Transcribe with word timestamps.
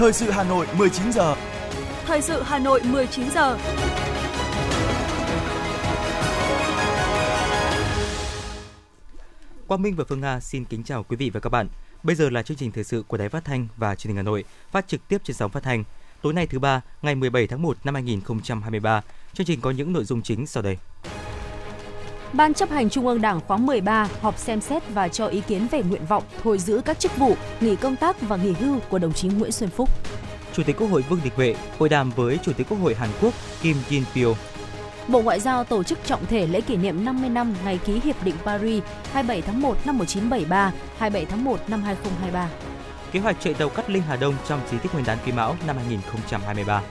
Thời 0.00 0.12
sự 0.12 0.30
Hà 0.30 0.44
Nội 0.44 0.66
19 0.78 1.12
giờ. 1.12 1.34
Thời 2.04 2.22
sự 2.22 2.42
Hà 2.42 2.58
Nội 2.58 2.80
19 2.84 3.30
giờ. 3.30 3.58
Quang 9.66 9.82
Minh 9.82 9.96
và 9.96 10.04
Phương 10.08 10.20
Nga 10.20 10.40
xin 10.40 10.64
kính 10.64 10.84
chào 10.84 11.02
quý 11.02 11.16
vị 11.16 11.30
và 11.30 11.40
các 11.40 11.50
bạn. 11.50 11.68
Bây 12.02 12.16
giờ 12.16 12.30
là 12.30 12.42
chương 12.42 12.56
trình 12.56 12.72
thời 12.72 12.84
sự 12.84 13.02
của 13.08 13.16
Đài 13.16 13.28
Phát 13.28 13.44
thanh 13.44 13.68
và 13.76 13.94
Truyền 13.94 14.08
hình 14.08 14.16
Hà 14.16 14.22
Nội, 14.22 14.44
phát 14.70 14.88
trực 14.88 15.08
tiếp 15.08 15.18
trên 15.24 15.36
sóng 15.36 15.50
phát 15.50 15.62
thanh. 15.62 15.84
Tối 16.22 16.32
nay 16.32 16.46
thứ 16.46 16.58
ba, 16.58 16.80
ngày 17.02 17.14
17 17.14 17.46
tháng 17.46 17.62
1 17.62 17.76
năm 17.84 17.94
2023. 17.94 19.02
Chương 19.34 19.46
trình 19.46 19.60
có 19.60 19.70
những 19.70 19.92
nội 19.92 20.04
dung 20.04 20.22
chính 20.22 20.46
sau 20.46 20.62
đây. 20.62 20.76
Ban 22.32 22.54
chấp 22.54 22.70
hành 22.70 22.90
Trung 22.90 23.06
ương 23.06 23.20
Đảng 23.20 23.40
khóa 23.40 23.56
13 23.56 24.08
họp 24.20 24.38
xem 24.38 24.60
xét 24.60 24.82
và 24.94 25.08
cho 25.08 25.26
ý 25.26 25.40
kiến 25.40 25.66
về 25.70 25.82
nguyện 25.82 26.06
vọng 26.06 26.22
thôi 26.42 26.58
giữ 26.58 26.80
các 26.84 26.98
chức 26.98 27.16
vụ, 27.16 27.36
nghỉ 27.60 27.76
công 27.76 27.96
tác 27.96 28.20
và 28.20 28.36
nghỉ 28.36 28.52
hưu 28.52 28.78
của 28.88 28.98
đồng 28.98 29.12
chí 29.12 29.28
Nguyễn 29.28 29.52
Xuân 29.52 29.70
Phúc. 29.70 29.88
Chủ 30.52 30.62
tịch 30.62 30.76
Quốc 30.78 30.86
hội 30.86 31.04
Vương 31.08 31.20
Đình 31.24 31.32
Huệ 31.36 31.54
hội 31.78 31.88
đàm 31.88 32.10
với 32.10 32.38
Chủ 32.42 32.52
tịch 32.52 32.66
Quốc 32.68 32.78
hội 32.78 32.94
Hàn 32.94 33.08
Quốc 33.20 33.34
Kim 33.62 33.76
Jin 33.90 34.02
Pyo. 34.14 34.34
Bộ 35.08 35.22
Ngoại 35.22 35.40
giao 35.40 35.64
tổ 35.64 35.82
chức 35.82 35.98
trọng 36.04 36.26
thể 36.26 36.46
lễ 36.46 36.60
kỷ 36.60 36.76
niệm 36.76 37.04
50 37.04 37.30
năm 37.30 37.54
ngày 37.64 37.78
ký 37.84 38.00
Hiệp 38.04 38.24
định 38.24 38.34
Paris 38.44 38.82
27 39.12 39.42
tháng 39.42 39.60
1 39.60 39.76
năm 39.86 39.98
1973, 39.98 40.72
27 40.98 41.24
tháng 41.30 41.44
1 41.44 41.60
năm 41.68 41.82
2023. 41.82 42.48
Kế 43.12 43.20
hoạch 43.20 43.36
chạy 43.40 43.54
tàu 43.54 43.68
cắt 43.68 43.90
Linh 43.90 44.02
Hà 44.02 44.16
Đông 44.16 44.34
trong 44.48 44.60
dịp 44.70 44.78
Tết 44.82 44.92
Nguyên 44.92 45.06
đán 45.06 45.18
Quý 45.26 45.32
Mão 45.32 45.56
năm 45.66 45.76
2023. 45.76 46.82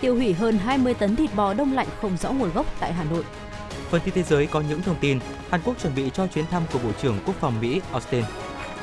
Tiêu 0.00 0.14
hủy 0.14 0.32
hơn 0.32 0.58
20 0.58 0.94
tấn 0.94 1.16
thịt 1.16 1.34
bò 1.34 1.54
đông 1.54 1.72
lạnh 1.72 1.88
không 2.00 2.16
rõ 2.16 2.30
nguồn 2.30 2.52
gốc 2.54 2.66
tại 2.80 2.92
Hà 2.92 3.04
Nội. 3.04 3.24
Phần 3.90 4.00
tin 4.04 4.14
thế 4.14 4.22
giới 4.22 4.46
có 4.46 4.60
những 4.60 4.82
thông 4.82 4.96
tin 5.00 5.18
Hàn 5.50 5.60
Quốc 5.64 5.76
chuẩn 5.82 5.94
bị 5.94 6.10
cho 6.14 6.26
chuyến 6.26 6.46
thăm 6.46 6.62
của 6.72 6.78
Bộ 6.78 6.90
trưởng 7.02 7.18
Quốc 7.26 7.36
phòng 7.40 7.60
Mỹ 7.60 7.80
Austin. 7.92 8.24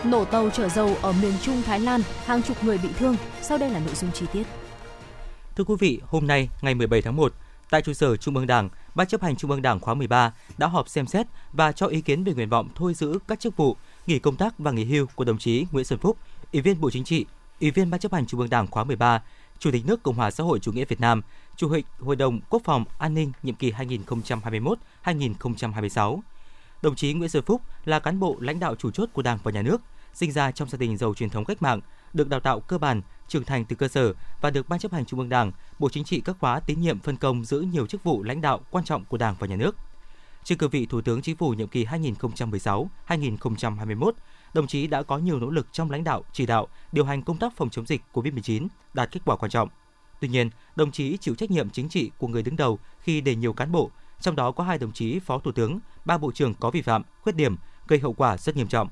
Nổ 0.03 0.25
tàu 0.25 0.49
chở 0.49 0.69
dầu 0.69 0.97
ở 1.01 1.13
miền 1.21 1.33
Trung 1.41 1.61
Thái 1.61 1.79
Lan, 1.79 2.01
hàng 2.25 2.41
chục 2.41 2.63
người 2.63 2.77
bị 2.77 2.89
thương. 2.97 3.15
Sau 3.41 3.57
đây 3.57 3.69
là 3.69 3.79
nội 3.79 3.95
dung 3.95 4.11
chi 4.11 4.25
tiết. 4.33 4.47
Thưa 5.55 5.63
quý 5.63 5.75
vị, 5.79 6.01
hôm 6.05 6.27
nay 6.27 6.49
ngày 6.61 6.75
17 6.75 7.01
tháng 7.01 7.15
1, 7.15 7.33
tại 7.69 7.81
trụ 7.81 7.93
sở 7.93 8.17
Trung 8.17 8.35
ương 8.35 8.47
Đảng, 8.47 8.69
Ban 8.95 9.07
chấp 9.07 9.21
hành 9.21 9.35
Trung 9.35 9.51
ương 9.51 9.61
Đảng 9.61 9.79
khóa 9.79 9.93
13 9.93 10.33
đã 10.57 10.67
họp 10.67 10.89
xem 10.89 11.05
xét 11.05 11.27
và 11.53 11.71
cho 11.71 11.87
ý 11.87 12.01
kiến 12.01 12.23
về 12.23 12.33
nguyện 12.33 12.49
vọng 12.49 12.69
thôi 12.75 12.93
giữ 12.93 13.19
các 13.27 13.39
chức 13.39 13.57
vụ, 13.57 13.75
nghỉ 14.07 14.19
công 14.19 14.35
tác 14.35 14.59
và 14.59 14.71
nghỉ 14.71 14.85
hưu 14.85 15.05
của 15.15 15.23
đồng 15.23 15.37
chí 15.37 15.65
Nguyễn 15.71 15.85
Xuân 15.85 15.99
Phúc, 15.99 16.17
Ủy 16.53 16.61
viên 16.61 16.81
Bộ 16.81 16.91
Chính 16.91 17.03
trị, 17.03 17.25
Ủy 17.61 17.71
viên 17.71 17.89
Ban 17.89 17.99
chấp 17.99 18.13
hành 18.13 18.25
Trung 18.25 18.39
ương 18.39 18.49
Đảng 18.49 18.67
khóa 18.67 18.83
13, 18.83 19.21
Chủ 19.63 19.71
tịch 19.71 19.85
nước 19.85 20.03
Cộng 20.03 20.15
hòa 20.15 20.31
xã 20.31 20.43
hội 20.43 20.59
chủ 20.59 20.71
nghĩa 20.71 20.85
Việt 20.85 21.01
Nam, 21.01 21.21
Chủ 21.55 21.73
tịch 21.73 21.85
Hội 21.99 22.15
đồng 22.15 22.39
Quốc 22.49 22.61
phòng 22.65 22.85
An 22.97 23.13
ninh 23.13 23.31
nhiệm 23.43 23.55
kỳ 23.55 23.71
2021-2026. 23.71 26.19
Đồng 26.81 26.95
chí 26.95 27.13
Nguyễn 27.13 27.29
Xuân 27.29 27.43
Phúc 27.43 27.61
là 27.85 27.99
cán 27.99 28.19
bộ 28.19 28.37
lãnh 28.39 28.59
đạo 28.59 28.75
chủ 28.75 28.91
chốt 28.91 29.09
của 29.13 29.21
Đảng 29.21 29.39
và 29.43 29.51
Nhà 29.51 29.61
nước, 29.61 29.81
sinh 30.13 30.31
ra 30.31 30.51
trong 30.51 30.69
gia 30.69 30.77
đình 30.77 30.97
giàu 30.97 31.13
truyền 31.13 31.29
thống 31.29 31.45
cách 31.45 31.61
mạng, 31.61 31.81
được 32.13 32.29
đào 32.29 32.39
tạo 32.39 32.59
cơ 32.59 32.77
bản, 32.77 33.01
trưởng 33.27 33.43
thành 33.43 33.65
từ 33.65 33.75
cơ 33.75 33.87
sở 33.87 34.13
và 34.41 34.49
được 34.49 34.69
Ban 34.69 34.79
chấp 34.79 34.93
hành 34.93 35.05
Trung 35.05 35.19
ương 35.19 35.29
Đảng, 35.29 35.51
Bộ 35.79 35.89
Chính 35.89 36.03
trị 36.03 36.21
các 36.25 36.35
khóa 36.39 36.59
tín 36.59 36.81
nhiệm 36.81 36.99
phân 36.99 37.17
công 37.17 37.45
giữ 37.45 37.59
nhiều 37.59 37.87
chức 37.87 38.03
vụ 38.03 38.23
lãnh 38.23 38.41
đạo 38.41 38.59
quan 38.69 38.85
trọng 38.85 39.05
của 39.05 39.17
Đảng 39.17 39.35
và 39.39 39.47
Nhà 39.47 39.55
nước. 39.55 39.75
Trên 40.43 40.57
cương 40.57 40.69
vị 40.69 40.85
Thủ 40.85 41.01
tướng 41.01 41.21
Chính 41.21 41.37
phủ 41.37 41.49
nhiệm 41.49 41.67
kỳ 41.67 41.85
2016-2021, 41.85 44.11
đồng 44.53 44.67
chí 44.67 44.87
đã 44.87 45.03
có 45.03 45.17
nhiều 45.17 45.39
nỗ 45.39 45.49
lực 45.49 45.67
trong 45.71 45.91
lãnh 45.91 46.03
đạo, 46.03 46.23
chỉ 46.31 46.45
đạo, 46.45 46.67
điều 46.91 47.05
hành 47.05 47.21
công 47.21 47.37
tác 47.37 47.53
phòng 47.55 47.69
chống 47.69 47.85
dịch 47.85 48.01
COVID-19, 48.13 48.67
đạt 48.93 49.11
kết 49.11 49.19
quả 49.25 49.35
quan 49.35 49.51
trọng. 49.51 49.69
Tuy 50.19 50.27
nhiên, 50.27 50.49
đồng 50.75 50.91
chí 50.91 51.17
chịu 51.17 51.35
trách 51.35 51.51
nhiệm 51.51 51.69
chính 51.69 51.89
trị 51.89 52.11
của 52.17 52.27
người 52.27 52.43
đứng 52.43 52.55
đầu 52.55 52.79
khi 52.99 53.21
để 53.21 53.35
nhiều 53.35 53.53
cán 53.53 53.71
bộ, 53.71 53.91
trong 54.19 54.35
đó 54.35 54.51
có 54.51 54.63
hai 54.63 54.77
đồng 54.77 54.91
chí 54.91 55.19
phó 55.19 55.39
thủ 55.39 55.51
tướng, 55.51 55.79
ba 56.05 56.17
bộ 56.17 56.31
trưởng 56.31 56.53
có 56.53 56.71
vi 56.71 56.81
phạm, 56.81 57.03
khuyết 57.21 57.35
điểm, 57.35 57.55
gây 57.87 57.99
hậu 57.99 58.13
quả 58.13 58.37
rất 58.37 58.55
nghiêm 58.55 58.67
trọng. 58.67 58.87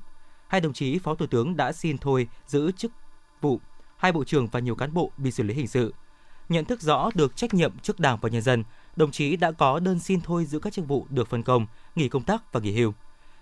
Hai 0.48 0.60
đồng 0.60 0.72
chí 0.72 0.98
phó 0.98 1.14
thủ 1.14 1.26
tướng 1.26 1.56
đã 1.56 1.72
xin 1.72 1.98
thôi 1.98 2.28
giữ 2.46 2.72
chức 2.72 2.92
vụ, 3.40 3.60
hai 3.96 4.12
bộ 4.12 4.24
trưởng 4.24 4.46
và 4.46 4.60
nhiều 4.60 4.74
cán 4.74 4.94
bộ 4.94 5.10
bị 5.16 5.30
xử 5.30 5.42
lý 5.42 5.54
hình 5.54 5.68
sự. 5.68 5.94
Nhận 6.48 6.64
thức 6.64 6.80
rõ 6.80 7.10
được 7.14 7.36
trách 7.36 7.54
nhiệm 7.54 7.78
trước 7.78 8.00
Đảng 8.00 8.18
và 8.20 8.28
nhân 8.28 8.42
dân, 8.42 8.64
đồng 8.96 9.10
chí 9.10 9.36
đã 9.36 9.52
có 9.52 9.80
đơn 9.80 9.98
xin 9.98 10.20
thôi 10.20 10.44
giữ 10.44 10.58
các 10.58 10.72
chức 10.72 10.88
vụ 10.88 11.06
được 11.10 11.28
phân 11.28 11.42
công, 11.42 11.66
nghỉ 11.94 12.08
công 12.08 12.22
tác 12.22 12.52
và 12.52 12.60
nghỉ 12.60 12.72
hưu. 12.72 12.92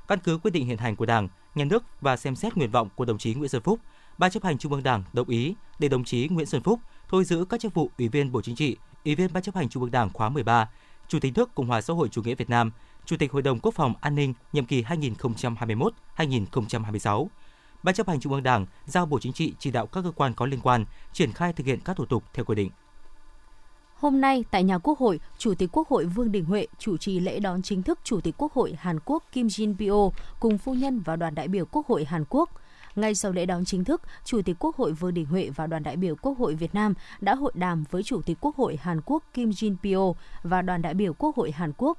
Căn 0.09 0.19
cứ 0.25 0.39
quyết 0.39 0.51
định 0.51 0.67
hiện 0.67 0.79
hành 0.79 0.97
của 0.97 1.07
Đảng, 1.07 1.29
Nhà 1.55 1.65
nước 1.65 1.85
và 2.01 2.17
xem 2.17 2.37
xét 2.37 2.57
nguyện 2.57 2.71
vọng 2.71 2.89
của 2.95 3.05
đồng 3.05 3.19
chí 3.19 3.35
Nguyễn 3.35 3.49
Xuân 3.49 3.63
Phúc, 3.63 3.81
Ban 4.19 4.31
chấp 4.31 4.45
hành 4.45 4.59
Trung 4.59 4.73
ương 4.73 4.83
Đảng 4.83 5.05
đồng 5.13 5.29
ý 5.29 5.55
để 5.79 5.89
đồng 5.89 6.05
chí 6.05 6.29
Nguyễn 6.29 6.47
Xuân 6.47 6.63
Phúc 6.63 6.81
thôi 7.09 7.25
giữ 7.25 7.45
các 7.49 7.61
chức 7.61 7.75
vụ 7.75 7.91
Ủy 7.99 8.09
viên 8.09 8.33
Bộ 8.33 8.43
Chính 8.43 8.57
trị, 8.57 8.77
Ủy 9.05 9.15
viên 9.15 9.33
Ban 9.33 9.43
chấp 9.43 9.55
hành 9.57 9.69
Trung 9.69 9.83
ương 9.83 9.91
Đảng 9.91 10.11
khóa 10.11 10.29
13, 10.29 10.69
Chủ 11.09 11.21
tịch 11.21 11.33
nước 11.37 11.55
Cộng 11.55 11.67
hòa 11.67 11.81
xã 11.81 11.95
hội 11.95 12.09
chủ 12.09 12.23
nghĩa 12.23 12.35
Việt 12.35 12.51
Nam, 12.51 12.71
Chủ 13.05 13.17
tịch 13.17 13.33
Hội 13.33 13.43
đồng 13.43 13.61
Quốc 13.61 13.75
phòng 13.75 13.95
An 14.01 14.15
ninh 14.15 14.35
nhiệm 14.53 14.67
kỳ 14.67 14.83
2021-2026. 16.17 17.27
Ban 17.83 17.95
chấp 17.95 18.09
hành 18.09 18.21
Trung 18.21 18.33
ương 18.33 18.43
Đảng 18.43 18.67
giao 18.87 19.07
Bộ 19.07 19.19
Chính 19.21 19.33
trị 19.33 19.55
chỉ 19.59 19.71
đạo 19.71 19.87
các 19.87 20.05
cơ 20.05 20.11
quan 20.11 20.35
có 20.35 20.47
liên 20.47 20.61
quan 20.61 20.85
triển 21.13 21.33
khai 21.33 21.53
thực 21.53 21.67
hiện 21.67 21.81
các 21.85 21.97
thủ 21.97 22.07
tục 22.07 22.25
theo 22.35 22.45
quy 22.45 22.55
định. 22.55 22.71
Hôm 24.01 24.21
nay 24.21 24.45
tại 24.51 24.65
nhà 24.65 24.79
Quốc 24.79 24.99
hội, 24.99 25.21
Chủ 25.39 25.55
tịch 25.55 25.69
Quốc 25.73 25.89
hội 25.89 26.05
Vương 26.05 26.33
Đình 26.33 26.45
Huệ 26.45 26.67
chủ 26.79 26.97
trì 26.97 27.21
lễ 27.21 27.41
đón 27.41 27.63
chính 27.63 27.83
thức 27.83 27.99
Chủ 28.05 28.21
tịch 28.21 28.35
Quốc 28.39 28.53
hội 28.53 28.75
Hàn 28.79 28.99
Quốc 29.05 29.25
Kim 29.33 29.47
Jin 29.47 29.75
Pyo 29.77 30.23
cùng 30.41 30.59
phu 30.59 30.75
nhân 30.75 31.01
và 31.05 31.17
đoàn 31.17 31.35
đại 31.35 31.49
biểu 31.49 31.65
Quốc 31.67 31.87
hội 31.87 32.05
Hàn 32.05 32.25
Quốc. 32.29 32.51
Ngay 32.97 33.15
sau 33.15 33.33
lễ 33.33 33.47
đón 33.47 33.65
chính 33.65 33.85
thức, 33.85 34.03
Chủ 34.25 34.43
tịch 34.45 34.57
Quốc 34.59 34.77
hội 34.77 34.93
Vương 34.93 35.15
Đình 35.15 35.27
Huệ 35.27 35.51
và 35.57 35.67
đoàn 35.67 35.83
đại 35.83 35.97
biểu 35.97 36.15
Quốc 36.17 36.39
hội 36.39 36.55
Việt 36.55 36.75
Nam 36.75 36.95
đã 37.21 37.35
hội 37.35 37.53
đàm 37.55 37.85
với 37.91 38.03
Chủ 38.03 38.23
tịch 38.23 38.39
Quốc 38.41 38.57
hội 38.57 38.79
Hàn 38.83 39.01
Quốc 39.05 39.25
Kim 39.35 39.51
Jin 39.51 39.77
Pyo 39.83 40.21
và 40.43 40.63
đoàn 40.63 40.83
đại 40.83 40.95
biểu 40.95 41.13
Quốc 41.15 41.37
hội 41.37 41.51
Hàn 41.51 41.73
Quốc. 41.77 41.99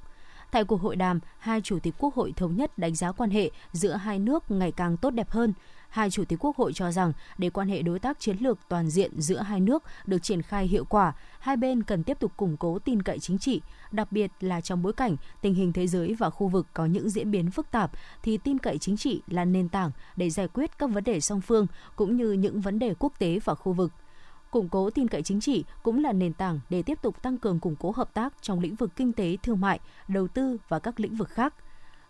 Tại 0.52 0.64
cuộc 0.64 0.80
hội 0.80 0.96
đàm, 0.96 1.20
hai 1.38 1.60
chủ 1.60 1.78
tịch 1.78 1.94
quốc 1.98 2.14
hội 2.14 2.32
thống 2.36 2.56
nhất 2.56 2.78
đánh 2.78 2.94
giá 2.94 3.12
quan 3.12 3.30
hệ 3.30 3.50
giữa 3.72 3.92
hai 3.96 4.18
nước 4.18 4.50
ngày 4.50 4.72
càng 4.72 4.96
tốt 4.96 5.10
đẹp 5.10 5.30
hơn. 5.30 5.52
Hai 5.88 6.10
chủ 6.10 6.24
tịch 6.24 6.44
quốc 6.44 6.56
hội 6.56 6.72
cho 6.72 6.92
rằng 6.92 7.12
để 7.38 7.50
quan 7.50 7.68
hệ 7.68 7.82
đối 7.82 7.98
tác 7.98 8.20
chiến 8.20 8.36
lược 8.40 8.58
toàn 8.68 8.90
diện 8.90 9.20
giữa 9.20 9.40
hai 9.40 9.60
nước 9.60 9.82
được 10.06 10.22
triển 10.22 10.42
khai 10.42 10.66
hiệu 10.66 10.84
quả, 10.84 11.12
hai 11.40 11.56
bên 11.56 11.82
cần 11.82 12.04
tiếp 12.04 12.18
tục 12.20 12.32
củng 12.36 12.56
cố 12.56 12.78
tin 12.78 13.02
cậy 13.02 13.18
chính 13.18 13.38
trị, 13.38 13.60
đặc 13.92 14.12
biệt 14.12 14.30
là 14.40 14.60
trong 14.60 14.82
bối 14.82 14.92
cảnh 14.92 15.16
tình 15.40 15.54
hình 15.54 15.72
thế 15.72 15.86
giới 15.86 16.14
và 16.14 16.30
khu 16.30 16.48
vực 16.48 16.66
có 16.72 16.86
những 16.86 17.10
diễn 17.10 17.30
biến 17.30 17.50
phức 17.50 17.70
tạp 17.70 17.90
thì 18.22 18.38
tin 18.38 18.58
cậy 18.58 18.78
chính 18.78 18.96
trị 18.96 19.22
là 19.28 19.44
nền 19.44 19.68
tảng 19.68 19.90
để 20.16 20.30
giải 20.30 20.48
quyết 20.48 20.78
các 20.78 20.90
vấn 20.90 21.04
đề 21.04 21.20
song 21.20 21.40
phương 21.40 21.66
cũng 21.96 22.16
như 22.16 22.32
những 22.32 22.60
vấn 22.60 22.78
đề 22.78 22.94
quốc 22.98 23.12
tế 23.18 23.38
và 23.44 23.54
khu 23.54 23.72
vực 23.72 23.92
củng 24.52 24.68
cố 24.68 24.90
tin 24.90 25.08
cậy 25.08 25.22
chính 25.22 25.40
trị 25.40 25.64
cũng 25.82 26.04
là 26.04 26.12
nền 26.12 26.32
tảng 26.32 26.60
để 26.70 26.82
tiếp 26.82 26.98
tục 27.02 27.22
tăng 27.22 27.38
cường 27.38 27.60
củng 27.60 27.76
cố 27.76 27.92
hợp 27.96 28.14
tác 28.14 28.32
trong 28.42 28.60
lĩnh 28.60 28.74
vực 28.74 28.90
kinh 28.96 29.12
tế, 29.12 29.36
thương 29.42 29.60
mại, 29.60 29.80
đầu 30.08 30.28
tư 30.28 30.56
và 30.68 30.78
các 30.78 31.00
lĩnh 31.00 31.16
vực 31.16 31.28
khác. 31.28 31.54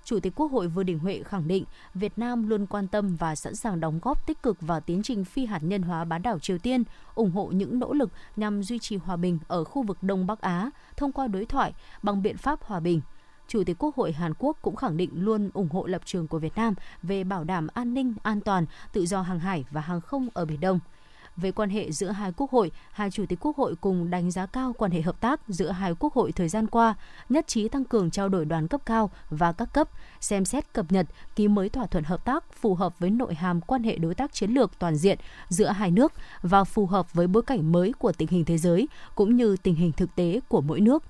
Chủ 0.05 0.21
tịch 0.21 0.33
Quốc 0.37 0.53
hội 0.53 0.69
Vương 0.69 0.87
Đình 0.87 0.99
Huệ 0.99 1.23
khẳng 1.23 1.49
định 1.49 1.65
Việt 1.95 2.19
Nam 2.19 2.49
luôn 2.49 2.67
quan 2.67 2.89
tâm 2.89 3.17
và 3.17 3.35
sẵn 3.35 3.55
sàng 3.55 3.81
đóng 3.81 3.99
góp 4.03 4.27
tích 4.27 4.43
cực 4.43 4.61
vào 4.61 4.81
tiến 4.81 5.03
trình 5.03 5.25
phi 5.25 5.47
hạt 5.47 5.63
nhân 5.63 5.83
hóa 5.83 6.05
bán 6.05 6.23
đảo 6.23 6.39
Triều 6.39 6.59
Tiên, 6.59 6.85
ủng 7.15 7.31
hộ 7.31 7.47
những 7.47 7.79
nỗ 7.79 7.93
lực 7.93 8.11
nhằm 8.37 8.63
duy 8.63 8.79
trì 8.79 8.97
hòa 8.97 9.17
bình 9.17 9.39
ở 9.49 9.65
khu 9.65 9.83
vực 9.83 10.03
Đông 10.03 10.27
Bắc 10.27 10.41
Á 10.41 10.71
thông 10.97 11.13
qua 11.13 11.27
đối 11.27 11.45
thoại 11.45 11.73
bằng 12.03 12.23
biện 12.23 12.37
pháp 12.37 12.63
hòa 12.63 12.81
bình. 12.81 13.01
Chủ 13.49 13.63
tịch 13.67 13.77
Quốc 13.79 13.97
hội 13.97 14.13
Hàn 14.13 14.33
Quốc 14.39 14.57
cũng 14.63 14.77
khẳng 14.77 14.97
định 14.97 15.11
luôn 15.15 15.51
ủng 15.55 15.69
hộ 15.69 15.87
lập 15.87 16.03
trường 16.05 16.29
của 16.29 16.39
Việt 16.39 16.57
Nam 16.57 16.75
về 17.03 17.25
bảo 17.25 17.45
đảm 17.45 17.67
an 17.75 17.95
ninh, 17.95 18.15
an 18.23 18.41
toàn, 18.41 18.67
tự 18.93 19.07
do 19.07 19.23
hàng 19.23 19.39
hải 19.39 19.65
và 19.71 19.81
hàng 19.81 20.01
không 20.01 20.29
ở 20.35 20.45
Biển 20.45 20.61
Đông– 20.61 20.81
về 21.37 21.53
quan 21.53 21.71
hệ 21.71 21.93
giữa 21.93 22.09
hai 22.09 22.33
quốc 22.37 22.51
hội, 22.51 22.71
hai 22.93 23.11
chủ 23.11 23.25
tịch 23.29 23.39
quốc 23.41 23.57
hội 23.57 23.75
cùng 23.81 24.11
đánh 24.11 24.31
giá 24.31 24.47
cao 24.47 24.73
quan 24.79 24.91
hệ 24.91 25.01
hợp 25.01 25.21
tác 25.21 25.41
giữa 25.49 25.71
hai 25.71 25.95
quốc 25.99 26.15
hội 26.15 26.33
thời 26.33 26.49
gian 26.49 26.67
qua, 26.67 26.95
nhất 27.29 27.47
trí 27.47 27.69
tăng 27.69 27.85
cường 27.85 28.11
trao 28.11 28.29
đổi 28.29 28.45
đoàn 28.45 28.69
cấp 28.69 28.81
cao 28.87 29.11
và 29.31 29.53
các 29.53 29.73
cấp, 29.73 29.89
xem 30.21 30.45
xét 30.45 30.73
cập 30.73 30.93
nhật, 30.93 31.07
ký 31.37 31.49
mới 31.49 31.69
thỏa 31.69 31.87
thuận 31.87 32.05
hợp 32.05 32.25
tác 32.25 32.45
phù 32.53 32.75
hợp 32.75 32.99
với 32.99 33.11
nội 33.11 33.35
hàm 33.35 33.61
quan 33.61 33.83
hệ 33.83 33.97
đối 33.97 34.15
tác 34.15 34.33
chiến 34.33 34.51
lược 34.51 34.79
toàn 34.79 34.97
diện 34.97 35.19
giữa 35.49 35.69
hai 35.69 35.91
nước 35.91 36.13
và 36.43 36.65
phù 36.65 36.87
hợp 36.87 37.15
với 37.15 37.27
bối 37.27 37.43
cảnh 37.43 37.73
mới 37.73 37.93
của 37.99 38.13
tình 38.13 38.29
hình 38.29 38.45
thế 38.45 38.59
giới 38.59 38.89
cũng 39.15 39.37
như 39.37 39.57
tình 39.63 39.75
hình 39.75 39.93
thực 39.93 40.15
tế 40.15 40.41
của 40.49 40.61
mỗi 40.61 40.81
nước 40.81 41.03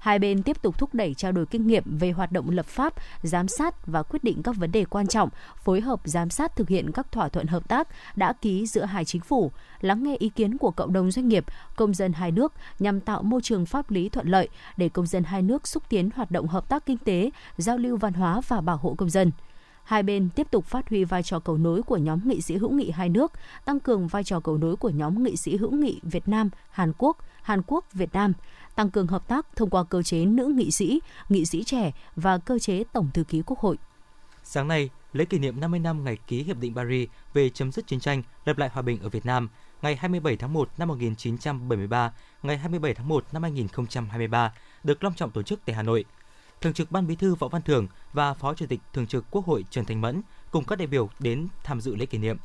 hai 0.00 0.18
bên 0.18 0.42
tiếp 0.42 0.62
tục 0.62 0.78
thúc 0.78 0.94
đẩy 0.94 1.14
trao 1.14 1.32
đổi 1.32 1.46
kinh 1.46 1.66
nghiệm 1.66 1.98
về 1.98 2.10
hoạt 2.10 2.32
động 2.32 2.50
lập 2.50 2.66
pháp, 2.66 2.94
giám 3.22 3.48
sát 3.48 3.86
và 3.86 4.02
quyết 4.02 4.24
định 4.24 4.42
các 4.42 4.56
vấn 4.56 4.72
đề 4.72 4.84
quan 4.84 5.06
trọng, 5.06 5.28
phối 5.56 5.80
hợp 5.80 6.00
giám 6.04 6.30
sát 6.30 6.56
thực 6.56 6.68
hiện 6.68 6.92
các 6.92 7.12
thỏa 7.12 7.28
thuận 7.28 7.46
hợp 7.46 7.68
tác 7.68 7.88
đã 8.16 8.32
ký 8.32 8.66
giữa 8.66 8.84
hai 8.84 9.04
chính 9.04 9.22
phủ, 9.22 9.52
lắng 9.80 10.02
nghe 10.02 10.16
ý 10.16 10.28
kiến 10.28 10.58
của 10.58 10.70
cộng 10.70 10.92
đồng 10.92 11.10
doanh 11.10 11.28
nghiệp, 11.28 11.44
công 11.76 11.94
dân 11.94 12.12
hai 12.12 12.30
nước 12.30 12.52
nhằm 12.78 13.00
tạo 13.00 13.22
môi 13.22 13.40
trường 13.42 13.66
pháp 13.66 13.90
lý 13.90 14.08
thuận 14.08 14.28
lợi 14.28 14.48
để 14.76 14.88
công 14.88 15.06
dân 15.06 15.24
hai 15.24 15.42
nước 15.42 15.68
xúc 15.68 15.82
tiến 15.88 16.10
hoạt 16.14 16.30
động 16.30 16.46
hợp 16.46 16.68
tác 16.68 16.86
kinh 16.86 16.98
tế, 16.98 17.30
giao 17.56 17.78
lưu 17.78 17.96
văn 17.96 18.12
hóa 18.12 18.40
và 18.48 18.60
bảo 18.60 18.76
hộ 18.76 18.94
công 18.98 19.10
dân 19.10 19.30
hai 19.84 20.02
bên 20.02 20.28
tiếp 20.34 20.46
tục 20.50 20.64
phát 20.64 20.88
huy 20.88 21.04
vai 21.04 21.22
trò 21.22 21.38
cầu 21.38 21.58
nối 21.58 21.82
của 21.82 21.96
nhóm 21.96 22.20
nghị 22.24 22.42
sĩ 22.42 22.56
hữu 22.56 22.70
nghị 22.70 22.90
hai 22.90 23.08
nước, 23.08 23.32
tăng 23.64 23.80
cường 23.80 24.08
vai 24.08 24.24
trò 24.24 24.40
cầu 24.40 24.58
nối 24.58 24.76
của 24.76 24.90
nhóm 24.90 25.22
nghị 25.22 25.36
sĩ 25.36 25.56
hữu 25.56 25.70
nghị 25.70 26.00
Việt 26.02 26.28
Nam, 26.28 26.50
Hàn 26.70 26.92
Quốc, 26.98 27.16
Hàn 27.42 27.62
Quốc, 27.66 27.92
Việt 27.92 28.12
Nam, 28.12 28.32
tăng 28.74 28.90
cường 28.90 29.06
hợp 29.06 29.28
tác 29.28 29.46
thông 29.56 29.70
qua 29.70 29.84
cơ 29.84 30.02
chế 30.02 30.24
nữ 30.24 30.46
nghị 30.46 30.70
sĩ, 30.70 31.00
nghị 31.28 31.46
sĩ 31.46 31.64
trẻ 31.64 31.92
và 32.16 32.38
cơ 32.38 32.58
chế 32.58 32.84
tổng 32.92 33.10
thư 33.14 33.24
ký 33.24 33.42
Quốc 33.46 33.58
hội. 33.58 33.76
Sáng 34.44 34.68
nay, 34.68 34.90
lễ 35.12 35.24
kỷ 35.24 35.38
niệm 35.38 35.60
50 35.60 35.80
năm 35.80 36.04
ngày 36.04 36.18
ký 36.26 36.42
Hiệp 36.42 36.58
định 36.58 36.74
Paris 36.74 37.08
về 37.34 37.48
chấm 37.48 37.72
dứt 37.72 37.86
chiến 37.86 38.00
tranh, 38.00 38.22
lập 38.44 38.58
lại 38.58 38.68
hòa 38.72 38.82
bình 38.82 38.98
ở 39.02 39.08
Việt 39.08 39.26
Nam, 39.26 39.48
ngày 39.82 39.96
27 39.96 40.36
tháng 40.36 40.52
1 40.52 40.68
năm 40.78 40.88
1973, 40.88 42.12
ngày 42.42 42.58
27 42.58 42.94
tháng 42.94 43.08
1 43.08 43.24
năm 43.32 43.42
2023 43.42 44.52
được 44.84 45.04
long 45.04 45.14
trọng 45.14 45.30
tổ 45.30 45.42
chức 45.42 45.60
tại 45.64 45.76
Hà 45.76 45.82
Nội. 45.82 46.04
Thường 46.60 46.72
trực 46.72 46.92
Ban 46.92 47.06
Bí 47.06 47.16
thư 47.16 47.34
Võ 47.34 47.48
Văn 47.48 47.62
Thưởng 47.62 47.86
và 48.12 48.34
Phó 48.34 48.54
Chủ 48.54 48.66
tịch 48.66 48.80
Thường 48.92 49.06
trực 49.06 49.24
Quốc 49.30 49.46
hội 49.46 49.64
Trần 49.70 49.84
thành 49.84 50.00
Mẫn 50.00 50.22
cùng 50.50 50.64
các 50.64 50.78
đại 50.78 50.86
biểu 50.86 51.10
đến 51.18 51.48
tham 51.64 51.80
dự 51.80 51.96
lễ 51.96 52.06
kỷ 52.06 52.18
niệm. 52.18 52.36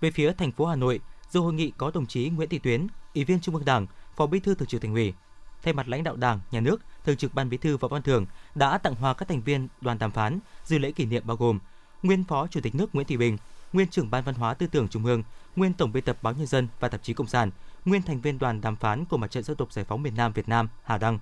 Về 0.00 0.10
phía 0.10 0.32
thành 0.32 0.52
phố 0.52 0.66
Hà 0.66 0.76
Nội, 0.76 1.00
Dự 1.30 1.40
hội 1.40 1.52
nghị 1.52 1.72
có 1.76 1.90
đồng 1.94 2.06
chí 2.06 2.28
Nguyễn 2.28 2.48
Thị 2.48 2.58
Tuyến, 2.58 2.86
Ủy 3.14 3.24
viên 3.24 3.40
Trung 3.40 3.54
ương 3.54 3.64
Đảng, 3.64 3.86
Phó 4.16 4.26
Bí 4.26 4.40
thư 4.40 4.54
Thường 4.54 4.68
trực 4.68 4.82
Thành 4.82 4.94
ủy. 4.94 5.14
Thay 5.62 5.74
mặt 5.74 5.88
lãnh 5.88 6.04
đạo 6.04 6.16
Đảng, 6.16 6.40
Nhà 6.50 6.60
nước, 6.60 6.82
Thường 7.04 7.16
trực 7.16 7.34
Ban 7.34 7.48
Bí 7.48 7.56
thư 7.56 7.76
Võ 7.76 7.88
Văn 7.88 8.02
Thưởng 8.02 8.26
đã 8.54 8.78
tặng 8.78 8.94
hoa 8.94 9.14
các 9.14 9.28
thành 9.28 9.42
viên 9.42 9.68
đoàn 9.80 9.98
đàm 9.98 10.10
phán 10.10 10.38
dự 10.64 10.78
lễ 10.78 10.92
kỷ 10.92 11.04
niệm 11.04 11.22
bao 11.26 11.36
gồm 11.36 11.58
nguyên 12.02 12.24
Phó 12.24 12.46
Chủ 12.46 12.60
tịch 12.60 12.74
nước 12.74 12.94
Nguyễn 12.94 13.06
Thị 13.06 13.16
Bình, 13.16 13.38
nguyên 13.72 13.88
trưởng 13.88 14.10
Ban 14.10 14.24
Văn 14.24 14.34
hóa 14.34 14.54
Tư 14.54 14.66
tưởng 14.66 14.88
Trung 14.88 15.04
ương, 15.04 15.22
nguyên 15.56 15.72
tổng 15.72 15.92
biên 15.92 16.04
tập 16.04 16.18
báo 16.22 16.32
Nhân 16.32 16.46
dân 16.46 16.68
và 16.80 16.88
tạp 16.88 17.02
chí 17.02 17.14
Cộng 17.14 17.26
sản, 17.26 17.50
nguyên 17.84 18.02
thành 18.02 18.20
viên 18.20 18.38
đoàn 18.38 18.60
đàm 18.60 18.76
phán 18.76 19.04
của 19.04 19.16
Mặt 19.16 19.30
trận 19.30 19.42
Dân 19.42 19.56
tộc 19.56 19.72
Giải 19.72 19.84
phóng 19.84 20.02
miền 20.02 20.16
Nam 20.16 20.32
Việt 20.32 20.48
Nam 20.48 20.68
Hà 20.82 20.98
Đăng, 20.98 21.18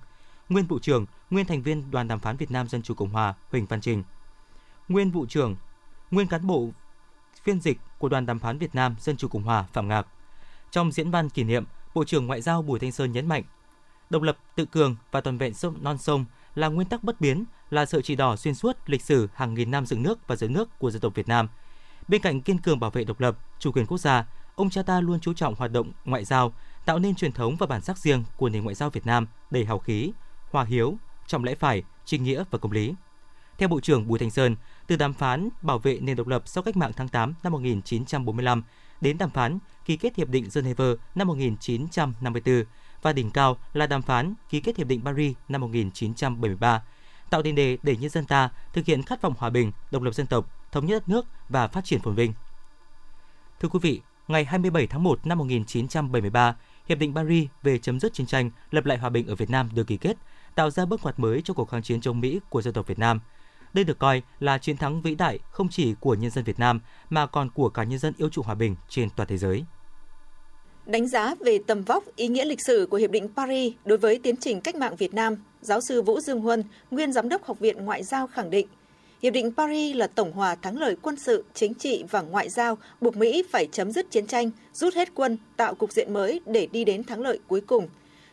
nguyên 0.51 0.65
vụ 0.65 0.79
trưởng, 0.79 1.05
nguyên 1.29 1.45
thành 1.45 1.61
viên 1.61 1.91
đoàn 1.91 2.07
đàm 2.07 2.19
phán 2.19 2.37
Việt 2.37 2.51
Nam 2.51 2.67
Dân 2.67 2.81
chủ 2.81 2.93
Cộng 2.93 3.09
hòa 3.09 3.33
Huỳnh 3.51 3.65
Văn 3.65 3.81
Trình, 3.81 4.03
nguyên 4.87 5.11
vụ 5.11 5.25
trưởng, 5.25 5.55
nguyên 6.11 6.27
cán 6.27 6.47
bộ 6.47 6.69
phiên 7.43 7.61
dịch 7.61 7.77
của 7.97 8.09
đoàn 8.09 8.25
đàm 8.25 8.39
phán 8.39 8.57
Việt 8.57 8.75
Nam 8.75 8.95
Dân 8.99 9.17
chủ 9.17 9.27
Cộng 9.27 9.43
hòa 9.43 9.65
Phạm 9.73 9.87
Ngạc. 9.87 10.07
Trong 10.71 10.91
diễn 10.91 11.11
văn 11.11 11.29
kỷ 11.29 11.43
niệm, 11.43 11.65
Bộ 11.93 12.03
trưởng 12.03 12.27
Ngoại 12.27 12.41
giao 12.41 12.61
Bùi 12.61 12.79
Thanh 12.79 12.91
Sơn 12.91 13.11
nhấn 13.11 13.27
mạnh, 13.27 13.43
độc 14.09 14.21
lập, 14.21 14.37
tự 14.55 14.65
cường 14.65 14.95
và 15.11 15.21
toàn 15.21 15.37
vẹn 15.37 15.53
sông 15.53 15.75
non 15.81 15.97
sông 15.97 16.25
là 16.55 16.67
nguyên 16.67 16.87
tắc 16.87 17.03
bất 17.03 17.21
biến, 17.21 17.45
là 17.69 17.85
sợi 17.85 18.01
chỉ 18.01 18.15
đỏ 18.15 18.35
xuyên 18.35 18.55
suốt 18.55 18.77
lịch 18.85 19.01
sử 19.01 19.29
hàng 19.33 19.53
nghìn 19.53 19.71
năm 19.71 19.85
dựng 19.85 20.03
nước 20.03 20.27
và 20.27 20.35
giữ 20.35 20.49
nước 20.49 20.79
của 20.79 20.91
dân 20.91 21.01
tộc 21.01 21.15
Việt 21.15 21.27
Nam. 21.27 21.47
Bên 22.07 22.21
cạnh 22.21 22.41
kiên 22.41 22.57
cường 22.57 22.79
bảo 22.79 22.89
vệ 22.89 23.03
độc 23.03 23.19
lập, 23.19 23.37
chủ 23.59 23.71
quyền 23.71 23.85
quốc 23.85 23.97
gia, 23.97 24.25
ông 24.55 24.69
cha 24.69 24.83
ta 24.83 25.01
luôn 25.01 25.19
chú 25.19 25.33
trọng 25.33 25.55
hoạt 25.55 25.71
động 25.71 25.91
ngoại 26.05 26.25
giao, 26.25 26.53
tạo 26.85 26.99
nên 26.99 27.15
truyền 27.15 27.31
thống 27.31 27.55
và 27.55 27.67
bản 27.67 27.81
sắc 27.81 27.97
riêng 27.97 28.23
của 28.37 28.49
nền 28.49 28.63
ngoại 28.63 28.75
giao 28.75 28.89
Việt 28.89 29.05
Nam 29.05 29.27
đầy 29.51 29.65
hào 29.65 29.79
khí, 29.79 30.11
hòa 30.51 30.63
hiếu, 30.63 30.97
trọng 31.27 31.43
lẽ 31.43 31.55
phải, 31.55 31.83
chính 32.05 32.23
nghĩa 32.23 32.43
và 32.51 32.59
công 32.59 32.71
lý. 32.71 32.93
Theo 33.57 33.69
Bộ 33.69 33.79
trưởng 33.79 34.07
Bùi 34.07 34.19
Thành 34.19 34.31
Sơn, 34.31 34.55
từ 34.87 34.95
đàm 34.95 35.13
phán 35.13 35.49
bảo 35.61 35.79
vệ 35.79 35.99
nền 36.01 36.15
độc 36.15 36.27
lập 36.27 36.43
sau 36.45 36.63
cách 36.63 36.77
mạng 36.77 36.91
tháng 36.95 37.07
8 37.07 37.33
năm 37.43 37.53
1945 37.53 38.63
đến 39.01 39.17
đàm 39.17 39.29
phán 39.29 39.59
ký 39.85 39.97
kết 39.97 40.15
hiệp 40.15 40.29
định 40.29 40.47
Geneva 40.55 40.85
năm 41.15 41.27
1954 41.27 42.63
và 43.01 43.13
đỉnh 43.13 43.31
cao 43.31 43.57
là 43.73 43.87
đàm 43.87 44.01
phán 44.01 44.33
ký 44.49 44.59
kết 44.59 44.77
hiệp 44.77 44.87
định 44.87 45.01
Paris 45.05 45.35
năm 45.49 45.61
1973, 45.61 46.83
tạo 47.29 47.43
tiền 47.43 47.55
đề 47.55 47.77
để 47.83 47.95
nhân 47.95 48.09
dân 48.09 48.25
ta 48.25 48.49
thực 48.73 48.85
hiện 48.85 49.03
khát 49.03 49.21
vọng 49.21 49.33
hòa 49.37 49.49
bình, 49.49 49.71
độc 49.91 50.01
lập 50.01 50.11
dân 50.11 50.27
tộc, 50.27 50.45
thống 50.71 50.85
nhất 50.85 50.93
đất 50.93 51.09
nước 51.09 51.25
và 51.49 51.67
phát 51.67 51.85
triển 51.85 52.01
phồn 52.01 52.15
vinh. 52.15 52.33
Thưa 53.59 53.69
quý 53.69 53.79
vị, 53.81 54.01
ngày 54.27 54.45
27 54.45 54.87
tháng 54.87 55.03
1 55.03 55.25
năm 55.27 55.37
1973, 55.37 56.55
Hiệp 56.89 56.99
định 56.99 57.15
Paris 57.15 57.49
về 57.63 57.77
chấm 57.77 57.99
dứt 57.99 58.13
chiến 58.13 58.27
tranh, 58.27 58.51
lập 58.71 58.85
lại 58.85 58.97
hòa 58.97 59.09
bình 59.09 59.27
ở 59.27 59.35
Việt 59.35 59.49
Nam 59.49 59.69
được 59.73 59.87
ký 59.87 59.97
kết, 59.97 60.17
tạo 60.55 60.69
ra 60.69 60.85
bước 60.85 60.99
ngoặt 61.03 61.19
mới 61.19 61.41
cho 61.45 61.53
cuộc 61.53 61.69
kháng 61.69 61.83
chiến 61.83 62.01
chống 62.01 62.19
Mỹ 62.19 62.39
của 62.49 62.61
dân 62.61 62.73
tộc 62.73 62.87
Việt 62.87 62.99
Nam. 62.99 63.19
Đây 63.73 63.83
được 63.83 63.99
coi 63.99 64.21
là 64.39 64.57
chiến 64.57 64.77
thắng 64.77 65.01
vĩ 65.01 65.15
đại 65.15 65.39
không 65.51 65.69
chỉ 65.69 65.93
của 65.99 66.13
nhân 66.15 66.31
dân 66.31 66.43
Việt 66.43 66.59
Nam 66.59 66.79
mà 67.09 67.25
còn 67.25 67.49
của 67.49 67.69
cả 67.69 67.83
nhân 67.83 67.99
dân 67.99 68.13
yêu 68.17 68.29
chuộng 68.29 68.45
hòa 68.45 68.55
bình 68.55 68.75
trên 68.89 69.09
toàn 69.15 69.29
thế 69.29 69.37
giới. 69.37 69.63
Đánh 70.85 71.07
giá 71.07 71.35
về 71.39 71.59
tầm 71.67 71.81
vóc, 71.81 72.03
ý 72.15 72.27
nghĩa 72.27 72.45
lịch 72.45 72.65
sử 72.65 72.87
của 72.91 72.97
Hiệp 72.97 73.11
định 73.11 73.29
Paris 73.35 73.73
đối 73.85 73.97
với 73.97 74.19
tiến 74.23 74.35
trình 74.37 74.61
cách 74.61 74.75
mạng 74.75 74.95
Việt 74.95 75.13
Nam, 75.13 75.35
giáo 75.61 75.81
sư 75.81 76.01
Vũ 76.01 76.19
Dương 76.19 76.41
Huân, 76.41 76.63
nguyên 76.91 77.13
giám 77.13 77.29
đốc 77.29 77.45
Học 77.45 77.59
viện 77.59 77.85
Ngoại 77.85 78.03
giao 78.03 78.27
khẳng 78.27 78.49
định, 78.49 78.67
Hiệp 79.21 79.33
định 79.33 79.51
Paris 79.57 79.95
là 79.95 80.07
tổng 80.07 80.31
hòa 80.31 80.55
thắng 80.55 80.77
lợi 80.77 80.95
quân 81.01 81.15
sự, 81.15 81.43
chính 81.53 81.73
trị 81.73 82.03
và 82.09 82.21
ngoại 82.21 82.49
giao 82.49 82.77
buộc 83.01 83.17
Mỹ 83.17 83.43
phải 83.51 83.67
chấm 83.71 83.91
dứt 83.91 84.11
chiến 84.11 84.27
tranh, 84.27 84.51
rút 84.73 84.93
hết 84.93 85.15
quân, 85.15 85.37
tạo 85.57 85.75
cục 85.75 85.91
diện 85.91 86.13
mới 86.13 86.41
để 86.45 86.67
đi 86.71 86.85
đến 86.85 87.03
thắng 87.03 87.21
lợi 87.21 87.39
cuối 87.47 87.61
cùng. 87.61 87.87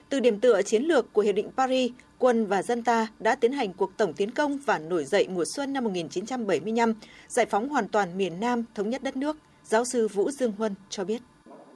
Từ 0.09 0.21
điểm 0.21 0.41
tựa 0.41 0.63
chiến 0.63 0.83
lược 0.83 1.13
của 1.13 1.23
Hiệp 1.23 1.35
định 1.35 1.51
Paris, 1.57 1.93
quân 2.19 2.47
và 2.47 2.63
dân 2.63 2.83
ta 2.83 3.07
đã 3.21 3.35
tiến 3.35 3.53
hành 3.53 3.73
cuộc 3.73 3.97
tổng 3.97 4.13
tiến 4.13 4.31
công 4.31 4.59
và 4.59 4.79
nổi 4.79 5.05
dậy 5.05 5.29
mùa 5.31 5.45
xuân 5.45 5.73
năm 5.73 5.85
1975, 5.85 6.95
giải 7.29 7.47
phóng 7.47 7.69
hoàn 7.69 7.89
toàn 7.89 8.19
miền 8.19 8.41
Nam, 8.41 8.65
thống 8.75 8.91
nhất 8.91 9.03
đất 9.03 9.17
nước. 9.17 9.37
Giáo 9.65 9.85
sư 9.85 10.09
Vũ 10.09 10.31
Dương 10.31 10.53
Huân 10.59 10.75
cho 10.91 11.05
biết. 11.05 11.23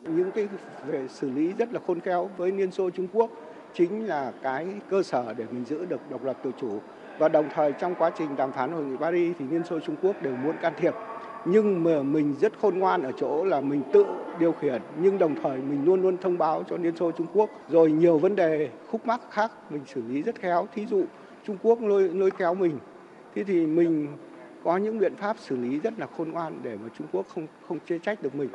Những 0.03 0.31
cái 0.35 0.49
về 0.87 1.09
xử 1.09 1.31
lý 1.31 1.53
rất 1.59 1.73
là 1.73 1.81
khôn 1.87 2.00
khéo 2.00 2.31
với 2.37 2.53
Liên 2.53 2.73
Xô 2.73 2.91
Trung 2.91 3.09
Quốc 3.12 3.31
chính 3.75 4.06
là 4.06 4.33
cái 4.43 4.67
cơ 4.91 5.03
sở 5.03 5.35
để 5.35 5.44
mình 5.50 5.65
giữ 5.65 5.85
được 5.85 6.11
độc 6.11 6.25
lập 6.25 6.37
tự 6.44 6.50
chủ 6.61 6.79
và 7.19 7.29
đồng 7.29 7.49
thời 7.55 7.73
trong 7.73 7.94
quá 7.94 8.11
trình 8.19 8.37
đàm 8.37 8.53
phán 8.53 8.73
hội 8.73 8.85
nghị 8.85 8.97
Paris 8.97 9.37
thì 9.39 9.44
Liên 9.50 9.65
Xô 9.65 9.81
Trung 9.81 9.97
Quốc 10.03 10.23
đều 10.23 10.37
muốn 10.37 10.56
can 10.62 10.73
thiệp 10.81 10.94
nhưng 11.44 11.85
mà 11.85 12.03
mình 12.03 12.35
rất 12.41 12.53
khôn 12.61 12.79
ngoan 12.79 13.03
ở 13.03 13.12
chỗ 13.21 13.44
là 13.44 13.61
mình 13.61 13.83
tự 13.93 14.05
điều 14.41 14.53
khiển 14.53 14.83
nhưng 15.00 15.19
đồng 15.19 15.35
thời 15.43 15.59
mình 15.59 15.85
luôn 15.85 16.03
luôn 16.03 16.17
thông 16.23 16.39
báo 16.39 16.65
cho 16.71 16.77
Liên 16.77 16.97
Xô 16.97 17.12
Trung 17.12 17.27
Quốc. 17.35 17.50
Rồi 17.69 17.93
nhiều 17.93 18.19
vấn 18.19 18.37
đề 18.37 18.69
khúc 18.91 19.06
mắc 19.06 19.21
khác 19.31 19.53
mình 19.71 19.83
xử 19.94 20.03
lý 20.09 20.23
rất 20.23 20.41
khéo. 20.41 20.69
Thí 20.75 20.87
dụ 20.87 21.05
Trung 21.47 21.56
Quốc 21.62 21.81
lôi 21.81 22.09
lôi 22.09 22.31
kéo 22.31 22.55
mình. 22.55 22.79
Thế 23.35 23.44
thì 23.44 23.67
mình 23.67 24.09
có 24.65 24.77
những 24.77 24.99
biện 24.99 25.17
pháp 25.17 25.37
xử 25.41 25.56
lý 25.56 25.79
rất 25.79 25.94
là 25.99 26.06
khôn 26.17 26.31
ngoan 26.31 26.61
để 26.62 26.77
mà 26.83 26.89
Trung 26.99 27.06
Quốc 27.12 27.27
không 27.35 27.47
không 27.69 27.79
chê 27.89 27.99
trách 27.99 28.23
được 28.23 28.35
mình. 28.35 28.49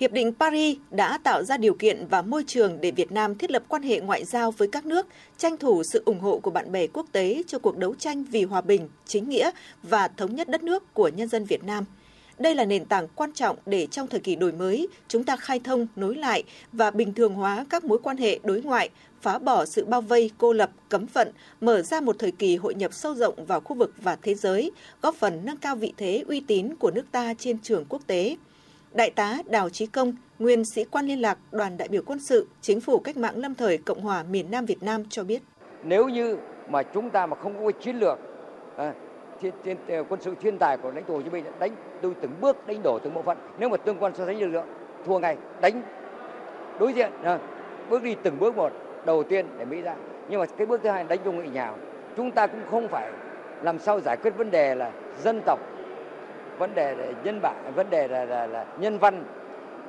Hiệp 0.00 0.12
định 0.12 0.32
Paris 0.40 0.76
đã 0.90 1.18
tạo 1.18 1.42
ra 1.42 1.56
điều 1.56 1.74
kiện 1.74 2.06
và 2.10 2.22
môi 2.22 2.44
trường 2.46 2.80
để 2.80 2.90
Việt 2.90 3.12
Nam 3.12 3.34
thiết 3.34 3.50
lập 3.50 3.62
quan 3.68 3.82
hệ 3.82 4.00
ngoại 4.00 4.24
giao 4.24 4.50
với 4.50 4.68
các 4.68 4.86
nước, 4.86 5.06
tranh 5.36 5.56
thủ 5.56 5.82
sự 5.92 6.02
ủng 6.06 6.20
hộ 6.20 6.38
của 6.38 6.50
bạn 6.50 6.72
bè 6.72 6.86
quốc 6.86 7.06
tế 7.12 7.42
cho 7.46 7.58
cuộc 7.58 7.76
đấu 7.78 7.94
tranh 7.94 8.24
vì 8.24 8.44
hòa 8.44 8.60
bình, 8.60 8.88
chính 9.06 9.28
nghĩa 9.28 9.50
và 9.82 10.08
thống 10.08 10.34
nhất 10.34 10.48
đất 10.48 10.62
nước 10.62 10.94
của 10.94 11.08
nhân 11.08 11.28
dân 11.28 11.44
Việt 11.44 11.64
Nam. 11.64 11.84
Đây 12.38 12.54
là 12.54 12.64
nền 12.64 12.84
tảng 12.84 13.08
quan 13.14 13.32
trọng 13.32 13.56
để 13.66 13.86
trong 13.86 14.06
thời 14.06 14.20
kỳ 14.20 14.36
đổi 14.36 14.52
mới, 14.52 14.88
chúng 15.08 15.24
ta 15.24 15.36
khai 15.36 15.60
thông, 15.64 15.86
nối 15.96 16.14
lại 16.14 16.42
và 16.72 16.90
bình 16.90 17.14
thường 17.14 17.34
hóa 17.34 17.64
các 17.70 17.84
mối 17.84 17.98
quan 18.02 18.16
hệ 18.16 18.38
đối 18.44 18.62
ngoại, 18.62 18.90
phá 19.20 19.38
bỏ 19.38 19.64
sự 19.64 19.84
bao 19.84 20.00
vây, 20.00 20.30
cô 20.38 20.52
lập, 20.52 20.70
cấm 20.88 21.06
vận, 21.12 21.32
mở 21.60 21.82
ra 21.82 22.00
một 22.00 22.16
thời 22.18 22.32
kỳ 22.32 22.56
hội 22.56 22.74
nhập 22.74 22.92
sâu 22.94 23.14
rộng 23.14 23.44
vào 23.46 23.60
khu 23.60 23.76
vực 23.76 23.92
và 24.02 24.16
thế 24.22 24.34
giới, 24.34 24.70
góp 25.02 25.14
phần 25.14 25.40
nâng 25.44 25.56
cao 25.56 25.76
vị 25.76 25.92
thế 25.96 26.24
uy 26.28 26.40
tín 26.40 26.74
của 26.74 26.90
nước 26.90 27.04
ta 27.12 27.34
trên 27.38 27.58
trường 27.58 27.84
quốc 27.88 28.02
tế. 28.06 28.36
Đại 28.92 29.10
tá 29.10 29.38
Đào 29.46 29.68
Chí 29.70 29.86
Công, 29.86 30.12
nguyên 30.38 30.64
sĩ 30.64 30.84
quan 30.84 31.06
liên 31.06 31.20
lạc 31.20 31.38
đoàn 31.52 31.76
đại 31.76 31.88
biểu 31.88 32.02
quân 32.06 32.18
sự 32.18 32.46
Chính 32.60 32.80
phủ 32.80 32.98
Cách 32.98 33.16
mạng 33.16 33.36
Lâm 33.36 33.54
thời 33.54 33.78
Cộng 33.78 34.00
hòa 34.00 34.22
miền 34.22 34.50
Nam 34.50 34.66
Việt 34.66 34.82
Nam 34.82 35.04
cho 35.10 35.24
biết. 35.24 35.42
Nếu 35.84 36.08
như 36.08 36.36
mà 36.70 36.82
chúng 36.82 37.10
ta 37.10 37.26
mà 37.26 37.36
không 37.42 37.64
có 37.64 37.70
chiến 37.84 37.96
lược 37.96 38.18
à, 38.76 38.94
thiên, 39.40 39.52
thiên, 39.64 39.76
ờ, 39.88 40.04
quân 40.08 40.20
sự 40.20 40.34
thiên 40.40 40.58
tài 40.58 40.76
của 40.76 40.90
lãnh 40.90 41.04
tụ 41.04 41.14
Hồ 41.14 41.22
Chí 41.22 41.30
Minh 41.30 41.44
đánh 41.58 41.70
đôi 42.02 42.12
từng 42.20 42.32
bước 42.40 42.66
đánh 42.66 42.82
đổ 42.82 42.98
từng 42.98 43.14
bộ 43.14 43.22
phận. 43.22 43.38
Nếu 43.58 43.68
mà 43.68 43.76
tương 43.76 43.98
quan 43.98 44.14
so 44.14 44.26
sánh 44.26 44.40
lực 44.40 44.48
lượng 44.48 44.66
thua 45.06 45.18
ngay 45.18 45.36
đánh 45.60 45.82
đối 46.78 46.92
diện 46.92 47.10
à, 47.22 47.38
bước 47.90 48.02
đi 48.02 48.16
từng 48.22 48.38
bước 48.38 48.56
một 48.56 48.72
đầu 49.06 49.22
tiên 49.22 49.46
để 49.58 49.64
Mỹ 49.64 49.82
ra. 49.82 49.94
Nhưng 50.28 50.40
mà 50.40 50.46
cái 50.56 50.66
bước 50.66 50.80
thứ 50.82 50.90
hai 50.90 51.04
đánh 51.04 51.18
vô 51.24 51.32
nghị 51.32 51.48
nhào. 51.48 51.74
Chúng 52.16 52.30
ta 52.30 52.46
cũng 52.46 52.60
không 52.70 52.88
phải 52.88 53.10
làm 53.62 53.78
sao 53.78 54.00
giải 54.00 54.16
quyết 54.16 54.36
vấn 54.36 54.50
đề 54.50 54.74
là 54.74 54.90
dân 55.22 55.40
tộc 55.46 55.58
vấn 56.58 56.74
đề 56.74 56.96
nhân 57.24 57.40
bản 57.42 57.72
vấn 57.74 57.90
đề 57.90 58.08
là, 58.08 58.24
là, 58.24 58.46
là 58.46 58.66
nhân 58.78 58.98
văn 58.98 59.24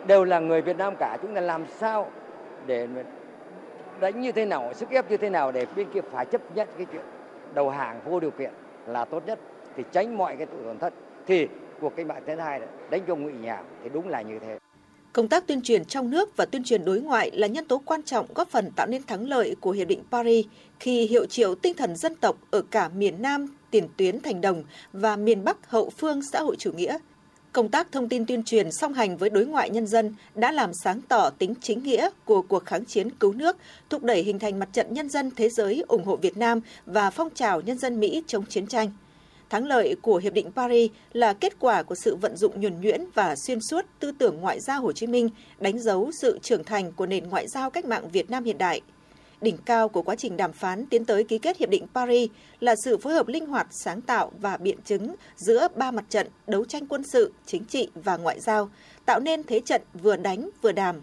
đều 0.08 0.24
là 0.24 0.40
người 0.40 0.62
Việt 0.62 0.78
Nam 0.78 0.96
cả 1.00 1.18
chúng 1.22 1.36
ta 1.36 1.42
làm 1.42 1.66
sao 1.68 2.08
để 2.66 2.88
đánh 4.00 4.22
như 4.22 4.32
thế 4.32 4.46
nào 4.46 4.74
sức 4.74 4.90
ép 4.90 5.12
như 5.12 5.18
thế 5.18 5.30
nào 5.30 5.52
để 5.52 5.66
bên 5.76 5.88
kia 5.94 6.02
phải 6.12 6.26
chấp 6.26 6.42
nhận 6.56 6.68
cái 6.78 6.86
chuyện 6.92 7.02
đầu 7.54 7.70
hàng 7.70 8.00
vô 8.06 8.20
điều 8.20 8.32
kiện 8.32 8.52
là 8.90 9.06
tốt 9.06 9.24
nhất 9.26 9.40
thì 9.78 9.84
tránh 9.92 10.18
mọi 10.18 10.36
cái 10.38 10.46
tổn 10.46 10.80
thất 10.80 10.94
thì 11.28 11.48
cuộc 11.82 11.96
cách 11.96 12.06
mạng 12.06 12.24
thứ 12.28 12.36
hai 12.36 12.62
đánh 12.90 13.02
cho 13.08 13.16
ngụy 13.16 13.34
nhà 13.34 13.64
thì 13.84 13.90
đúng 13.94 14.08
là 14.08 14.22
như 14.22 14.40
thế 14.40 14.58
Công 15.14 15.28
tác 15.28 15.48
tuyên 15.48 15.62
truyền 15.62 15.86
trong 15.86 16.10
nước 16.10 16.38
và 16.38 16.46
tuyên 16.46 16.64
truyền 16.64 16.86
đối 16.86 17.02
ngoại 17.02 17.32
là 17.34 17.48
nhân 17.48 17.68
tố 17.68 17.82
quan 17.86 18.04
trọng 18.04 18.26
góp 18.36 18.50
phần 18.50 18.72
tạo 18.76 18.88
nên 18.88 19.04
thắng 19.04 19.28
lợi 19.28 19.56
của 19.60 19.72
Hiệp 19.72 19.88
định 19.88 20.04
Paris 20.12 20.46
khi 20.80 21.06
hiệu 21.06 21.26
triệu 21.26 21.56
tinh 21.56 21.74
thần 21.74 21.96
dân 21.96 22.16
tộc 22.16 22.38
ở 22.52 22.62
cả 22.72 22.90
miền 22.90 23.22
Nam, 23.22 23.48
tiền 23.72 23.88
tuyến 23.98 24.22
thành 24.22 24.42
đồng 24.42 24.64
và 24.94 25.16
miền 25.16 25.44
Bắc 25.44 25.70
hậu 25.70 25.90
phương 25.90 26.22
xã 26.22 26.42
hội 26.42 26.56
chủ 26.56 26.72
nghĩa. 26.72 26.98
Công 27.54 27.70
tác 27.70 27.92
thông 27.92 28.10
tin 28.10 28.26
tuyên 28.26 28.44
truyền 28.44 28.72
song 28.72 28.94
hành 28.94 29.18
với 29.18 29.30
đối 29.30 29.46
ngoại 29.46 29.70
nhân 29.70 29.88
dân 29.88 30.16
đã 30.36 30.52
làm 30.52 30.72
sáng 30.74 31.02
tỏ 31.02 31.30
tính 31.30 31.54
chính 31.62 31.84
nghĩa 31.84 32.10
của 32.26 32.42
cuộc 32.42 32.66
kháng 32.66 32.86
chiến 32.86 33.10
cứu 33.10 33.34
nước, 33.34 33.58
thúc 33.90 34.04
đẩy 34.04 34.24
hình 34.24 34.40
thành 34.40 34.60
mặt 34.60 34.70
trận 34.74 34.94
nhân 34.94 35.10
dân 35.10 35.32
thế 35.36 35.50
giới 35.50 35.84
ủng 35.88 36.04
hộ 36.04 36.16
Việt 36.16 36.38
Nam 36.38 36.62
và 36.86 37.10
phong 37.10 37.30
trào 37.36 37.62
nhân 37.62 37.78
dân 37.78 38.00
Mỹ 38.00 38.24
chống 38.28 38.46
chiến 38.46 38.68
tranh. 38.68 38.92
Thắng 39.50 39.66
lợi 39.66 39.96
của 40.02 40.18
Hiệp 40.18 40.34
định 40.34 40.52
Paris 40.52 40.92
là 41.14 41.34
kết 41.34 41.60
quả 41.60 41.84
của 41.84 41.96
sự 41.96 42.16
vận 42.16 42.38
dụng 42.38 42.62
nhuần 42.62 42.82
nhuyễn 42.82 43.06
và 43.14 43.36
xuyên 43.36 43.60
suốt 43.62 43.86
tư 44.00 44.12
tưởng 44.18 44.38
ngoại 44.42 44.60
giao 44.60 44.82
Hồ 44.82 44.92
Chí 44.92 45.08
Minh, 45.08 45.30
đánh 45.60 45.80
dấu 45.80 46.12
sự 46.22 46.40
trưởng 46.42 46.64
thành 46.64 46.92
của 46.92 47.06
nền 47.06 47.30
ngoại 47.30 47.48
giao 47.48 47.70
cách 47.70 47.86
mạng 47.86 48.10
Việt 48.12 48.30
Nam 48.30 48.44
hiện 48.44 48.58
đại. 48.58 48.82
Đỉnh 49.42 49.58
cao 49.58 49.90
của 49.90 50.02
quá 50.02 50.16
trình 50.16 50.38
đàm 50.38 50.54
phán 50.54 50.86
tiến 50.86 51.06
tới 51.06 51.24
ký 51.24 51.38
kết 51.38 51.58
Hiệp 51.58 51.70
định 51.70 51.86
Paris 51.94 52.30
là 52.60 52.76
sự 52.76 52.98
phối 52.98 53.14
hợp 53.14 53.28
linh 53.28 53.46
hoạt, 53.46 53.68
sáng 53.72 54.02
tạo 54.02 54.32
và 54.40 54.58
biện 54.58 54.78
chứng 54.86 55.16
giữa 55.36 55.68
ba 55.76 55.92
mặt 55.92 56.06
trận 56.10 56.28
đấu 56.48 56.66
tranh 56.66 56.88
quân 56.88 57.04
sự, 57.04 57.34
chính 57.46 57.66
trị 57.66 57.90
và 57.96 58.18
ngoại 58.18 58.40
giao, 58.40 58.70
tạo 59.06 59.20
nên 59.20 59.44
thế 59.44 59.60
trận 59.60 59.82
vừa 59.94 60.16
đánh 60.16 60.50
vừa 60.62 60.72
đàm, 60.72 61.02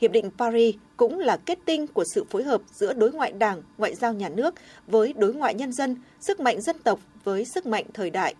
Hiệp 0.00 0.12
định 0.12 0.30
Paris 0.38 0.76
cũng 0.96 1.18
là 1.18 1.36
kết 1.36 1.58
tinh 1.64 1.86
của 1.86 2.04
sự 2.14 2.24
phối 2.30 2.42
hợp 2.42 2.60
giữa 2.72 2.92
đối 2.92 3.12
ngoại 3.12 3.32
đảng, 3.32 3.62
ngoại 3.78 3.94
giao 3.94 4.12
nhà 4.12 4.28
nước 4.28 4.54
với 4.86 5.12
đối 5.16 5.34
ngoại 5.34 5.54
nhân 5.54 5.72
dân, 5.72 5.96
sức 6.20 6.40
mạnh 6.40 6.60
dân 6.60 6.76
tộc 6.78 7.00
với 7.24 7.44
sức 7.44 7.66
mạnh 7.66 7.84
thời 7.94 8.10
đại. 8.10 8.34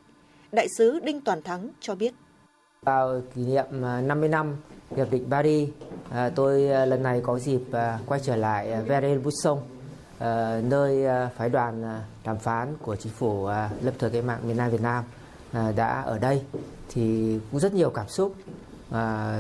Đại 0.52 0.68
sứ 0.68 1.00
Đinh 1.00 1.20
Toàn 1.20 1.42
Thắng 1.42 1.68
cho 1.80 1.94
biết. 1.94 2.14
Vào 2.82 3.22
kỷ 3.34 3.42
niệm 3.42 3.64
50 4.04 4.28
năm 4.28 4.56
Hiệp 4.96 5.10
định 5.10 5.26
Paris, 5.30 5.68
à, 6.10 6.30
tôi 6.34 6.68
à, 6.68 6.84
lần 6.84 7.02
này 7.02 7.20
có 7.20 7.38
dịp 7.38 7.60
à, 7.72 7.98
quay 8.06 8.20
trở 8.24 8.36
lại 8.36 8.72
à, 8.72 8.80
Versailles 8.80 9.24
Busson, 9.24 9.58
nơi 10.68 11.06
phái 11.36 11.48
đoàn 11.48 12.00
đàm 12.24 12.38
phán 12.38 12.74
của 12.82 12.96
chính 12.96 13.12
phủ 13.12 13.48
lập 13.82 13.94
thời 13.98 14.10
cách 14.10 14.24
mạng 14.24 14.40
miền 14.46 14.56
Nam 14.56 14.70
Việt 14.70 14.80
Nam 14.80 15.04
đã 15.76 16.02
ở 16.02 16.18
đây 16.18 16.42
thì 16.88 17.38
cũng 17.50 17.60
rất 17.60 17.74
nhiều 17.74 17.90
cảm 17.90 18.08
xúc 18.08 18.34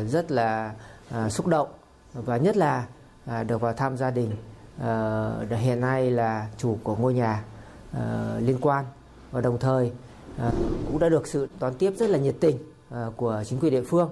rất 0.08 0.30
là 0.30 0.74
xúc 1.28 1.46
động 1.46 1.68
và 2.12 2.36
nhất 2.36 2.56
là 2.56 2.86
được 3.46 3.60
vào 3.60 3.72
thăm 3.72 3.96
gia 3.96 4.10
đình 4.10 4.30
hiện 5.50 5.80
nay 5.80 6.10
là 6.10 6.48
chủ 6.56 6.78
của 6.82 6.96
ngôi 6.96 7.14
nhà 7.14 7.44
liên 8.38 8.58
quan 8.60 8.84
và 9.30 9.40
đồng 9.40 9.58
thời 9.58 9.92
cũng 10.86 10.98
đã 10.98 11.08
được 11.08 11.26
sự 11.26 11.48
đón 11.60 11.74
tiếp 11.74 11.92
rất 11.98 12.10
là 12.10 12.18
nhiệt 12.18 12.34
tình 12.40 12.58
của 13.16 13.42
chính 13.46 13.60
quyền 13.60 13.72
địa 13.72 13.82
phương. 13.82 14.10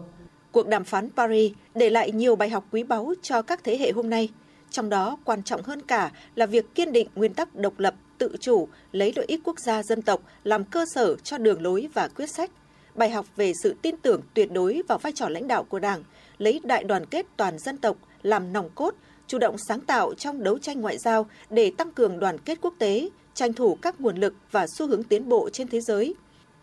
Cuộc 0.52 0.68
đàm 0.68 0.84
phán 0.84 1.08
Paris 1.16 1.52
để 1.74 1.90
lại 1.90 2.12
nhiều 2.12 2.36
bài 2.36 2.48
học 2.50 2.64
quý 2.70 2.82
báu 2.82 3.14
cho 3.22 3.42
các 3.42 3.64
thế 3.64 3.78
hệ 3.78 3.90
hôm 3.90 4.10
nay. 4.10 4.28
Trong 4.70 4.88
đó 4.88 5.18
quan 5.24 5.42
trọng 5.42 5.62
hơn 5.62 5.82
cả 5.82 6.10
là 6.34 6.46
việc 6.46 6.74
kiên 6.74 6.92
định 6.92 7.08
nguyên 7.14 7.34
tắc 7.34 7.54
độc 7.54 7.78
lập, 7.78 7.94
tự 8.18 8.36
chủ, 8.40 8.68
lấy 8.92 9.12
lợi 9.16 9.24
ích 9.28 9.40
quốc 9.44 9.58
gia 9.58 9.82
dân 9.82 10.02
tộc 10.02 10.20
làm 10.44 10.64
cơ 10.64 10.84
sở 10.94 11.16
cho 11.16 11.38
đường 11.38 11.62
lối 11.62 11.88
và 11.94 12.08
quyết 12.08 12.30
sách. 12.30 12.50
Bài 12.94 13.10
học 13.10 13.26
về 13.36 13.52
sự 13.62 13.74
tin 13.82 13.96
tưởng 13.96 14.20
tuyệt 14.34 14.52
đối 14.52 14.82
vào 14.88 14.98
vai 14.98 15.12
trò 15.12 15.28
lãnh 15.28 15.48
đạo 15.48 15.64
của 15.64 15.78
Đảng, 15.78 16.04
lấy 16.38 16.60
đại 16.64 16.84
đoàn 16.84 17.06
kết 17.06 17.26
toàn 17.36 17.58
dân 17.58 17.76
tộc 17.76 17.96
làm 18.22 18.52
nòng 18.52 18.70
cốt, 18.74 18.94
chủ 19.26 19.38
động 19.38 19.56
sáng 19.68 19.80
tạo 19.80 20.14
trong 20.14 20.42
đấu 20.42 20.58
tranh 20.58 20.80
ngoại 20.80 20.98
giao 20.98 21.26
để 21.50 21.72
tăng 21.78 21.92
cường 21.92 22.18
đoàn 22.18 22.38
kết 22.38 22.58
quốc 22.60 22.74
tế, 22.78 23.08
tranh 23.34 23.52
thủ 23.52 23.78
các 23.82 24.00
nguồn 24.00 24.16
lực 24.16 24.34
và 24.50 24.66
xu 24.66 24.86
hướng 24.86 25.02
tiến 25.02 25.28
bộ 25.28 25.50
trên 25.52 25.68
thế 25.68 25.80
giới. 25.80 26.14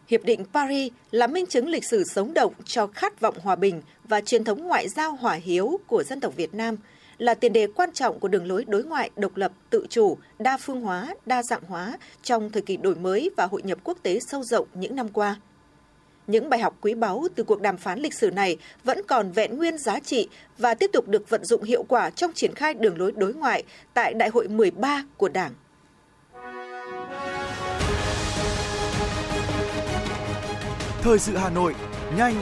Hiệp 0.07 0.24
định 0.24 0.45
Paris 0.53 0.93
là 1.12 1.27
minh 1.27 1.45
chứng 1.45 1.67
lịch 1.67 1.85
sử 1.85 2.03
sống 2.03 2.33
động 2.33 2.53
cho 2.65 2.88
khát 2.88 3.21
vọng 3.21 3.35
hòa 3.41 3.55
bình 3.55 3.81
và 4.03 4.21
truyền 4.21 4.43
thống 4.43 4.67
ngoại 4.67 4.89
giao 4.89 5.15
hòa 5.15 5.33
hiếu 5.33 5.79
của 5.88 6.03
dân 6.03 6.19
tộc 6.19 6.35
Việt 6.35 6.53
Nam, 6.53 6.77
là 7.17 7.33
tiền 7.33 7.53
đề 7.53 7.67
quan 7.67 7.91
trọng 7.91 8.19
của 8.19 8.27
đường 8.27 8.47
lối 8.47 8.65
đối 8.67 8.83
ngoại 8.83 9.09
độc 9.15 9.38
lập, 9.38 9.51
tự 9.69 9.85
chủ, 9.89 10.17
đa 10.39 10.57
phương 10.57 10.81
hóa, 10.81 11.15
đa 11.25 11.43
dạng 11.43 11.63
hóa 11.67 11.97
trong 12.24 12.50
thời 12.50 12.62
kỳ 12.62 12.77
đổi 12.77 12.95
mới 12.95 13.29
và 13.38 13.45
hội 13.45 13.62
nhập 13.63 13.77
quốc 13.83 13.97
tế 14.03 14.19
sâu 14.19 14.43
rộng 14.43 14.67
những 14.74 14.95
năm 14.95 15.09
qua. 15.09 15.35
Những 16.27 16.50
bài 16.50 16.59
học 16.59 16.77
quý 16.81 16.93
báu 16.93 17.27
từ 17.35 17.43
cuộc 17.43 17.62
đàm 17.62 17.77
phán 17.77 18.00
lịch 18.00 18.13
sử 18.13 18.31
này 18.31 18.57
vẫn 18.83 19.01
còn 19.07 19.31
vẹn 19.31 19.57
nguyên 19.57 19.77
giá 19.77 20.00
trị 20.00 20.29
và 20.57 20.74
tiếp 20.74 20.89
tục 20.93 21.07
được 21.07 21.29
vận 21.29 21.45
dụng 21.45 21.63
hiệu 21.63 21.83
quả 21.83 22.09
trong 22.09 22.33
triển 22.33 22.55
khai 22.55 22.74
đường 22.74 22.97
lối 22.97 23.12
đối 23.12 23.33
ngoại 23.33 23.63
tại 23.93 24.13
Đại 24.13 24.29
hội 24.29 24.47
13 24.47 25.05
của 25.17 25.29
Đảng. 25.29 25.51
Thời 31.05 31.19
sự 31.19 31.38
Hà 31.38 31.50
Nội, 31.50 31.75
nhanh, 32.17 32.35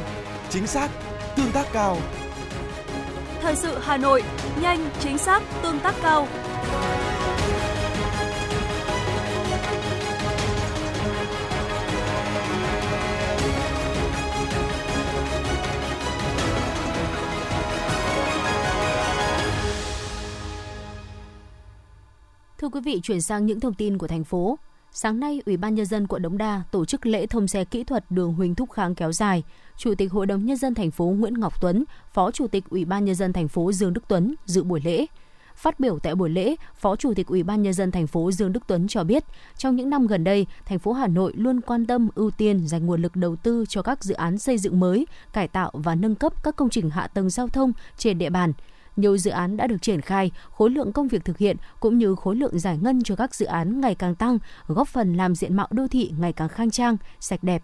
chính 0.50 0.68
xác, 0.68 0.90
tương 1.36 1.52
tác 1.52 1.68
cao. 1.74 1.98
Thời 3.42 3.56
sự 3.56 3.78
Hà 3.82 3.98
Nội, 3.98 4.24
nhanh, 4.62 4.90
chính 5.00 5.18
xác, 5.18 5.44
tương 5.64 5.80
tác 5.80 5.96
cao. 6.02 6.28
Thưa 22.58 22.70
quý 22.70 22.82
vị, 22.86 23.00
chuyển 23.04 23.22
sang 23.22 23.46
những 23.46 23.60
thông 23.60 23.74
tin 23.74 23.98
của 23.98 24.08
thành 24.08 24.24
phố. 24.24 24.58
Sáng 24.96 25.20
nay, 25.20 25.42
Ủy 25.46 25.58
ban 25.58 25.76
Nhân 25.76 25.86
dân 25.86 26.08
quận 26.08 26.22
Đống 26.22 26.38
Đa 26.38 26.64
tổ 26.72 26.86
chức 26.86 27.06
lễ 27.06 27.26
thông 27.26 27.48
xe 27.48 27.66
kỹ 27.66 27.84
thuật 27.84 28.12
đường 28.12 28.34
Huỳnh 28.34 28.56
Thúc 28.56 28.72
Kháng 28.72 28.96
kéo 28.96 29.12
dài. 29.12 29.44
Chủ 29.78 29.96
tịch 29.96 30.12
Hội 30.12 30.26
đồng 30.26 30.46
Nhân 30.46 30.58
dân 30.58 30.74
thành 30.74 30.92
phố 30.92 31.06
Nguyễn 31.06 31.34
Ngọc 31.34 31.62
Tuấn, 31.62 31.84
Phó 32.14 32.32
Chủ 32.32 32.48
tịch 32.48 32.64
Ủy 32.70 32.86
ban 32.86 33.06
Nhân 33.06 33.16
dân 33.16 33.34
thành 33.34 33.48
phố 33.48 33.72
Dương 33.72 33.94
Đức 33.94 34.04
Tuấn 34.08 34.36
dự 34.46 34.64
buổi 34.64 34.82
lễ. 34.84 35.06
Phát 35.56 35.80
biểu 35.80 36.00
tại 36.00 36.16
buổi 36.16 36.30
lễ, 36.30 36.56
Phó 36.76 36.96
Chủ 36.96 37.14
tịch 37.14 37.28
Ủy 37.28 37.44
ban 37.44 37.62
Nhân 37.62 37.74
dân 37.74 37.92
thành 37.92 38.08
phố 38.08 38.32
Dương 38.32 38.54
Đức 38.54 38.64
Tuấn 38.68 38.88
cho 38.88 39.04
biết, 39.04 39.24
trong 39.58 39.76
những 39.76 39.90
năm 39.90 40.08
gần 40.08 40.24
đây, 40.24 40.48
thành 40.66 40.80
phố 40.80 40.94
Hà 40.94 41.08
Nội 41.08 41.34
luôn 41.36 41.62
quan 41.62 41.86
tâm 41.86 42.10
ưu 42.16 42.32
tiên 42.32 42.68
dành 42.68 42.86
nguồn 42.86 43.02
lực 43.02 43.16
đầu 43.16 43.36
tư 43.36 43.66
cho 43.70 43.82
các 43.82 44.04
dự 44.04 44.14
án 44.14 44.38
xây 44.38 44.58
dựng 44.58 44.80
mới, 44.80 45.08
cải 45.34 45.48
tạo 45.48 45.72
và 45.74 45.96
nâng 45.96 46.16
cấp 46.16 46.44
các 46.44 46.56
công 46.56 46.70
trình 46.70 46.90
hạ 46.90 47.08
tầng 47.08 47.30
giao 47.30 47.48
thông 47.48 47.74
trên 47.98 48.18
địa 48.18 48.30
bàn– 48.30 48.54
nhiều 48.96 49.18
dự 49.18 49.32
án 49.32 49.58
đã 49.58 49.68
được 49.68 49.82
triển 49.82 50.02
khai, 50.02 50.32
khối 50.52 50.70
lượng 50.70 50.92
công 50.92 51.08
việc 51.08 51.26
thực 51.26 51.38
hiện 51.38 51.58
cũng 51.80 51.98
như 51.98 52.16
khối 52.16 52.36
lượng 52.36 52.60
giải 52.60 52.78
ngân 52.78 53.04
cho 53.04 53.16
các 53.16 53.36
dự 53.36 53.46
án 53.46 53.82
ngày 53.82 53.96
càng 53.96 54.16
tăng, 54.16 54.38
góp 54.68 54.88
phần 54.88 55.14
làm 55.14 55.36
diện 55.36 55.56
mạo 55.56 55.68
đô 55.72 55.88
thị 55.88 56.14
ngày 56.18 56.34
càng 56.34 56.50
khang 56.50 56.72
trang, 56.72 56.98
sạch 57.20 57.44
đẹp 57.44 57.64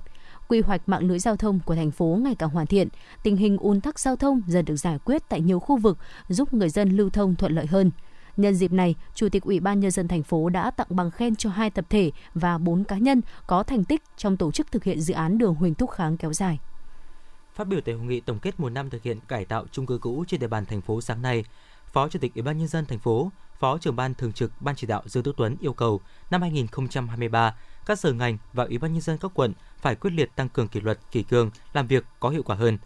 quy 0.50 0.62
hoạch 0.62 0.89
mạng 0.89 1.07
lưới 1.07 1.19
giao 1.19 1.36
thông 1.36 1.59
của 1.65 1.75
thành 1.75 1.91
phố 1.91 2.19
ngày 2.24 2.36
càng 2.36 2.50
hoàn 2.50 2.65
thiện, 2.65 2.88
tình 3.24 3.38
hình 3.38 3.57
ùn 3.57 3.81
tắc 3.81 4.00
giao 4.00 4.15
thông 4.15 4.41
dần 4.48 4.65
được 4.65 4.75
giải 4.75 5.00
quyết 5.05 5.29
tại 5.29 5.41
nhiều 5.41 5.59
khu 5.59 5.77
vực, 5.77 5.98
giúp 6.29 6.53
người 6.53 6.69
dân 6.69 6.89
lưu 6.89 7.09
thông 7.09 7.36
thuận 7.36 7.51
lợi 7.51 7.65
hơn. 7.65 7.91
Nhân 8.38 8.55
dịp 8.55 8.71
này, 8.71 8.95
Chủ 9.15 9.29
tịch 9.29 9.43
Ủy 9.43 9.59
ban 9.59 9.79
nhân 9.79 9.91
dân 9.91 10.07
thành 10.07 10.24
phố 10.24 10.50
đã 10.50 10.71
tặng 10.71 10.88
bằng 10.89 11.12
khen 11.12 11.36
cho 11.36 11.50
hai 11.50 11.69
tập 11.69 11.86
thể 11.89 12.12
và 12.33 12.57
bốn 12.57 12.83
cá 12.83 12.98
nhân 12.98 13.21
có 13.48 13.63
thành 13.63 13.83
tích 13.83 14.01
trong 14.17 14.38
tổ 14.38 14.51
chức 14.51 14.71
thực 14.71 14.83
hiện 14.83 15.01
dự 15.01 15.13
án 15.13 15.38
đường 15.38 15.55
Huỳnh 15.55 15.74
Thúc 15.74 15.89
Kháng 15.89 16.17
kéo 16.17 16.33
dài. 16.33 16.59
Phát 17.59 17.67
biểu 17.67 17.81
tại 17.81 17.95
hội 17.95 18.05
nghị 18.05 18.19
tổng 18.19 18.39
kết 18.39 18.59
một 18.59 18.69
năm 18.69 18.89
thực 18.89 19.03
hiện 19.03 19.19
cải 19.27 19.45
tạo 19.45 19.65
chung 19.71 19.85
cư 19.85 19.97
cũ 19.97 20.23
trên 20.27 20.39
địa 20.39 20.47
bàn 20.47 20.65
thành 20.65 20.81
phố 20.81 21.01
sáng 21.01 21.21
nay, 21.21 21.43
Phó 21.91 22.09
Chủ 22.09 22.19
tịch 22.19 22.35
Ủy 22.35 22.41
ban 22.41 22.57
nhân 22.57 22.67
dân 22.67 22.85
thành 22.85 22.99
phố, 22.99 23.31
Phó 23.59 23.77
trưởng 23.77 23.95
ban 23.95 24.13
thường 24.13 24.33
trực 24.33 24.51
Ban 24.59 24.75
chỉ 24.75 24.87
đạo 24.87 25.03
Dương 25.05 25.23
Đức 25.23 25.33
Tuấn 25.37 25.55
yêu 25.59 25.73
cầu 25.73 26.01
năm 26.31 26.41
2023, 26.41 27.55
các 27.85 27.99
sở 27.99 28.13
ngành 28.13 28.37
và 28.53 28.63
Ủy 28.63 28.77
ban 28.77 28.93
nhân 28.93 29.01
dân 29.01 29.17
các 29.17 29.31
quận 29.33 29.53
phải 29.77 29.95
quyết 29.95 30.11
liệt 30.11 30.35
tăng 30.35 30.49
cường 30.49 30.67
kỷ 30.67 30.81
luật, 30.81 30.99
kỷ 31.11 31.23
cương, 31.23 31.51
làm 31.73 31.87
việc 31.87 32.05
có 32.19 32.29
hiệu 32.29 32.43
quả 32.43 32.55
hơn. 32.55 32.77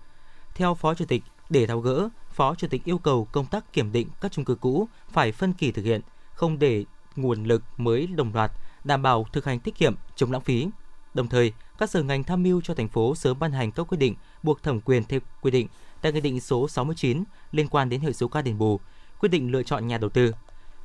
Theo 0.55 0.75
Phó 0.75 0.93
Chủ 0.93 1.05
tịch, 1.05 1.23
để 1.49 1.65
tháo 1.65 1.79
gỡ, 1.79 2.09
Phó 2.31 2.55
Chủ 2.55 2.67
tịch 2.67 2.83
yêu 2.85 2.97
cầu 2.97 3.27
công 3.31 3.45
tác 3.45 3.73
kiểm 3.73 3.91
định 3.91 4.07
các 4.21 4.31
chung 4.31 4.45
cư 4.45 4.55
cũ 4.55 4.87
phải 5.09 5.31
phân 5.31 5.53
kỳ 5.53 5.71
thực 5.71 5.85
hiện, 5.85 6.01
không 6.33 6.59
để 6.59 6.85
nguồn 7.15 7.43
lực 7.43 7.63
mới 7.77 8.07
đồng 8.07 8.33
loạt, 8.33 8.51
đảm 8.83 9.01
bảo 9.01 9.25
thực 9.33 9.45
hành 9.45 9.59
tiết 9.59 9.75
kiệm, 9.75 9.95
chống 10.15 10.31
lãng 10.31 10.41
phí. 10.41 10.67
Đồng 11.13 11.27
thời, 11.27 11.53
các 11.77 11.89
sở 11.89 12.03
ngành 12.03 12.23
tham 12.23 12.43
mưu 12.43 12.61
cho 12.61 12.73
thành 12.73 12.87
phố 12.87 13.15
sớm 13.15 13.39
ban 13.39 13.51
hành 13.51 13.71
các 13.71 13.83
quyết 13.83 13.97
định 13.97 14.15
buộc 14.43 14.63
thẩm 14.63 14.81
quyền 14.81 15.03
theo 15.03 15.19
quy 15.41 15.51
định 15.51 15.67
tại 16.01 16.11
Nghị 16.11 16.21
định 16.21 16.39
số 16.39 16.67
69 16.67 17.23
liên 17.51 17.67
quan 17.67 17.89
đến 17.89 18.01
hệ 18.01 18.13
số 18.13 18.27
ca 18.27 18.41
đền 18.41 18.57
bù, 18.57 18.79
quyết 19.19 19.29
định 19.29 19.51
lựa 19.51 19.63
chọn 19.63 19.87
nhà 19.87 19.97
đầu 19.97 20.09
tư. 20.09 20.31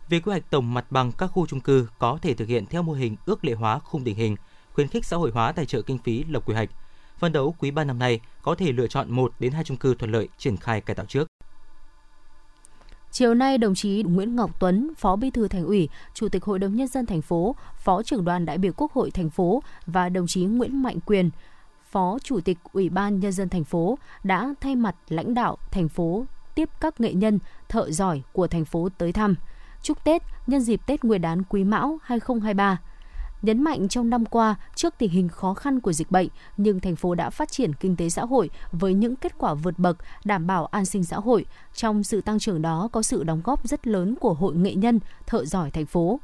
việc 0.08 0.22
quy 0.26 0.30
hoạch 0.30 0.50
tổng 0.50 0.74
mặt 0.74 0.86
bằng 0.90 1.12
các 1.12 1.26
khu 1.26 1.46
chung 1.46 1.60
cư 1.60 1.88
có 1.98 2.18
thể 2.22 2.34
thực 2.34 2.48
hiện 2.48 2.66
theo 2.66 2.82
mô 2.82 2.92
hình 2.92 3.16
ước 3.26 3.44
lệ 3.44 3.52
hóa 3.52 3.78
khung 3.78 4.04
định 4.04 4.16
hình, 4.16 4.36
khuyến 4.72 4.88
khích 4.88 5.04
xã 5.04 5.16
hội 5.16 5.30
hóa 5.30 5.52
tài 5.52 5.66
trợ 5.66 5.82
kinh 5.82 5.98
phí 5.98 6.24
lập 6.28 6.42
quy 6.46 6.54
hoạch. 6.54 6.70
Phân 7.18 7.32
đấu 7.32 7.54
quý 7.58 7.70
3 7.70 7.84
năm 7.84 7.98
nay 7.98 8.20
có 8.42 8.54
thể 8.54 8.72
lựa 8.72 8.86
chọn 8.86 9.10
1 9.10 9.32
đến 9.38 9.52
2 9.52 9.64
chung 9.64 9.76
cư 9.76 9.94
thuận 9.94 10.12
lợi 10.12 10.28
triển 10.38 10.56
khai 10.56 10.80
cải 10.80 10.96
tạo 10.96 11.06
trước. 11.06 11.28
Chiều 13.10 13.34
nay, 13.34 13.58
đồng 13.58 13.74
chí 13.74 14.02
Nguyễn 14.02 14.36
Ngọc 14.36 14.60
Tuấn, 14.60 14.92
Phó 14.96 15.16
Bí 15.16 15.30
thư 15.30 15.48
Thành 15.48 15.64
ủy, 15.64 15.88
Chủ 16.14 16.28
tịch 16.28 16.44
Hội 16.44 16.58
đồng 16.58 16.74
nhân 16.76 16.86
dân 16.86 17.06
thành 17.06 17.22
phố, 17.22 17.56
Phó 17.76 18.02
trưởng 18.02 18.24
đoàn 18.24 18.46
đại 18.46 18.58
biểu 18.58 18.72
Quốc 18.76 18.92
hội 18.92 19.10
thành 19.10 19.30
phố 19.30 19.62
và 19.86 20.08
đồng 20.08 20.26
chí 20.26 20.44
Nguyễn 20.44 20.82
Mạnh 20.82 21.00
Quyền, 21.06 21.30
Phó 21.90 22.18
Chủ 22.22 22.40
tịch 22.40 22.58
Ủy 22.72 22.88
ban 22.88 23.20
nhân 23.20 23.32
dân 23.32 23.48
thành 23.48 23.64
phố 23.64 23.98
đã 24.24 24.54
thay 24.60 24.76
mặt 24.76 24.96
lãnh 25.08 25.34
đạo 25.34 25.56
thành 25.70 25.88
phố 25.88 26.26
tiếp 26.54 26.68
các 26.80 27.00
nghệ 27.00 27.12
nhân, 27.12 27.38
thợ 27.68 27.90
giỏi 27.90 28.22
của 28.32 28.46
thành 28.46 28.64
phố 28.64 28.88
tới 28.98 29.12
thăm. 29.12 29.34
Chúc 29.82 30.04
Tết 30.04 30.22
nhân 30.46 30.60
dịp 30.60 30.80
Tết 30.86 31.04
Nguyên 31.04 31.20
đán 31.20 31.42
Quý 31.42 31.64
Mão 31.64 31.98
2023 32.02 32.80
nhấn 33.42 33.62
mạnh 33.62 33.88
trong 33.88 34.10
năm 34.10 34.24
qua 34.24 34.54
trước 34.74 34.94
tình 34.98 35.10
hình 35.10 35.28
khó 35.28 35.54
khăn 35.54 35.80
của 35.80 35.92
dịch 35.92 36.10
bệnh 36.10 36.28
nhưng 36.56 36.80
thành 36.80 36.96
phố 36.96 37.14
đã 37.14 37.30
phát 37.30 37.52
triển 37.52 37.72
kinh 37.74 37.96
tế 37.96 38.08
xã 38.08 38.24
hội 38.24 38.50
với 38.72 38.94
những 38.94 39.16
kết 39.16 39.38
quả 39.38 39.54
vượt 39.54 39.78
bậc 39.78 39.96
đảm 40.24 40.46
bảo 40.46 40.66
an 40.66 40.84
sinh 40.84 41.04
xã 41.04 41.16
hội 41.16 41.46
trong 41.74 42.04
sự 42.04 42.20
tăng 42.20 42.38
trưởng 42.38 42.62
đó 42.62 42.88
có 42.92 43.02
sự 43.02 43.24
đóng 43.24 43.40
góp 43.44 43.68
rất 43.68 43.86
lớn 43.86 44.14
của 44.20 44.34
hội 44.34 44.54
nghệ 44.54 44.74
nhân 44.74 45.00
thợ 45.26 45.44
giỏi 45.44 45.70
thành 45.70 45.86
phố 45.86 46.20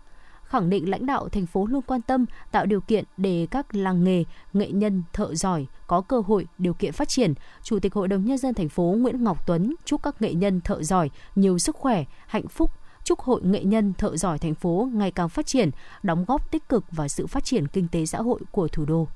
khẳng 0.55 0.71
định 0.71 0.91
lãnh 0.91 1.07
đạo 1.07 1.29
thành 1.29 1.47
phố 1.47 1.67
luôn 1.67 1.83
quan 1.83 2.03
tâm 2.03 2.27
tạo 2.51 2.67
điều 2.67 2.81
kiện 2.81 3.05
để 3.17 3.47
các 3.51 3.75
làng 3.75 4.05
nghề, 4.05 4.25
nghệ 4.53 4.71
nhân, 4.71 5.03
thợ 5.13 5.35
giỏi 5.35 5.67
có 5.87 6.01
cơ 6.01 6.23
hội, 6.27 6.47
điều 6.59 6.75
kiện 6.75 6.93
phát 6.93 7.09
triển. 7.09 7.35
Chủ 7.63 7.79
tịch 7.79 7.95
Hội 7.95 8.09
đồng 8.09 8.25
Nhân 8.25 8.39
dân 8.39 8.55
thành 8.55 8.69
phố 8.69 8.83
Nguyễn 8.83 9.25
Ngọc 9.25 9.47
Tuấn 9.47 9.75
chúc 9.85 10.03
các 10.03 10.23
nghệ 10.23 10.35
nhân 10.35 10.61
thợ 10.61 10.83
giỏi 10.83 11.11
nhiều 11.35 11.59
sức 11.59 11.77
khỏe, 11.77 12.05
hạnh 12.27 12.49
phúc, 12.49 12.71
chúc 13.05 13.21
Hội 13.21 13.41
Nghệ 13.45 13.65
nhân 13.65 13.93
Thợ 13.99 14.17
giỏi 14.17 14.39
thành 14.39 14.55
phố 14.55 14.89
ngày 14.95 15.11
càng 15.11 15.29
phát 15.29 15.47
triển, 15.47 15.71
đóng 16.03 16.25
góp 16.29 16.51
tích 16.51 16.69
cực 16.69 16.85
vào 16.91 17.09
sự 17.09 17.27
phát 17.27 17.45
triển 17.45 17.69
kinh 17.69 17.89
tế 17.89 18.07
xã 18.07 18.19
hội 18.19 18.41
của 18.51 18.69
thủ 18.69 18.85
đô. 18.85 19.09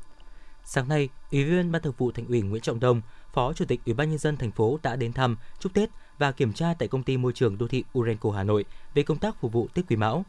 Sáng 0.64 0.88
nay, 0.88 1.08
Ủy 1.32 1.44
viên 1.44 1.72
Ban 1.72 1.82
Thường 1.82 1.94
vụ 1.98 2.10
Thành 2.10 2.26
ủy 2.26 2.42
Nguyễn 2.42 2.62
Trọng 2.62 2.80
Đông, 2.80 3.00
Phó 3.32 3.52
Chủ 3.52 3.64
tịch 3.64 3.80
Ủy 3.86 3.94
ban 3.94 4.10
nhân 4.10 4.18
dân 4.18 4.36
thành 4.36 4.50
phố 4.50 4.78
đã 4.82 4.96
đến 4.96 5.12
thăm, 5.12 5.36
chúc 5.58 5.74
Tết 5.74 5.90
và 6.18 6.32
kiểm 6.32 6.52
tra 6.52 6.74
tại 6.78 6.88
công 6.88 7.02
ty 7.02 7.16
môi 7.16 7.32
trường 7.32 7.58
đô 7.58 7.68
thị 7.68 7.84
Urenco 7.98 8.30
Hà 8.30 8.42
Nội 8.42 8.64
về 8.94 9.02
công 9.02 9.18
tác 9.18 9.40
phục 9.40 9.52
vụ 9.52 9.68
Tết 9.74 9.84
Quý 9.88 9.96
Mão. 9.96 10.24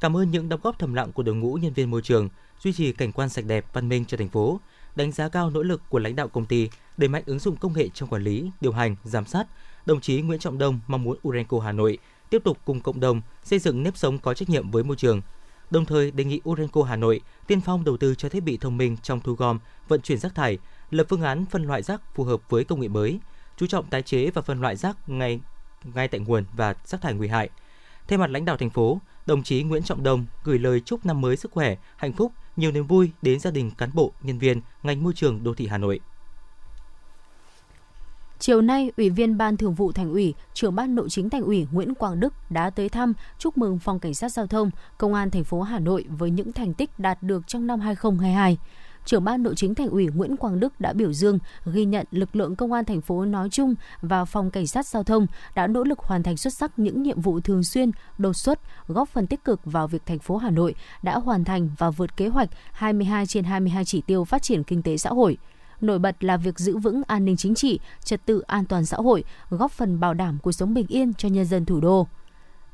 Cảm 0.00 0.16
ơn 0.16 0.30
những 0.30 0.48
đóng 0.48 0.60
góp 0.62 0.78
thầm 0.78 0.94
lặng 0.94 1.12
của 1.12 1.22
đội 1.22 1.34
ngũ 1.34 1.54
nhân 1.54 1.72
viên 1.72 1.90
môi 1.90 2.02
trường, 2.02 2.28
duy 2.60 2.72
trì 2.72 2.92
cảnh 2.92 3.12
quan 3.12 3.28
sạch 3.28 3.44
đẹp, 3.46 3.66
văn 3.72 3.88
minh 3.88 4.04
cho 4.04 4.16
thành 4.16 4.28
phố, 4.28 4.60
đánh 4.96 5.12
giá 5.12 5.28
cao 5.28 5.50
nỗ 5.50 5.62
lực 5.62 5.82
của 5.88 5.98
lãnh 5.98 6.16
đạo 6.16 6.28
công 6.28 6.46
ty 6.46 6.70
đẩy 6.96 7.08
mạnh 7.08 7.22
ứng 7.26 7.38
dụng 7.38 7.56
công 7.56 7.72
nghệ 7.72 7.88
trong 7.94 8.08
quản 8.08 8.22
lý, 8.22 8.50
điều 8.60 8.72
hành, 8.72 8.96
giám 9.04 9.24
sát. 9.24 9.46
Đồng 9.86 10.00
chí 10.00 10.20
Nguyễn 10.20 10.38
Trọng 10.38 10.58
Đông 10.58 10.80
mong 10.86 11.02
muốn 11.02 11.18
Urenco 11.28 11.60
Hà 11.60 11.72
Nội 11.72 11.98
tiếp 12.30 12.44
tục 12.44 12.58
cùng 12.64 12.80
cộng 12.80 13.00
đồng 13.00 13.20
xây 13.44 13.58
dựng 13.58 13.82
nếp 13.82 13.96
sống 13.96 14.18
có 14.18 14.34
trách 14.34 14.50
nhiệm 14.50 14.70
với 14.70 14.84
môi 14.84 14.96
trường. 14.96 15.20
Đồng 15.70 15.84
thời 15.84 16.10
đề 16.10 16.24
nghị 16.24 16.40
Urenco 16.48 16.82
Hà 16.82 16.96
Nội 16.96 17.20
tiên 17.46 17.60
phong 17.60 17.84
đầu 17.84 17.96
tư 17.96 18.14
cho 18.14 18.28
thiết 18.28 18.40
bị 18.40 18.56
thông 18.56 18.76
minh 18.76 18.96
trong 19.02 19.20
thu 19.20 19.32
gom, 19.32 19.58
vận 19.88 20.00
chuyển 20.00 20.18
rác 20.18 20.34
thải, 20.34 20.58
lập 20.90 21.06
phương 21.10 21.22
án 21.22 21.46
phân 21.46 21.62
loại 21.62 21.82
rác 21.82 22.00
phù 22.14 22.24
hợp 22.24 22.40
với 22.50 22.64
công 22.64 22.80
nghệ 22.80 22.88
mới, 22.88 23.18
chú 23.56 23.66
trọng 23.66 23.86
tái 23.86 24.02
chế 24.02 24.30
và 24.30 24.42
phân 24.42 24.60
loại 24.60 24.76
rác 24.76 25.08
ngay 25.08 25.40
ngay 25.94 26.08
tại 26.08 26.20
nguồn 26.20 26.44
và 26.56 26.74
rác 26.84 27.00
thải 27.00 27.14
nguy 27.14 27.28
hại. 27.28 27.50
Thay 28.08 28.18
mặt 28.18 28.30
lãnh 28.30 28.44
đạo 28.44 28.56
thành 28.56 28.70
phố, 28.70 29.00
đồng 29.26 29.42
chí 29.42 29.62
Nguyễn 29.62 29.82
Trọng 29.82 30.02
Đông 30.02 30.26
gửi 30.44 30.58
lời 30.58 30.80
chúc 30.80 31.06
năm 31.06 31.20
mới 31.20 31.36
sức 31.36 31.52
khỏe, 31.52 31.76
hạnh 31.96 32.12
phúc, 32.12 32.32
nhiều 32.56 32.72
niềm 32.72 32.86
vui 32.86 33.10
đến 33.22 33.40
gia 33.40 33.50
đình 33.50 33.70
cán 33.70 33.90
bộ, 33.94 34.12
nhân 34.22 34.38
viên 34.38 34.60
ngành 34.82 35.02
môi 35.02 35.12
trường 35.16 35.44
đô 35.44 35.54
thị 35.54 35.66
Hà 35.66 35.78
Nội. 35.78 36.00
Chiều 38.38 38.60
nay, 38.62 38.90
Ủy 38.96 39.10
viên 39.10 39.38
Ban 39.38 39.56
Thường 39.56 39.74
vụ 39.74 39.92
Thành 39.92 40.10
ủy, 40.10 40.34
Trưởng 40.54 40.74
ban 40.74 40.94
Nội 40.94 41.08
chính 41.10 41.30
Thành 41.30 41.42
ủy 41.42 41.66
Nguyễn 41.72 41.94
Quang 41.94 42.20
Đức 42.20 42.34
đã 42.50 42.70
tới 42.70 42.88
thăm, 42.88 43.12
chúc 43.38 43.58
mừng 43.58 43.78
Phòng 43.78 44.00
Cảnh 44.00 44.14
sát 44.14 44.32
Giao 44.32 44.46
thông, 44.46 44.70
Công 44.98 45.14
an 45.14 45.30
thành 45.30 45.44
phố 45.44 45.62
Hà 45.62 45.78
Nội 45.78 46.04
với 46.08 46.30
những 46.30 46.52
thành 46.52 46.74
tích 46.74 46.98
đạt 46.98 47.22
được 47.22 47.46
trong 47.46 47.66
năm 47.66 47.80
2022 47.80 48.58
trưởng 49.06 49.24
ban 49.24 49.42
nội 49.42 49.54
chính 49.56 49.74
thành 49.74 49.88
ủy 49.88 50.06
Nguyễn 50.06 50.36
Quang 50.36 50.60
Đức 50.60 50.80
đã 50.80 50.92
biểu 50.92 51.12
dương, 51.12 51.38
ghi 51.66 51.84
nhận 51.84 52.06
lực 52.10 52.36
lượng 52.36 52.56
công 52.56 52.72
an 52.72 52.84
thành 52.84 53.00
phố 53.00 53.24
nói 53.24 53.48
chung 53.50 53.74
và 54.00 54.24
phòng 54.24 54.50
cảnh 54.50 54.66
sát 54.66 54.86
giao 54.86 55.02
thông 55.02 55.26
đã 55.54 55.66
nỗ 55.66 55.84
lực 55.84 55.98
hoàn 55.98 56.22
thành 56.22 56.36
xuất 56.36 56.54
sắc 56.54 56.78
những 56.78 57.02
nhiệm 57.02 57.20
vụ 57.20 57.40
thường 57.40 57.62
xuyên, 57.64 57.90
đột 58.18 58.32
xuất, 58.32 58.60
góp 58.88 59.08
phần 59.08 59.26
tích 59.26 59.44
cực 59.44 59.60
vào 59.64 59.88
việc 59.88 60.06
thành 60.06 60.18
phố 60.18 60.36
Hà 60.36 60.50
Nội 60.50 60.74
đã 61.02 61.18
hoàn 61.18 61.44
thành 61.44 61.70
và 61.78 61.90
vượt 61.90 62.16
kế 62.16 62.28
hoạch 62.28 62.48
22 62.72 63.26
trên 63.26 63.44
22 63.44 63.84
chỉ 63.84 64.00
tiêu 64.00 64.24
phát 64.24 64.42
triển 64.42 64.64
kinh 64.64 64.82
tế 64.82 64.96
xã 64.96 65.10
hội. 65.10 65.38
Nổi 65.80 65.98
bật 65.98 66.24
là 66.24 66.36
việc 66.36 66.58
giữ 66.58 66.78
vững 66.78 67.02
an 67.06 67.24
ninh 67.24 67.36
chính 67.36 67.54
trị, 67.54 67.80
trật 68.04 68.26
tự 68.26 68.40
an 68.40 68.64
toàn 68.64 68.86
xã 68.86 68.96
hội, 68.96 69.24
góp 69.50 69.72
phần 69.72 70.00
bảo 70.00 70.14
đảm 70.14 70.38
cuộc 70.42 70.52
sống 70.52 70.74
bình 70.74 70.86
yên 70.88 71.14
cho 71.14 71.28
nhân 71.28 71.44
dân 71.44 71.64
thủ 71.64 71.80
đô 71.80 72.06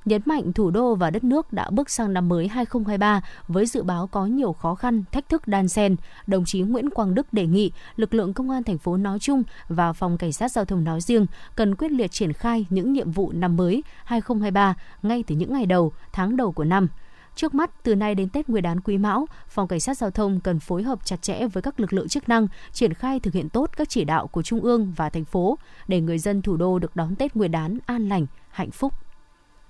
nhấn 0.04 0.23
mạnh 0.25 0.52
thủ 0.52 0.71
đô 0.71 0.94
và 0.94 1.11
đất 1.11 1.25
nước 1.25 1.52
đã 1.52 1.71
bước 1.71 1.90
sang 1.90 2.12
năm 2.12 2.28
mới 2.28 2.49
2023 2.49 3.21
với 3.49 3.66
dự 3.66 3.82
báo 3.82 4.06
có 4.06 4.26
nhiều 4.26 4.52
khó 4.52 4.75
khăn, 4.75 5.04
thách 5.12 5.28
thức 5.28 5.49
đan 5.49 5.68
xen, 5.68 5.97
đồng 6.26 6.44
chí 6.44 6.61
Nguyễn 6.61 6.90
Quang 6.90 7.14
Đức 7.14 7.32
đề 7.32 7.47
nghị 7.47 7.73
lực 7.97 8.14
lượng 8.14 8.35
công 8.35 8.50
an 8.50 8.64
thành 8.64 8.78
phố 8.78 8.97
nói 8.97 9.18
chung 9.18 9.42
và 9.68 9.92
phòng 9.92 10.18
cảnh 10.18 10.32
sát 10.32 10.52
giao 10.52 10.64
thông 10.64 10.85
nói 10.85 11.00
riêng 11.00 11.26
cần 11.56 11.75
quyết 11.75 11.90
liệt 11.90 12.12
triển 12.12 12.32
khai 12.32 12.66
những 12.71 12.92
nhiệm 12.92 13.11
vụ 13.11 13.32
năm 13.32 13.56
mới 13.56 13.85
2023 14.04 14.75
ngay 15.02 15.25
từ 15.26 15.35
những 15.35 15.52
ngày 15.52 15.66
đầu, 15.66 15.92
tháng 16.12 16.37
đầu 16.37 16.52
của 16.52 16.64
năm. 16.64 16.88
Trước 17.34 17.54
mắt, 17.54 17.70
từ 17.82 17.94
nay 17.94 18.14
đến 18.14 18.28
Tết 18.28 18.48
Nguyên 18.48 18.62
đán 18.62 18.80
Quý 18.80 18.98
Mão, 18.98 19.26
Phòng 19.48 19.68
Cảnh 19.68 19.80
sát 19.80 19.98
Giao 19.98 20.10
thông 20.10 20.40
cần 20.40 20.60
phối 20.60 20.82
hợp 20.82 21.04
chặt 21.04 21.22
chẽ 21.22 21.46
với 21.46 21.62
các 21.62 21.80
lực 21.80 21.92
lượng 21.92 22.08
chức 22.08 22.28
năng, 22.28 22.46
triển 22.72 22.94
khai 22.94 23.20
thực 23.20 23.34
hiện 23.34 23.48
tốt 23.48 23.70
các 23.76 23.88
chỉ 23.88 24.04
đạo 24.04 24.26
của 24.26 24.42
Trung 24.42 24.60
ương 24.60 24.92
và 24.96 25.10
thành 25.10 25.24
phố 25.24 25.58
để 25.88 26.00
người 26.00 26.18
dân 26.18 26.42
thủ 26.42 26.56
đô 26.56 26.78
được 26.78 26.96
đón 26.96 27.16
Tết 27.16 27.36
Nguyên 27.36 27.50
đán 27.50 27.78
an 27.86 28.08
lành, 28.08 28.26
hạnh 28.50 28.70
phúc. 28.70 28.92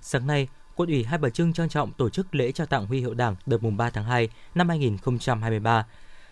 Sáng 0.01 0.27
nay, 0.27 0.47
Quận 0.75 0.89
ủy 0.89 1.03
Hai 1.03 1.17
Bà 1.17 1.29
Trưng 1.29 1.53
trang 1.53 1.69
trọng 1.69 1.91
tổ 1.91 2.09
chức 2.09 2.35
lễ 2.35 2.51
trao 2.51 2.67
tặng 2.67 2.85
huy 2.85 2.99
hiệu 2.99 3.13
Đảng 3.13 3.35
đợt 3.45 3.63
mùng 3.63 3.77
3 3.77 3.89
tháng 3.89 4.03
2 4.03 4.29
năm 4.55 4.69
2023. 4.69 5.85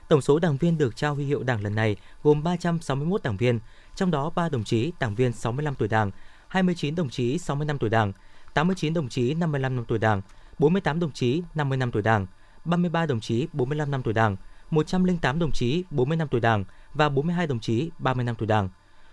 Tổng 0.07 0.21
số 0.21 0.39
đảng 0.39 0.57
viên 0.57 0.77
được 0.77 0.95
trao 0.95 1.15
huy 1.15 1.25
hiệu 1.25 1.43
Đảng 1.43 1.63
lần 1.63 1.75
này 1.75 1.95
gồm 2.23 2.43
361 2.43 3.23
đảng 3.23 3.38
viên, 3.38 3.59
trong 3.95 4.11
đó 4.11 4.31
3 4.35 4.50
đồng 4.50 4.63
chí 4.63 4.91
đảng 5.00 5.15
viên 5.15 5.33
65 5.33 5.75
tuổi 5.75 5.88
Đảng, 5.88 6.11
29 6.47 6.95
đồng 6.95 7.09
chí 7.09 7.38
60 7.38 7.65
năm 7.65 7.77
tuổi 7.77 7.89
Đảng, 7.89 8.13
89 8.53 8.93
đồng 8.93 9.09
chí 9.09 9.33
55 9.33 9.75
năm 9.75 9.85
tuổi 9.88 10.00
Đảng, 10.00 10.21
48 10.62 11.00
đồng 11.00 11.12
chí 11.12 11.44
50 11.56 11.77
năm 11.77 11.91
tuổi 11.91 12.01
Đảng, 12.01 12.27
33 12.65 13.06
đồng 13.06 13.20
chí 13.20 13.48
45 13.53 13.91
năm 13.91 14.03
tuổi 14.03 14.13
Đảng, 14.13 14.36
108 14.70 15.39
đồng 15.39 15.51
chí 15.51 15.84
40 15.91 16.18
năm 16.18 16.27
tuổi 16.27 16.41
Đảng 16.41 16.65
và 16.94 17.10
42 17.10 17.48
đồng 17.48 17.60
chí 17.60 17.89
30 18.00 18.25
năm 18.25 18.36
tuổi 18.36 18.48
Đảng. 18.48 18.70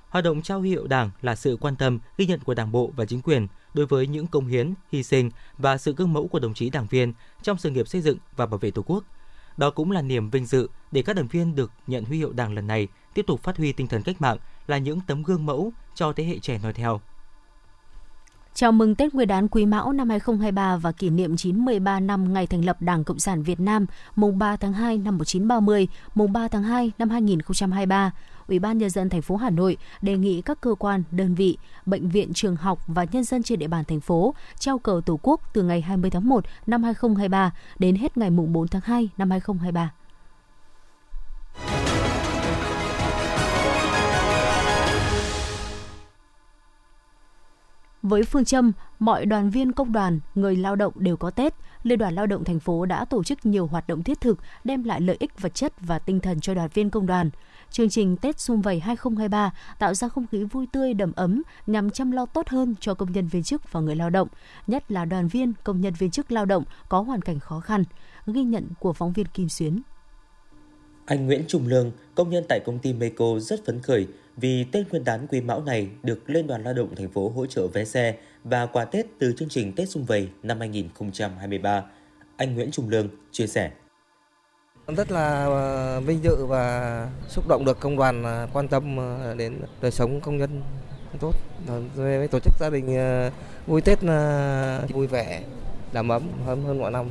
Hoạt 0.08 0.24
động 0.24 0.42
trao 0.42 0.60
huy 0.60 0.68
hiệu 0.68 0.86
Đảng 0.86 1.10
là 1.22 1.36
sự 1.36 1.56
quan 1.60 1.76
tâm, 1.76 1.98
ghi 2.18 2.26
nhận 2.26 2.40
của 2.40 2.54
Đảng 2.54 2.72
bộ 2.72 2.92
và 2.96 3.04
chính 3.04 3.22
quyền 3.22 3.46
đối 3.74 3.86
với 3.86 4.06
những 4.06 4.26
công 4.26 4.46
hiến, 4.46 4.74
hy 4.92 5.02
sinh 5.02 5.30
và 5.58 5.78
sự 5.78 5.94
gương 5.94 6.12
mẫu 6.12 6.28
của 6.28 6.38
đồng 6.38 6.54
chí 6.54 6.70
đảng 6.70 6.86
viên 6.86 7.12
trong 7.42 7.58
sự 7.58 7.70
nghiệp 7.70 7.88
xây 7.88 8.00
dựng 8.00 8.18
và 8.36 8.46
bảo 8.46 8.58
vệ 8.58 8.70
Tổ 8.70 8.82
quốc. 8.82 9.04
Đó 9.56 9.70
cũng 9.70 9.90
là 9.90 10.02
niềm 10.02 10.30
vinh 10.30 10.46
dự 10.46 10.68
để 10.92 11.02
các 11.02 11.16
đảng 11.16 11.28
viên 11.28 11.54
được 11.54 11.72
nhận 11.86 12.04
huy 12.04 12.16
hiệu 12.16 12.32
Đảng 12.32 12.54
lần 12.54 12.66
này 12.66 12.88
tiếp 13.14 13.24
tục 13.26 13.42
phát 13.42 13.56
huy 13.56 13.72
tinh 13.72 13.86
thần 13.86 14.02
cách 14.02 14.20
mạng 14.20 14.38
là 14.66 14.78
những 14.78 15.00
tấm 15.06 15.22
gương 15.22 15.46
mẫu 15.46 15.72
cho 15.94 16.12
thế 16.12 16.24
hệ 16.24 16.38
trẻ 16.38 16.58
nói 16.62 16.72
theo. 16.72 17.00
Chào 18.54 18.72
mừng 18.72 18.94
Tết 18.94 19.14
Nguyên 19.14 19.28
đán 19.28 19.48
Quý 19.48 19.66
Mão 19.66 19.92
năm 19.92 20.08
2023 20.08 20.76
và 20.76 20.92
kỷ 20.92 21.10
niệm 21.10 21.36
93 21.36 22.00
năm 22.00 22.32
ngày 22.32 22.46
thành 22.46 22.64
lập 22.64 22.82
Đảng 22.82 23.04
Cộng 23.04 23.18
sản 23.18 23.42
Việt 23.42 23.60
Nam, 23.60 23.86
mùng 24.16 24.38
3 24.38 24.56
tháng 24.56 24.72
2 24.72 24.98
năm 24.98 25.18
1930, 25.18 25.88
mùng 26.14 26.32
3 26.32 26.48
tháng 26.48 26.62
2 26.62 26.92
năm 26.98 27.10
2023. 27.10 28.10
Ủy 28.48 28.58
ban 28.58 28.78
nhân 28.78 28.90
dân 28.90 29.08
thành 29.08 29.22
phố 29.22 29.36
Hà 29.36 29.50
Nội 29.50 29.76
đề 30.02 30.16
nghị 30.16 30.42
các 30.42 30.60
cơ 30.60 30.74
quan, 30.78 31.02
đơn 31.10 31.34
vị, 31.34 31.58
bệnh 31.86 32.08
viện, 32.08 32.32
trường 32.34 32.56
học 32.56 32.78
và 32.86 33.06
nhân 33.12 33.24
dân 33.24 33.42
trên 33.42 33.58
địa 33.58 33.68
bàn 33.68 33.84
thành 33.84 34.00
phố 34.00 34.34
treo 34.58 34.78
cờ 34.78 35.00
Tổ 35.06 35.18
quốc 35.22 35.40
từ 35.52 35.62
ngày 35.62 35.80
20 35.80 36.10
tháng 36.10 36.28
1 36.28 36.44
năm 36.66 36.82
2023 36.82 37.52
đến 37.78 37.96
hết 37.96 38.16
ngày 38.16 38.30
mùng 38.30 38.52
4 38.52 38.68
tháng 38.68 38.82
2 38.84 39.08
năm 39.16 39.30
2023. 39.30 39.92
Với 48.08 48.22
phương 48.22 48.44
châm 48.44 48.72
mọi 48.98 49.26
đoàn 49.26 49.50
viên 49.50 49.72
công 49.72 49.92
đoàn, 49.92 50.20
người 50.34 50.56
lao 50.56 50.76
động 50.76 50.92
đều 50.96 51.16
có 51.16 51.30
Tết, 51.30 51.54
Liên 51.82 51.98
đoàn 51.98 52.14
Lao 52.14 52.26
động 52.26 52.44
thành 52.44 52.60
phố 52.60 52.86
đã 52.86 53.04
tổ 53.04 53.24
chức 53.24 53.46
nhiều 53.46 53.66
hoạt 53.66 53.88
động 53.88 54.02
thiết 54.02 54.20
thực 54.20 54.38
đem 54.64 54.84
lại 54.84 55.00
lợi 55.00 55.16
ích 55.20 55.40
vật 55.40 55.54
chất 55.54 55.72
và 55.80 55.98
tinh 55.98 56.20
thần 56.20 56.40
cho 56.40 56.54
đoàn 56.54 56.68
viên 56.74 56.90
công 56.90 57.06
đoàn. 57.06 57.30
Chương 57.70 57.88
trình 57.88 58.16
Tết 58.16 58.40
Xung 58.40 58.60
Vầy 58.60 58.80
2023 58.80 59.52
tạo 59.78 59.94
ra 59.94 60.08
không 60.08 60.26
khí 60.26 60.44
vui 60.44 60.66
tươi 60.72 60.94
đầm 60.94 61.12
ấm 61.16 61.42
nhằm 61.66 61.90
chăm 61.90 62.10
lo 62.10 62.26
tốt 62.26 62.48
hơn 62.48 62.74
cho 62.80 62.94
công 62.94 63.12
nhân 63.12 63.26
viên 63.26 63.42
chức 63.42 63.72
và 63.72 63.80
người 63.80 63.96
lao 63.96 64.10
động, 64.10 64.28
nhất 64.66 64.92
là 64.92 65.04
đoàn 65.04 65.28
viên, 65.28 65.52
công 65.64 65.80
nhân 65.80 65.94
viên 65.98 66.10
chức 66.10 66.32
lao 66.32 66.44
động 66.44 66.64
có 66.88 67.00
hoàn 67.00 67.22
cảnh 67.22 67.38
khó 67.38 67.60
khăn. 67.60 67.84
Ghi 68.26 68.42
nhận 68.42 68.66
của 68.80 68.92
phóng 68.92 69.12
viên 69.12 69.26
Kim 69.26 69.48
Xuyến. 69.48 69.82
Anh 71.06 71.26
Nguyễn 71.26 71.44
Trung 71.48 71.66
Lương, 71.66 71.90
công 72.14 72.30
nhân 72.30 72.44
tại 72.48 72.60
công 72.66 72.78
ty 72.78 72.92
Meco 72.92 73.38
rất 73.40 73.66
phấn 73.66 73.80
khởi 73.80 74.06
vì 74.40 74.64
Tết 74.64 74.90
Nguyên 74.90 75.04
đán 75.04 75.26
Quý 75.26 75.40
Mão 75.40 75.62
này 75.62 75.88
được 76.02 76.30
Liên 76.30 76.46
đoàn 76.46 76.64
Lao 76.64 76.74
động 76.74 76.94
thành 76.96 77.08
phố 77.08 77.32
hỗ 77.36 77.46
trợ 77.46 77.66
vé 77.66 77.84
xe 77.84 78.14
và 78.44 78.66
quà 78.66 78.84
Tết 78.84 79.06
từ 79.18 79.32
chương 79.38 79.48
trình 79.48 79.72
Tết 79.72 79.88
Xung 79.88 80.04
Vầy 80.04 80.28
năm 80.42 80.60
2023. 80.60 81.84
Anh 82.36 82.54
Nguyễn 82.54 82.70
Trung 82.70 82.88
Lương 82.88 83.08
chia 83.32 83.46
sẻ. 83.46 83.70
Rất 84.96 85.10
là 85.10 85.44
ờ, 85.44 86.00
vinh 86.00 86.22
dự 86.22 86.46
và 86.46 87.10
xúc 87.28 87.48
động 87.48 87.64
được 87.64 87.80
công 87.80 87.96
đoàn 87.96 88.24
ờ, 88.24 88.48
quan 88.52 88.68
tâm 88.68 88.96
ờ, 88.96 89.34
đến 89.34 89.60
đời 89.82 89.90
sống 89.90 90.20
công 90.20 90.38
nhân 90.38 90.62
tốt. 91.20 91.32
Về 91.94 92.26
tổ 92.30 92.38
chức 92.40 92.54
gia 92.60 92.70
đình 92.70 92.86
vui 93.66 93.80
Tết 93.80 93.98
vui 94.92 95.06
vẻ, 95.06 95.42
đầm 95.92 96.08
ấm 96.08 96.22
hơn 96.46 96.62
hơn 96.62 96.78
mọi 96.78 96.90
năm. 96.90 97.06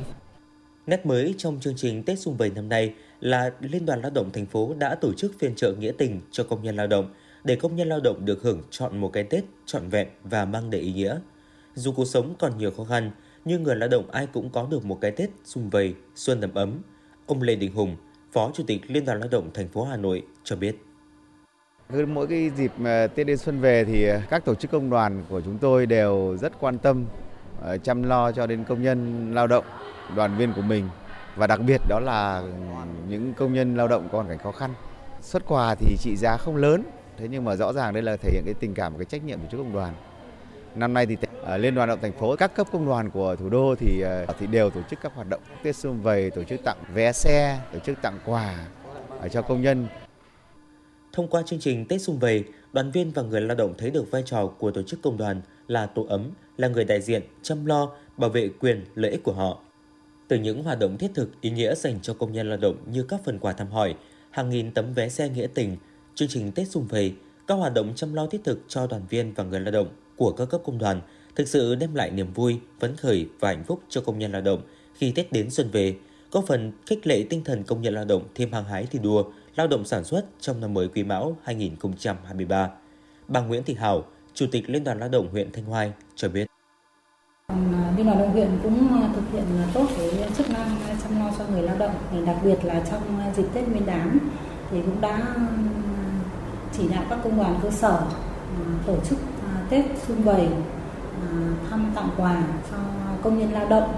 Nét 0.86 1.06
mới 1.06 1.34
trong 1.38 1.60
chương 1.60 1.76
trình 1.76 2.02
Tết 2.02 2.18
Xung 2.18 2.36
Vầy 2.36 2.50
năm 2.50 2.68
nay 2.68 2.94
là 3.20 3.50
Liên 3.60 3.86
đoàn 3.86 4.00
Lao 4.02 4.10
động 4.14 4.30
thành 4.32 4.46
phố 4.46 4.74
đã 4.78 4.94
tổ 4.94 5.12
chức 5.12 5.32
phiên 5.38 5.54
trợ 5.54 5.72
nghĩa 5.72 5.92
tình 5.98 6.20
cho 6.30 6.44
công 6.44 6.62
nhân 6.62 6.76
lao 6.76 6.86
động 6.86 7.14
để 7.44 7.56
công 7.56 7.76
nhân 7.76 7.88
lao 7.88 8.00
động 8.00 8.24
được 8.24 8.42
hưởng 8.42 8.62
chọn 8.70 8.98
một 8.98 9.12
cái 9.12 9.24
Tết 9.24 9.44
trọn 9.66 9.88
vẹn 9.88 10.08
và 10.24 10.44
mang 10.44 10.70
đầy 10.70 10.80
ý 10.80 10.92
nghĩa. 10.92 11.18
Dù 11.74 11.92
cuộc 11.92 12.04
sống 12.04 12.34
còn 12.38 12.58
nhiều 12.58 12.70
khó 12.70 12.84
khăn, 12.84 13.10
nhưng 13.44 13.62
người 13.62 13.76
lao 13.76 13.88
động 13.88 14.10
ai 14.10 14.26
cũng 14.26 14.50
có 14.50 14.66
được 14.70 14.84
một 14.84 14.98
cái 15.00 15.10
Tết 15.10 15.30
xung 15.44 15.70
vầy, 15.70 15.94
xuân 16.14 16.40
đầm 16.40 16.54
ấm. 16.54 16.78
Ông 17.26 17.42
Lê 17.42 17.54
Đình 17.54 17.72
Hùng, 17.72 17.96
Phó 18.32 18.50
Chủ 18.54 18.64
tịch 18.66 18.80
Liên 18.88 19.04
đoàn 19.04 19.20
Lao 19.20 19.28
động 19.28 19.50
thành 19.54 19.68
phố 19.68 19.84
Hà 19.84 19.96
Nội 19.96 20.22
cho 20.44 20.56
biết. 20.56 20.76
Cứ 21.92 22.06
mỗi 22.06 22.26
cái 22.26 22.50
dịp 22.56 22.72
ờ, 22.84 23.06
Tết 23.06 23.26
đến 23.26 23.36
xuân 23.36 23.60
về 23.60 23.84
thì 23.84 24.04
ờ, 24.04 24.20
các 24.30 24.44
tổ 24.44 24.54
chức 24.54 24.70
công 24.70 24.90
đoàn 24.90 25.24
của 25.28 25.40
chúng 25.40 25.58
tôi 25.58 25.86
đều 25.86 26.36
rất 26.40 26.52
quan 26.60 26.78
tâm 26.78 27.06
ờ, 27.60 27.78
chăm 27.78 28.02
lo 28.02 28.32
cho 28.32 28.46
đến 28.46 28.64
công 28.64 28.82
nhân 28.82 29.30
lao 29.34 29.46
động, 29.46 29.64
đoàn 30.16 30.36
viên 30.38 30.52
của 30.52 30.62
mình 30.62 30.88
và 31.38 31.46
đặc 31.46 31.60
biệt 31.66 31.80
đó 31.88 32.00
là 32.00 32.42
những 33.08 33.34
công 33.34 33.52
nhân 33.52 33.76
lao 33.76 33.88
động 33.88 34.08
có 34.12 34.18
hoàn 34.18 34.28
cảnh 34.28 34.38
khó 34.38 34.52
khăn. 34.52 34.74
Xuất 35.20 35.42
quà 35.46 35.74
thì 35.74 35.96
trị 35.98 36.16
giá 36.16 36.36
không 36.36 36.56
lớn, 36.56 36.82
thế 37.16 37.28
nhưng 37.30 37.44
mà 37.44 37.56
rõ 37.56 37.72
ràng 37.72 37.94
đây 37.94 38.02
là 38.02 38.16
thể 38.16 38.30
hiện 38.32 38.42
cái 38.44 38.54
tình 38.54 38.74
cảm 38.74 38.92
và 38.92 38.98
cái 38.98 39.04
trách 39.04 39.24
nhiệm 39.24 39.40
của 39.40 39.46
chức 39.50 39.58
công 39.58 39.72
đoàn. 39.72 39.94
Năm 40.74 40.94
nay 40.94 41.06
thì 41.06 41.16
Liên 41.56 41.74
đoàn 41.74 41.88
lao 41.88 41.96
động 41.96 42.02
thành 42.02 42.20
phố, 42.20 42.36
các 42.36 42.54
cấp 42.54 42.66
công 42.72 42.86
đoàn 42.86 43.10
của 43.10 43.36
thủ 43.36 43.48
đô 43.48 43.74
thì 43.74 44.00
ờ, 44.00 44.26
thì 44.38 44.46
đều 44.46 44.70
tổ 44.70 44.80
chức 44.90 44.98
các 45.02 45.12
hoạt 45.14 45.28
động 45.28 45.40
Tết 45.62 45.76
xuân 45.76 46.00
vầy, 46.00 46.30
tổ 46.30 46.44
chức 46.44 46.60
tặng 46.64 46.76
vé 46.94 47.12
xe, 47.12 47.60
tổ 47.72 47.78
chức 47.78 48.02
tặng 48.02 48.18
quà 48.26 48.66
ờ, 49.20 49.28
cho 49.28 49.42
công 49.42 49.62
nhân. 49.62 49.86
Thông 51.12 51.28
qua 51.28 51.42
chương 51.46 51.60
trình 51.60 51.86
Tết 51.88 52.02
xuân 52.02 52.18
vầy, 52.18 52.44
đoàn 52.72 52.90
viên 52.90 53.10
và 53.10 53.22
người 53.22 53.40
lao 53.40 53.56
động 53.56 53.74
thấy 53.78 53.90
được 53.90 54.10
vai 54.10 54.22
trò 54.26 54.46
của 54.58 54.70
tổ 54.70 54.82
chức 54.82 55.02
công 55.02 55.16
đoàn 55.16 55.42
là 55.68 55.86
tổ 55.86 56.06
ấm, 56.08 56.30
là 56.56 56.68
người 56.68 56.84
đại 56.84 57.00
diện, 57.00 57.22
chăm 57.42 57.66
lo, 57.66 57.90
bảo 58.16 58.30
vệ 58.30 58.48
quyền, 58.60 58.84
lợi 58.94 59.10
ích 59.10 59.22
của 59.24 59.32
họ. 59.32 59.58
Từ 60.28 60.36
những 60.38 60.62
hoạt 60.62 60.78
động 60.78 60.98
thiết 60.98 61.10
thực 61.14 61.40
ý 61.40 61.50
nghĩa 61.50 61.74
dành 61.74 61.98
cho 62.02 62.14
công 62.14 62.32
nhân 62.32 62.48
lao 62.48 62.58
động 62.58 62.76
như 62.86 63.02
các 63.02 63.20
phần 63.24 63.38
quà 63.38 63.52
thăm 63.52 63.70
hỏi, 63.70 63.94
hàng 64.30 64.50
nghìn 64.50 64.70
tấm 64.70 64.92
vé 64.92 65.08
xe 65.08 65.28
nghĩa 65.28 65.46
tình, 65.54 65.76
chương 66.14 66.28
trình 66.28 66.52
Tết 66.52 66.68
xung 66.68 66.86
vầy, 66.86 67.14
các 67.46 67.54
hoạt 67.54 67.74
động 67.74 67.92
chăm 67.96 68.14
lo 68.14 68.26
thiết 68.26 68.44
thực 68.44 68.60
cho 68.68 68.86
đoàn 68.86 69.02
viên 69.08 69.34
và 69.34 69.44
người 69.44 69.60
lao 69.60 69.72
động 69.72 69.88
của 70.16 70.32
các 70.32 70.48
cấp 70.48 70.60
công 70.64 70.78
đoàn 70.78 71.00
thực 71.36 71.48
sự 71.48 71.74
đem 71.74 71.94
lại 71.94 72.10
niềm 72.10 72.32
vui, 72.32 72.60
phấn 72.80 72.96
khởi 72.96 73.26
và 73.40 73.48
hạnh 73.48 73.64
phúc 73.64 73.82
cho 73.88 74.00
công 74.00 74.18
nhân 74.18 74.32
lao 74.32 74.42
động 74.42 74.62
khi 74.94 75.12
Tết 75.12 75.32
đến 75.32 75.50
xuân 75.50 75.70
về, 75.70 75.96
góp 76.32 76.44
phần 76.46 76.72
khích 76.86 77.06
lệ 77.06 77.24
tinh 77.30 77.44
thần 77.44 77.64
công 77.64 77.82
nhân 77.82 77.94
lao 77.94 78.04
động 78.04 78.22
thêm 78.34 78.52
hăng 78.52 78.64
hái 78.64 78.86
thi 78.86 78.98
đua, 79.02 79.24
lao 79.56 79.66
động 79.66 79.84
sản 79.84 80.04
xuất 80.04 80.24
trong 80.40 80.60
năm 80.60 80.74
mới 80.74 80.88
Quý 80.88 81.04
Mão 81.04 81.36
2023. 81.42 82.70
Bà 83.28 83.40
Nguyễn 83.40 83.62
Thị 83.62 83.74
Hảo, 83.74 84.04
Chủ 84.34 84.46
tịch 84.52 84.70
Liên 84.70 84.84
đoàn 84.84 84.98
Lao 84.98 85.08
động 85.08 85.28
huyện 85.30 85.52
Thanh 85.52 85.64
Hoai 85.64 85.92
cho 86.16 86.28
biết. 86.28 86.47
Liên 88.08 88.18
đoàn 88.18 88.32
huyện 88.32 88.48
cũng 88.62 89.02
ờ, 89.02 89.08
thực 89.14 89.22
hiện 89.32 89.44
tốt 89.74 89.86
cái 89.96 90.30
chức 90.36 90.50
năng 90.50 90.66
chăm 91.02 91.20
lo 91.20 91.30
cho 91.38 91.44
người 91.52 91.62
lao 91.62 91.76
động, 91.78 91.90
đặc 92.26 92.36
biệt 92.44 92.64
là 92.64 92.82
trong 92.90 93.02
ờ, 93.24 93.32
dịp 93.36 93.46
Tết 93.54 93.68
Nguyên 93.68 93.86
đán 93.86 94.18
thì 94.70 94.82
cũng 94.82 95.00
đã 95.00 95.34
chỉ 96.72 96.88
đạo 96.88 97.04
các 97.10 97.18
công 97.24 97.38
đoàn 97.38 97.58
cơ 97.62 97.70
sở 97.70 97.90
ờ, 97.90 98.64
tổ 98.86 98.94
chức 99.08 99.18
Tết 99.70 99.84
xuân 100.06 100.22
vầy 100.22 100.48
thăm 101.70 101.92
tặng 101.94 102.08
quà 102.16 102.42
cho 102.70 102.76
công 103.22 103.38
nhân 103.38 103.52
lao 103.52 103.68
động 103.68 103.92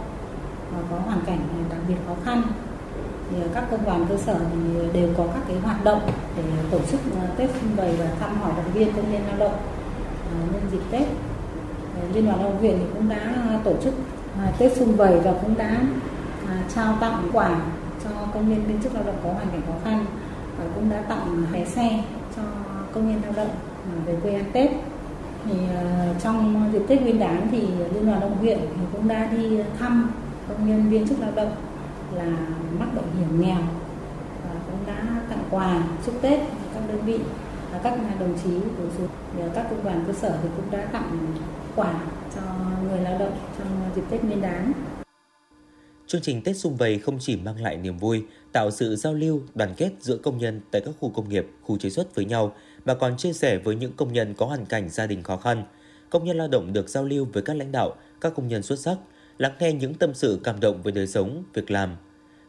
có 0.90 0.96
hoàn 0.96 1.20
cảnh 1.26 1.38
đặc 1.70 1.78
biệt 1.88 1.94
khó 2.06 2.14
khăn 2.24 2.42
thì 3.30 3.36
các 3.54 3.64
công 3.70 3.84
đoàn 3.84 4.06
cơ 4.08 4.16
sở 4.16 4.34
thì 4.52 4.88
đều 4.92 5.08
có 5.16 5.26
các 5.26 5.42
cái 5.48 5.56
hoạt 5.60 5.84
động 5.84 6.00
để 6.36 6.42
tổ 6.70 6.78
chức 6.90 7.00
Tết 7.36 7.50
xuân 7.50 7.70
vầy 7.76 7.96
và 7.96 8.06
thăm 8.20 8.40
hỏi 8.40 8.52
động 8.56 8.72
viên 8.74 8.92
công 8.92 9.12
nhân 9.12 9.22
lao 9.26 9.36
động 9.38 9.54
nhân 10.52 10.62
dịp 10.72 10.82
Tết. 10.90 11.29
Liên 12.14 12.26
đoàn 12.26 12.40
Lao 12.40 12.50
động 12.50 12.58
huyện 12.58 12.78
thì 12.78 12.84
cũng 12.94 13.08
đã 13.08 13.34
tổ 13.64 13.72
chức 13.82 13.94
à, 14.38 14.52
Tết 14.58 14.76
xung 14.76 14.96
vầy 14.96 15.20
và 15.20 15.32
cũng 15.42 15.56
đã 15.58 15.80
à, 16.48 16.62
trao 16.74 16.96
tặng 17.00 17.30
quà 17.32 17.60
cho 18.04 18.10
công 18.34 18.48
nhân 18.48 18.64
viên 18.64 18.82
chức 18.82 18.94
lao 18.94 19.02
động 19.04 19.16
có 19.24 19.32
hoàn 19.32 19.46
cảnh 19.50 19.62
khó 19.66 19.74
khăn 19.84 20.04
và 20.58 20.64
cũng 20.74 20.90
đã 20.90 21.02
tặng 21.08 21.44
vé 21.52 21.64
xe 21.64 22.04
cho 22.36 22.42
công 22.92 23.08
nhân 23.08 23.20
lao 23.22 23.32
động 23.36 23.50
à, 23.86 23.92
về 24.06 24.16
quê 24.22 24.34
ăn 24.34 24.44
Tết. 24.52 24.70
Thì 25.44 25.58
trong 26.22 26.70
dịp 26.72 26.82
Tết 26.88 27.02
Nguyên 27.02 27.18
đán 27.18 27.48
thì 27.50 27.60
Liên 27.60 28.06
đoàn 28.06 28.20
Lao 28.20 28.20
động 28.20 28.36
huyện 28.38 28.58
thì 28.58 28.82
cũng 28.92 29.08
đã 29.08 29.26
đi 29.26 29.58
thăm 29.78 30.10
công 30.48 30.68
nhân 30.68 30.90
viên 30.90 31.08
chức 31.08 31.20
lao 31.20 31.30
động 31.34 31.52
là 32.14 32.36
mắc 32.78 32.88
bệnh 32.94 33.04
hiểm 33.18 33.40
nghèo 33.40 33.60
và 34.44 34.60
cũng 34.66 34.86
đã 34.86 35.02
tặng 35.30 35.44
quà 35.50 35.82
chúc 36.06 36.22
Tết 36.22 36.40
các 36.74 36.82
đơn 36.88 37.00
vị 37.04 37.20
các 37.82 37.94
đồng 38.20 38.34
chí 38.44 38.50
của 38.78 39.04
các 39.54 39.66
công 39.70 39.84
đoàn 39.84 40.04
cơ 40.06 40.12
sở 40.12 40.30
thì 40.42 40.48
cũng 40.56 40.70
đã 40.70 40.84
tặng 40.92 41.18
quả 41.76 42.10
cho 42.34 42.40
người 42.88 43.00
lao 43.00 43.18
động 43.18 43.38
trong 43.58 43.90
dịp 43.96 44.02
Tết 44.10 44.24
Nguyên 44.24 44.40
đán. 44.40 44.72
Chương 46.06 46.20
trình 46.20 46.42
Tết 46.42 46.56
Xung 46.56 46.76
Vầy 46.76 46.98
không 46.98 47.18
chỉ 47.20 47.36
mang 47.36 47.62
lại 47.62 47.76
niềm 47.76 47.98
vui, 47.98 48.24
tạo 48.52 48.70
sự 48.70 48.96
giao 48.96 49.14
lưu, 49.14 49.42
đoàn 49.54 49.74
kết 49.76 49.90
giữa 50.00 50.16
công 50.16 50.38
nhân 50.38 50.60
tại 50.70 50.82
các 50.84 50.94
khu 51.00 51.10
công 51.10 51.28
nghiệp, 51.28 51.46
khu 51.62 51.78
chế 51.78 51.90
xuất 51.90 52.14
với 52.14 52.24
nhau, 52.24 52.54
mà 52.84 52.94
còn 52.94 53.16
chia 53.16 53.32
sẻ 53.32 53.58
với 53.58 53.76
những 53.76 53.92
công 53.96 54.12
nhân 54.12 54.34
có 54.34 54.46
hoàn 54.46 54.66
cảnh 54.66 54.88
gia 54.88 55.06
đình 55.06 55.22
khó 55.22 55.36
khăn. 55.36 55.64
Công 56.10 56.24
nhân 56.24 56.36
lao 56.36 56.48
động 56.48 56.72
được 56.72 56.88
giao 56.88 57.04
lưu 57.04 57.26
với 57.32 57.42
các 57.42 57.56
lãnh 57.56 57.72
đạo, 57.72 57.94
các 58.20 58.34
công 58.36 58.48
nhân 58.48 58.62
xuất 58.62 58.78
sắc, 58.78 58.96
lắng 59.38 59.52
nghe 59.60 59.72
những 59.72 59.94
tâm 59.94 60.14
sự 60.14 60.40
cảm 60.44 60.60
động 60.60 60.82
về 60.82 60.92
đời 60.92 61.06
sống, 61.06 61.44
việc 61.54 61.70
làm. 61.70 61.96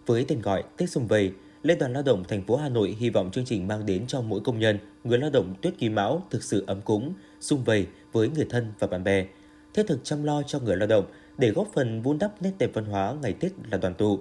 Với 0.05 0.25
tên 0.27 0.41
gọi 0.41 0.63
Tết 0.77 0.89
Xung 0.89 1.07
Vầy, 1.07 1.31
Liên 1.63 1.77
đoàn 1.77 1.93
Lao 1.93 2.03
động 2.03 2.23
thành 2.27 2.43
phố 2.43 2.55
Hà 2.55 2.69
Nội 2.69 2.95
hy 2.99 3.09
vọng 3.09 3.31
chương 3.31 3.45
trình 3.45 3.67
mang 3.67 3.85
đến 3.85 4.03
cho 4.07 4.21
mỗi 4.21 4.39
công 4.39 4.59
nhân, 4.59 4.77
người 5.03 5.17
lao 5.17 5.29
động 5.29 5.53
Tết 5.61 5.73
Quý 5.79 5.89
Mão 5.89 6.23
thực 6.29 6.43
sự 6.43 6.63
ấm 6.67 6.81
cúng, 6.81 7.13
sung 7.39 7.63
vầy 7.63 7.87
với 8.11 8.29
người 8.29 8.45
thân 8.49 8.73
và 8.79 8.87
bạn 8.87 9.03
bè, 9.03 9.25
thiết 9.73 9.83
thực 9.87 10.03
chăm 10.03 10.23
lo 10.23 10.43
cho 10.43 10.59
người 10.59 10.77
lao 10.77 10.87
động 10.87 11.05
để 11.37 11.51
góp 11.51 11.67
phần 11.73 12.01
vun 12.01 12.17
đắp 12.19 12.41
nét 12.41 12.51
đẹp 12.57 12.71
văn 12.73 12.85
hóa 12.85 13.15
ngày 13.21 13.33
Tết 13.33 13.51
là 13.71 13.77
đoàn 13.77 13.93
tụ. 13.93 14.19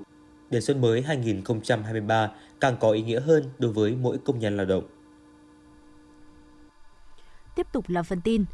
Để 0.51 0.61
xuân 0.61 0.81
mới 0.81 1.03
2023 1.03 2.31
càng 2.61 2.77
có 2.81 2.91
ý 2.91 3.03
nghĩa 3.03 3.21
hơn 3.21 3.45
đối 3.59 3.73
với 3.73 3.97
mỗi 4.03 4.19
công 4.25 4.39
nhân 4.39 4.57
lao 4.57 4.67
động. 4.67 4.85
Tiếp 7.57 7.67
tục 7.73 7.85
là 7.89 8.03
phần 8.03 8.21
tin. 8.21 8.45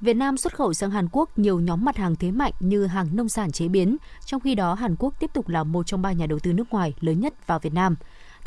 Việt 0.00 0.14
Nam 0.14 0.36
xuất 0.36 0.54
khẩu 0.54 0.72
sang 0.72 0.90
Hàn 0.90 1.08
Quốc 1.12 1.38
nhiều 1.38 1.60
nhóm 1.60 1.84
mặt 1.84 1.96
hàng 1.96 2.16
thế 2.16 2.30
mạnh 2.30 2.52
như 2.60 2.86
hàng 2.86 3.08
nông 3.12 3.28
sản 3.28 3.52
chế 3.52 3.68
biến, 3.68 3.96
trong 4.26 4.40
khi 4.40 4.54
đó 4.54 4.74
Hàn 4.74 4.96
Quốc 4.98 5.14
tiếp 5.20 5.30
tục 5.34 5.48
là 5.48 5.64
một 5.64 5.86
trong 5.86 6.02
ba 6.02 6.12
nhà 6.12 6.26
đầu 6.26 6.38
tư 6.38 6.52
nước 6.52 6.70
ngoài 6.70 6.94
lớn 7.00 7.20
nhất 7.20 7.46
vào 7.46 7.58
Việt 7.58 7.74
Nam. 7.74 7.96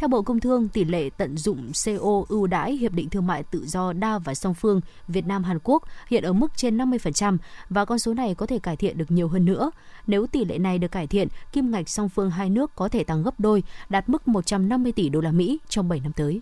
Theo 0.02 0.08
Bộ 0.08 0.22
Công 0.22 0.40
Thương, 0.40 0.70
tỷ 0.70 0.84
lệ 0.84 1.10
tận 1.18 1.38
dụng 1.38 1.72
CO 1.86 2.24
ưu 2.30 2.48
đãi 2.48 2.74
Hiệp 2.74 2.92
định 2.92 3.10
Thương 3.10 3.28
mại 3.28 3.44
Tự 3.44 3.66
do 3.66 3.94
đa 3.94 4.18
và 4.18 4.36
song 4.36 4.54
phương 4.54 4.82
Việt 5.08 5.28
Nam-Hàn 5.28 5.60
Quốc 5.64 5.84
hiện 6.08 6.24
ở 6.24 6.34
mức 6.34 6.48
trên 6.56 6.78
50% 6.78 7.38
và 7.70 7.86
con 7.86 8.00
số 8.00 8.14
này 8.14 8.36
có 8.36 8.46
thể 8.46 8.60
cải 8.60 8.76
thiện 8.76 8.98
được 8.98 9.12
nhiều 9.12 9.28
hơn 9.28 9.46
nữa. 9.46 9.72
Nếu 10.08 10.28
tỷ 10.28 10.46
lệ 10.46 10.58
này 10.58 10.78
được 10.78 10.92
cải 10.92 11.08
thiện, 11.08 11.28
kim 11.52 11.72
ngạch 11.72 11.90
song 11.90 12.10
phương 12.10 12.30
hai 12.30 12.50
nước 12.50 12.72
có 12.76 12.90
thể 12.90 13.04
tăng 13.04 13.24
gấp 13.24 13.40
đôi, 13.40 13.64
đạt 13.90 14.10
mức 14.10 14.28
150 14.28 14.92
tỷ 14.92 15.10
đô 15.10 15.22
la 15.22 15.32
Mỹ 15.32 15.60
trong 15.70 15.90
7 15.90 16.00
năm 16.00 16.12
tới. 16.12 16.42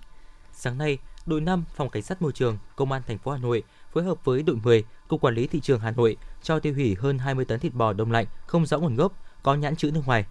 Sáng 0.53 0.77
nay, 0.77 0.97
đội 1.25 1.41
5 1.41 1.63
Phòng 1.75 1.89
Cảnh 1.89 2.03
sát 2.03 2.21
Môi 2.21 2.31
trường, 2.31 2.57
Công 2.75 2.91
an 2.91 3.01
thành 3.07 3.17
phố 3.17 3.31
Hà 3.31 3.37
Nội 3.37 3.63
phối 3.93 4.03
hợp 4.03 4.25
với 4.25 4.43
đội 4.43 4.55
10, 4.63 4.83
Cục 5.07 5.21
Quản 5.21 5.35
lý 5.35 5.47
Thị 5.47 5.59
trường 5.59 5.79
Hà 5.79 5.91
Nội 5.91 6.17
cho 6.43 6.59
tiêu 6.59 6.73
hủy 6.73 6.95
hơn 6.99 7.17
20 7.17 7.45
tấn 7.45 7.59
thịt 7.59 7.73
bò 7.73 7.93
đông 7.93 8.11
lạnh 8.11 8.25
không 8.45 8.65
rõ 8.65 8.79
nguồn 8.79 8.95
gốc, 8.95 9.13
có 9.43 9.55
nhãn 9.55 9.75
chữ 9.75 9.91
nước 9.91 10.01
ngoài. 10.05 10.25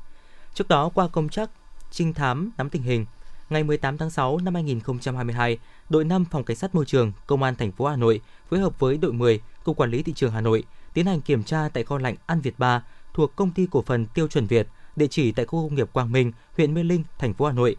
Trước 0.55 0.69
đó, 0.69 0.91
qua 0.95 1.09
công 1.09 1.29
tác 1.29 1.51
trinh 1.91 2.15
thám 2.15 2.51
nắm 2.59 2.71
tình 2.71 2.83
hình, 2.83 3.07
ngày 3.51 3.65
18 3.65 3.99
tháng 3.99 4.11
6 4.11 4.39
năm 4.39 4.55
2022, 4.55 5.59
đội 5.89 6.05
5 6.05 6.25
Phòng 6.25 6.45
Cảnh 6.45 6.57
sát 6.57 6.75
Môi 6.75 6.85
trường, 6.85 7.13
Công 7.27 7.43
an 7.43 7.55
thành 7.55 7.73
phố 7.73 7.87
Hà 7.87 7.97
Nội 7.97 8.21
phối 8.51 8.61
hợp 8.61 8.79
với 8.79 8.99
đội 8.99 9.13
10, 9.13 9.41
Cục 9.65 9.77
Quản 9.77 9.91
lý 9.91 10.03
Thị 10.03 10.13
trường 10.17 10.33
Hà 10.33 10.41
Nội 10.41 10.65
tiến 10.95 11.07
hành 11.07 11.21
kiểm 11.21 11.45
tra 11.45 11.69
tại 11.73 11.85
kho 11.85 11.99
lạnh 11.99 12.15
An 12.27 12.41
Việt 12.41 12.59
3 12.59 12.83
thuộc 13.15 13.37
Công 13.37 13.51
ty 13.51 13.67
Cổ 13.71 13.83
phần 13.83 14.07
Tiêu 14.07 14.29
chuẩn 14.29 14.47
Việt, 14.47 14.69
địa 14.97 15.07
chỉ 15.11 15.33
tại 15.33 15.47
khu 15.47 15.69
công 15.69 15.75
nghiệp 15.75 15.89
Quang 15.93 16.13
Minh, 16.13 16.33
huyện 16.57 16.75
Mê 16.75 16.83
Linh, 16.83 17.05
thành 17.19 17.35
phố 17.35 17.47
Hà 17.47 17.53
Nội. 17.53 17.77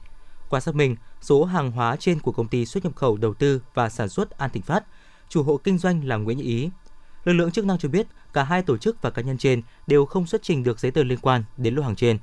Qua 0.49 0.59
xác 0.59 0.75
minh, 0.75 0.95
số 1.21 1.45
hàng 1.45 1.71
hóa 1.71 1.95
trên 1.95 2.19
của 2.19 2.31
công 2.31 2.47
ty 2.47 2.65
xuất 2.65 2.83
nhập 2.83 2.95
khẩu 2.95 3.17
đầu 3.17 3.33
tư 3.33 3.61
và 3.73 3.89
sản 3.89 4.09
xuất 4.09 4.37
An 4.37 4.49
Thịnh 4.49 4.63
Phát, 4.63 4.83
chủ 5.29 5.43
hộ 5.43 5.57
kinh 5.57 5.77
doanh 5.77 6.07
là 6.07 6.15
Nguyễn 6.15 6.39
Ý. 6.39 6.69
Lực 7.23 7.33
lượng 7.33 7.51
chức 7.51 7.65
năng 7.65 7.77
cho 7.77 7.89
biết 7.89 8.07
cả 8.33 8.43
hai 8.43 8.61
tổ 8.61 8.77
chức 8.77 9.01
và 9.01 9.09
cá 9.09 9.21
nhân 9.21 9.37
trên 9.37 9.61
đều 9.87 10.05
không 10.05 10.27
xuất 10.27 10.43
trình 10.43 10.63
được 10.63 10.79
giấy 10.79 10.91
tờ 10.91 11.03
liên 11.03 11.19
quan 11.21 11.43
đến 11.57 11.75
lô 11.75 11.81
hàng 11.81 11.95
trên. 11.95 12.17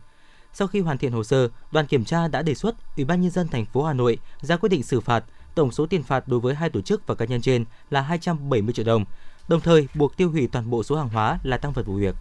Sau 0.59 0.69
khi 0.69 0.81
hoàn 0.81 0.99
thiện 0.99 1.13
hồ 1.13 1.25
sơ, 1.25 1.49
đoàn 1.73 1.87
kiểm 1.87 2.05
tra 2.05 2.29
đã 2.29 2.43
đề 2.43 2.55
xuất 2.55 2.75
Ủy 2.97 3.05
ban 3.05 3.21
nhân 3.21 3.31
dân 3.31 3.49
thành 3.49 3.65
phố 3.65 3.83
Hà 3.83 3.93
Nội 3.93 4.19
ra 4.41 4.57
quyết 4.57 4.69
định 4.69 4.83
xử 4.83 5.01
phạt 5.01 5.25
tổng 5.55 5.73
số 5.73 5.87
tiền 5.87 6.03
phạt 6.03 6.29
đối 6.29 6.41
với 6.41 6.55
hai 6.55 6.71
tổ 6.71 6.81
chức 6.81 7.07
và 7.07 7.15
cá 7.15 7.25
nhân 7.25 7.41
trên 7.41 7.65
là 7.91 8.01
270 8.01 8.75
triệu 8.75 8.85
đồng, 8.85 9.05
đồng 9.49 9.61
thời 9.61 9.89
buộc 9.95 10.17
tiêu 10.17 10.31
hủy 10.31 10.49
toàn 10.53 10.71
bộ 10.71 10.83
số 10.83 10.97
hàng 10.97 11.09
hóa 11.09 11.39
là 11.43 11.57
tăng 11.57 11.73
vật 11.73 11.87
vụ 11.87 11.95
việc. 11.95 12.15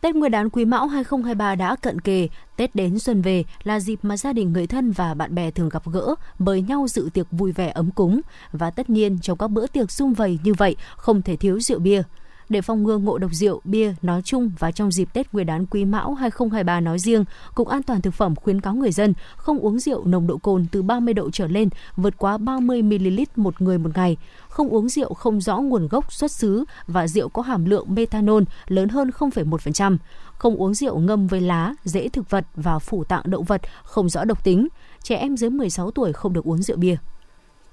Tết 0.00 0.14
Nguyên 0.14 0.32
đán 0.32 0.50
Quý 0.50 0.64
Mão 0.64 0.86
2023 0.86 1.54
đã 1.54 1.76
cận 1.76 2.00
kề, 2.00 2.28
Tết 2.56 2.74
đến 2.74 2.98
xuân 2.98 3.22
về 3.22 3.44
là 3.62 3.80
dịp 3.80 3.98
mà 4.02 4.16
gia 4.16 4.32
đình 4.32 4.52
người 4.52 4.66
thân 4.66 4.92
và 4.92 5.14
bạn 5.14 5.34
bè 5.34 5.50
thường 5.50 5.68
gặp 5.68 5.82
gỡ, 5.92 6.14
bởi 6.38 6.62
nhau 6.62 6.86
dự 6.88 7.08
tiệc 7.14 7.26
vui 7.30 7.52
vẻ 7.52 7.70
ấm 7.70 7.90
cúng. 7.90 8.20
Và 8.52 8.70
tất 8.70 8.90
nhiên 8.90 9.18
trong 9.22 9.38
các 9.38 9.48
bữa 9.48 9.66
tiệc 9.66 9.90
sum 9.90 10.12
vầy 10.12 10.38
như 10.44 10.54
vậy 10.54 10.76
không 10.96 11.22
thể 11.22 11.36
thiếu 11.36 11.60
rượu 11.60 11.78
bia 11.78 12.02
để 12.48 12.60
phòng 12.60 12.82
ngừa 12.82 12.98
ngộ 12.98 13.18
độc 13.18 13.30
rượu, 13.34 13.60
bia 13.64 13.94
nói 14.02 14.22
chung 14.22 14.50
và 14.58 14.70
trong 14.70 14.90
dịp 14.92 15.08
Tết 15.12 15.32
Nguyên 15.32 15.46
đán 15.46 15.66
Quý 15.66 15.84
Mão 15.84 16.14
2023 16.14 16.80
nói 16.80 16.98
riêng, 16.98 17.24
Cục 17.54 17.68
An 17.68 17.82
toàn 17.82 18.00
thực 18.00 18.14
phẩm 18.14 18.34
khuyến 18.34 18.60
cáo 18.60 18.74
người 18.74 18.92
dân 18.92 19.14
không 19.36 19.58
uống 19.58 19.78
rượu 19.78 20.04
nồng 20.04 20.26
độ 20.26 20.38
cồn 20.38 20.66
từ 20.72 20.82
30 20.82 21.14
độ 21.14 21.30
trở 21.30 21.46
lên, 21.46 21.68
vượt 21.96 22.14
quá 22.18 22.38
30 22.38 22.82
ml 22.82 23.20
một 23.36 23.60
người 23.60 23.78
một 23.78 23.90
ngày, 23.94 24.16
không 24.48 24.68
uống 24.68 24.88
rượu 24.88 25.14
không 25.14 25.40
rõ 25.40 25.58
nguồn 25.58 25.88
gốc 25.88 26.12
xuất 26.12 26.30
xứ 26.30 26.64
và 26.86 27.08
rượu 27.08 27.28
có 27.28 27.42
hàm 27.42 27.64
lượng 27.64 27.94
methanol 27.94 28.42
lớn 28.66 28.88
hơn 28.88 29.10
0,1%, 29.18 29.96
không 30.38 30.56
uống 30.56 30.74
rượu 30.74 30.98
ngâm 30.98 31.26
với 31.26 31.40
lá, 31.40 31.74
rễ 31.84 32.08
thực 32.08 32.30
vật 32.30 32.46
và 32.54 32.78
phủ 32.78 33.04
tạng 33.04 33.22
động 33.30 33.44
vật 33.44 33.62
không 33.82 34.08
rõ 34.08 34.24
độc 34.24 34.44
tính. 34.44 34.68
Trẻ 35.02 35.16
em 35.16 35.36
dưới 35.36 35.50
16 35.50 35.90
tuổi 35.90 36.12
không 36.12 36.32
được 36.32 36.44
uống 36.44 36.62
rượu 36.62 36.76
bia. 36.76 36.96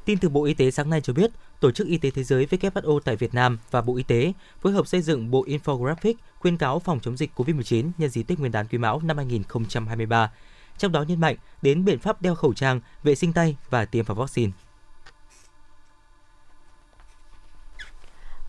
Tin 0.05 0.17
từ 0.17 0.29
Bộ 0.29 0.43
Y 0.43 0.53
tế 0.53 0.71
sáng 0.71 0.89
nay 0.89 1.01
cho 1.01 1.13
biết, 1.13 1.31
Tổ 1.61 1.71
chức 1.71 1.87
Y 1.87 1.97
tế 1.97 2.11
Thế 2.11 2.23
giới 2.23 2.45
WHO 2.45 2.99
tại 2.99 3.15
Việt 3.15 3.33
Nam 3.33 3.57
và 3.71 3.81
Bộ 3.81 3.97
Y 3.97 4.03
tế 4.03 4.33
phối 4.61 4.73
hợp 4.73 4.87
xây 4.87 5.01
dựng 5.01 5.31
bộ 5.31 5.45
infographic 5.45 6.13
khuyên 6.39 6.57
cáo 6.57 6.79
phòng 6.79 6.99
chống 6.99 7.17
dịch 7.17 7.31
COVID-19 7.35 7.91
nhân 7.97 8.09
dịp 8.09 8.23
Tết 8.23 8.39
Nguyên 8.39 8.51
đán 8.51 8.67
Quý 8.67 8.77
Mão 8.77 9.01
năm 9.03 9.17
2023. 9.17 10.31
Trong 10.77 10.91
đó 10.91 11.03
nhấn 11.03 11.19
mạnh 11.19 11.35
đến 11.61 11.85
biện 11.85 11.99
pháp 11.99 12.21
đeo 12.21 12.35
khẩu 12.35 12.53
trang, 12.53 12.81
vệ 13.03 13.15
sinh 13.15 13.33
tay 13.33 13.57
và 13.69 13.85
tiêm 13.85 14.05
phòng 14.05 14.17
vaccine. 14.17 14.51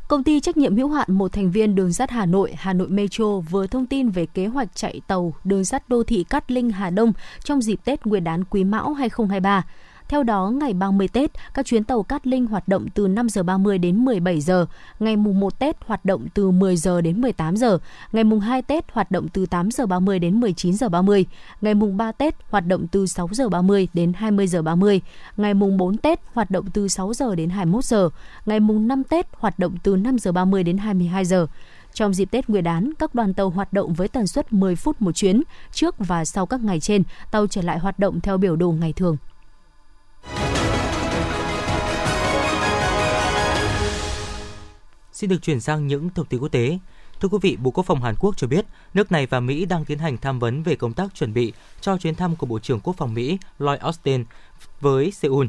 Công 0.08 0.24
ty 0.24 0.40
trách 0.40 0.56
nhiệm 0.56 0.76
hữu 0.76 0.88
hạn 0.88 1.12
một 1.12 1.32
thành 1.32 1.50
viên 1.50 1.74
đường 1.74 1.92
sắt 1.92 2.10
Hà 2.10 2.26
Nội, 2.26 2.54
Hà 2.58 2.72
Nội 2.72 2.88
Metro 2.88 3.40
vừa 3.50 3.66
thông 3.66 3.86
tin 3.86 4.08
về 4.08 4.26
kế 4.26 4.46
hoạch 4.46 4.68
chạy 4.74 5.00
tàu 5.06 5.34
đường 5.44 5.64
sắt 5.64 5.88
đô 5.88 6.02
thị 6.02 6.24
Cát 6.30 6.50
Linh 6.50 6.70
Hà 6.70 6.90
Đông 6.90 7.12
trong 7.44 7.62
dịp 7.62 7.80
Tết 7.84 8.06
Nguyên 8.06 8.24
đán 8.24 8.44
Quý 8.44 8.64
Mão 8.64 8.94
2023. 8.94 9.64
Theo 10.12 10.22
đó, 10.22 10.50
ngày 10.50 10.74
30 10.74 11.08
Tết, 11.08 11.30
các 11.54 11.66
chuyến 11.66 11.84
tàu 11.84 12.02
Cát 12.02 12.26
Linh 12.26 12.46
hoạt 12.46 12.68
động 12.68 12.86
từ 12.94 13.08
5 13.08 13.28
giờ 13.28 13.42
30 13.42 13.78
đến 13.78 14.04
17 14.04 14.40
giờ, 14.40 14.66
ngày 15.00 15.16
mùng 15.16 15.40
1 15.40 15.58
Tết 15.58 15.76
hoạt 15.86 16.04
động 16.04 16.26
từ 16.34 16.50
10 16.50 16.76
giờ 16.76 17.00
đến 17.00 17.20
18 17.20 17.56
giờ, 17.56 17.78
ngày 18.12 18.24
mùng 18.24 18.40
2 18.40 18.62
Tết 18.62 18.84
hoạt 18.92 19.10
động 19.10 19.28
từ 19.28 19.46
8 19.46 19.70
giờ 19.70 19.86
30 19.86 20.18
đến 20.18 20.40
19 20.40 20.74
giờ 20.74 20.88
30, 20.88 21.26
ngày 21.60 21.74
mùng 21.74 21.96
3 21.96 22.12
Tết 22.12 22.34
hoạt 22.50 22.66
động 22.66 22.86
từ 22.86 23.06
6 23.06 23.28
giờ 23.32 23.48
30 23.48 23.88
đến 23.94 24.12
20 24.12 24.46
giờ 24.46 24.62
30, 24.62 25.00
ngày 25.36 25.54
mùng 25.54 25.76
4 25.76 25.96
Tết 25.96 26.20
hoạt 26.32 26.50
động 26.50 26.66
từ 26.72 26.88
6 26.88 27.14
giờ 27.14 27.34
đến 27.34 27.50
21 27.50 27.84
giờ, 27.84 28.08
ngày 28.46 28.60
mùng 28.60 28.88
5 28.88 29.04
Tết 29.04 29.26
hoạt 29.32 29.58
động 29.58 29.74
từ 29.82 29.96
5 29.96 30.18
giờ 30.18 30.32
30 30.32 30.62
đến 30.62 30.78
22 30.78 31.24
giờ. 31.24 31.46
Trong 31.94 32.14
dịp 32.14 32.30
Tết 32.30 32.48
Nguyên 32.48 32.64
đán, 32.64 32.92
các 32.98 33.14
đoàn 33.14 33.34
tàu 33.34 33.50
hoạt 33.50 33.72
động 33.72 33.92
với 33.92 34.08
tần 34.08 34.26
suất 34.26 34.52
10 34.52 34.76
phút 34.76 35.02
một 35.02 35.12
chuyến. 35.12 35.42
Trước 35.72 35.94
và 35.98 36.24
sau 36.24 36.46
các 36.46 36.60
ngày 36.60 36.80
trên, 36.80 37.02
tàu 37.30 37.46
trở 37.46 37.62
lại 37.62 37.78
hoạt 37.78 37.98
động 37.98 38.20
theo 38.20 38.38
biểu 38.38 38.56
đồ 38.56 38.72
ngày 38.72 38.92
thường. 38.92 39.16
Xin 45.22 45.30
được 45.30 45.42
chuyển 45.42 45.60
sang 45.60 45.86
những 45.86 46.10
thông 46.10 46.26
tin 46.26 46.40
quốc 46.40 46.48
tế. 46.48 46.78
Thưa 47.20 47.28
quý 47.28 47.38
vị, 47.42 47.56
Bộ 47.56 47.70
Quốc 47.70 47.86
phòng 47.86 48.02
Hàn 48.02 48.14
Quốc 48.18 48.36
cho 48.36 48.46
biết 48.46 48.64
nước 48.94 49.12
này 49.12 49.26
và 49.26 49.40
Mỹ 49.40 49.64
đang 49.64 49.84
tiến 49.84 49.98
hành 49.98 50.16
tham 50.16 50.38
vấn 50.38 50.62
về 50.62 50.76
công 50.76 50.92
tác 50.92 51.14
chuẩn 51.14 51.34
bị 51.34 51.52
cho 51.80 51.96
chuyến 51.96 52.14
thăm 52.14 52.36
của 52.36 52.46
Bộ 52.46 52.58
trưởng 52.58 52.80
Quốc 52.80 52.96
phòng 52.96 53.14
Mỹ 53.14 53.38
Lloyd 53.58 53.80
Austin 53.80 54.24
với 54.80 55.10
Seoul. 55.10 55.46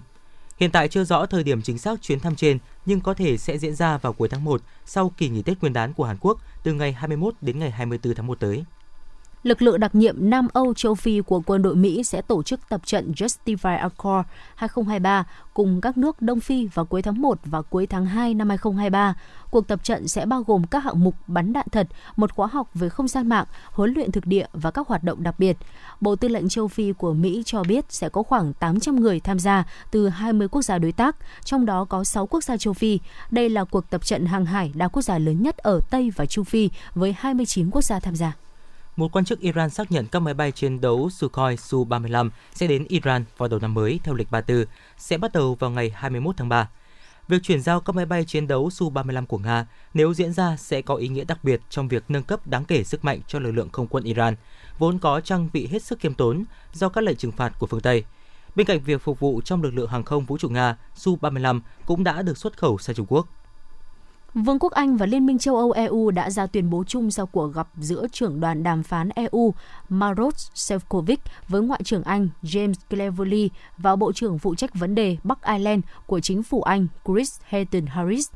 Hiện 0.57 0.71
tại 0.71 0.87
chưa 0.87 1.03
rõ 1.03 1.25
thời 1.25 1.43
điểm 1.43 1.61
chính 1.61 1.77
xác 1.77 2.01
chuyến 2.01 2.19
thăm 2.19 2.35
trên, 2.35 2.57
nhưng 2.85 3.01
có 3.01 3.13
thể 3.13 3.37
sẽ 3.37 3.57
diễn 3.57 3.75
ra 3.75 3.97
vào 3.97 4.13
cuối 4.13 4.29
tháng 4.29 4.43
1 4.43 4.61
sau 4.85 5.11
kỳ 5.17 5.29
nghỉ 5.29 5.41
Tết 5.41 5.61
Nguyên 5.61 5.73
đán 5.73 5.93
của 5.93 6.05
Hàn 6.05 6.17
Quốc 6.19 6.41
từ 6.63 6.73
ngày 6.73 6.93
21 6.93 7.33
đến 7.41 7.59
ngày 7.59 7.71
24 7.71 8.15
tháng 8.15 8.27
1 8.27 8.39
tới 8.39 8.63
lực 9.43 9.61
lượng 9.61 9.79
đặc 9.79 9.95
nhiệm 9.95 10.29
Nam 10.29 10.47
Âu 10.53 10.73
châu 10.73 10.95
Phi 10.95 11.21
của 11.21 11.41
quân 11.45 11.61
đội 11.61 11.75
Mỹ 11.75 12.03
sẽ 12.03 12.21
tổ 12.21 12.43
chức 12.43 12.59
tập 12.69 12.81
trận 12.85 13.11
Justify 13.11 13.77
Accord 13.77 14.29
2023 14.55 15.25
cùng 15.53 15.81
các 15.81 15.97
nước 15.97 16.21
Đông 16.21 16.39
Phi 16.39 16.67
vào 16.67 16.85
cuối 16.85 17.01
tháng 17.01 17.21
1 17.21 17.39
và 17.45 17.61
cuối 17.61 17.87
tháng 17.87 18.05
2 18.05 18.33
năm 18.33 18.49
2023. 18.49 19.15
Cuộc 19.51 19.67
tập 19.67 19.83
trận 19.83 20.07
sẽ 20.07 20.25
bao 20.25 20.43
gồm 20.43 20.63
các 20.63 20.83
hạng 20.83 21.03
mục 21.03 21.15
bắn 21.27 21.53
đạn 21.53 21.65
thật, 21.71 21.87
một 22.15 22.31
khóa 22.31 22.47
học 22.47 22.69
về 22.73 22.89
không 22.89 23.07
gian 23.07 23.29
mạng, 23.29 23.45
huấn 23.71 23.93
luyện 23.93 24.11
thực 24.11 24.25
địa 24.25 24.45
và 24.53 24.71
các 24.71 24.87
hoạt 24.87 25.03
động 25.03 25.23
đặc 25.23 25.35
biệt. 25.39 25.57
Bộ 26.01 26.15
Tư 26.15 26.27
lệnh 26.27 26.49
châu 26.49 26.67
Phi 26.67 26.93
của 26.93 27.13
Mỹ 27.13 27.43
cho 27.45 27.63
biết 27.63 27.85
sẽ 27.89 28.09
có 28.09 28.23
khoảng 28.23 28.53
800 28.53 28.95
người 28.95 29.19
tham 29.19 29.39
gia 29.39 29.63
từ 29.91 30.09
20 30.09 30.47
quốc 30.47 30.61
gia 30.61 30.77
đối 30.77 30.91
tác, 30.91 31.15
trong 31.43 31.65
đó 31.65 31.85
có 31.85 32.03
6 32.03 32.27
quốc 32.27 32.43
gia 32.43 32.57
châu 32.57 32.73
Phi. 32.73 32.99
Đây 33.31 33.49
là 33.49 33.63
cuộc 33.63 33.89
tập 33.89 34.05
trận 34.05 34.25
hàng 34.25 34.45
hải 34.45 34.71
đa 34.75 34.87
quốc 34.87 35.01
gia 35.01 35.17
lớn 35.17 35.43
nhất 35.43 35.57
ở 35.57 35.79
Tây 35.89 36.11
và 36.15 36.25
Trung 36.25 36.45
Phi 36.45 36.69
với 36.95 37.15
29 37.19 37.69
quốc 37.69 37.81
gia 37.81 37.99
tham 37.99 38.15
gia 38.15 38.33
một 38.95 39.11
quan 39.11 39.25
chức 39.25 39.39
Iran 39.39 39.69
xác 39.69 39.91
nhận 39.91 40.07
các 40.07 40.19
máy 40.19 40.33
bay 40.33 40.51
chiến 40.51 40.81
đấu 40.81 41.09
Sukhoi 41.09 41.55
Su-35 41.55 42.29
sẽ 42.53 42.67
đến 42.67 42.85
Iran 42.89 43.25
vào 43.37 43.49
đầu 43.49 43.59
năm 43.59 43.73
mới 43.73 43.99
theo 44.03 44.15
lịch 44.15 44.31
34, 44.31 44.65
sẽ 44.97 45.17
bắt 45.17 45.33
đầu 45.33 45.55
vào 45.55 45.69
ngày 45.69 45.91
21 45.95 46.37
tháng 46.37 46.49
3. 46.49 46.69
Việc 47.27 47.43
chuyển 47.43 47.61
giao 47.61 47.81
các 47.81 47.95
máy 47.95 48.05
bay 48.05 48.25
chiến 48.25 48.47
đấu 48.47 48.69
Su-35 48.69 49.25
của 49.25 49.37
Nga 49.37 49.67
nếu 49.93 50.13
diễn 50.13 50.33
ra 50.33 50.57
sẽ 50.57 50.81
có 50.81 50.95
ý 50.95 51.07
nghĩa 51.07 51.23
đặc 51.23 51.43
biệt 51.43 51.61
trong 51.69 51.87
việc 51.87 52.03
nâng 52.07 52.23
cấp 52.23 52.47
đáng 52.47 52.65
kể 52.65 52.83
sức 52.83 53.05
mạnh 53.05 53.19
cho 53.27 53.39
lực 53.39 53.51
lượng 53.51 53.69
không 53.69 53.87
quân 53.87 54.03
Iran, 54.03 54.35
vốn 54.79 54.99
có 54.99 55.21
trang 55.21 55.49
bị 55.53 55.67
hết 55.67 55.83
sức 55.83 55.99
kiêm 55.99 56.13
tốn 56.13 56.43
do 56.73 56.89
các 56.89 57.03
lệnh 57.03 57.17
trừng 57.17 57.31
phạt 57.31 57.53
của 57.59 57.67
phương 57.67 57.81
Tây. 57.81 58.03
Bên 58.55 58.67
cạnh 58.67 58.79
việc 58.79 59.01
phục 59.01 59.19
vụ 59.19 59.41
trong 59.41 59.63
lực 59.63 59.73
lượng 59.73 59.89
hàng 59.89 60.03
không 60.03 60.25
vũ 60.25 60.37
trụ 60.37 60.49
Nga, 60.49 60.77
Su-35 60.95 61.61
cũng 61.85 62.03
đã 62.03 62.21
được 62.21 62.37
xuất 62.37 62.57
khẩu 62.57 62.77
sang 62.77 62.95
Trung 62.95 63.05
Quốc. 63.09 63.27
Vương 64.33 64.59
quốc 64.59 64.71
Anh 64.71 64.97
và 64.97 65.05
Liên 65.05 65.25
minh 65.25 65.37
châu 65.37 65.57
Âu 65.57 65.71
EU 65.71 66.11
đã 66.11 66.29
ra 66.29 66.47
tuyên 66.47 66.69
bố 66.69 66.83
chung 66.83 67.11
sau 67.11 67.25
cuộc 67.25 67.47
gặp 67.47 67.67
giữa 67.77 68.07
trưởng 68.11 68.39
đoàn 68.39 68.63
đàm 68.63 68.83
phán 68.83 69.09
EU 69.09 69.53
Maros 69.89 70.51
Sefcovic 70.55 71.17
với 71.47 71.61
Ngoại 71.61 71.81
trưởng 71.83 72.03
Anh 72.03 72.29
James 72.43 72.73
Cleverly 72.89 73.49
và 73.77 73.95
Bộ 73.95 74.11
trưởng 74.11 74.39
phụ 74.39 74.55
trách 74.55 74.75
vấn 74.75 74.95
đề 74.95 75.17
Bắc 75.23 75.45
Ireland 75.45 75.83
của 76.05 76.19
chính 76.19 76.43
phủ 76.43 76.61
Anh 76.61 76.87
Chris 77.05 77.39
Hayton 77.43 77.85
Harris. 77.85 78.27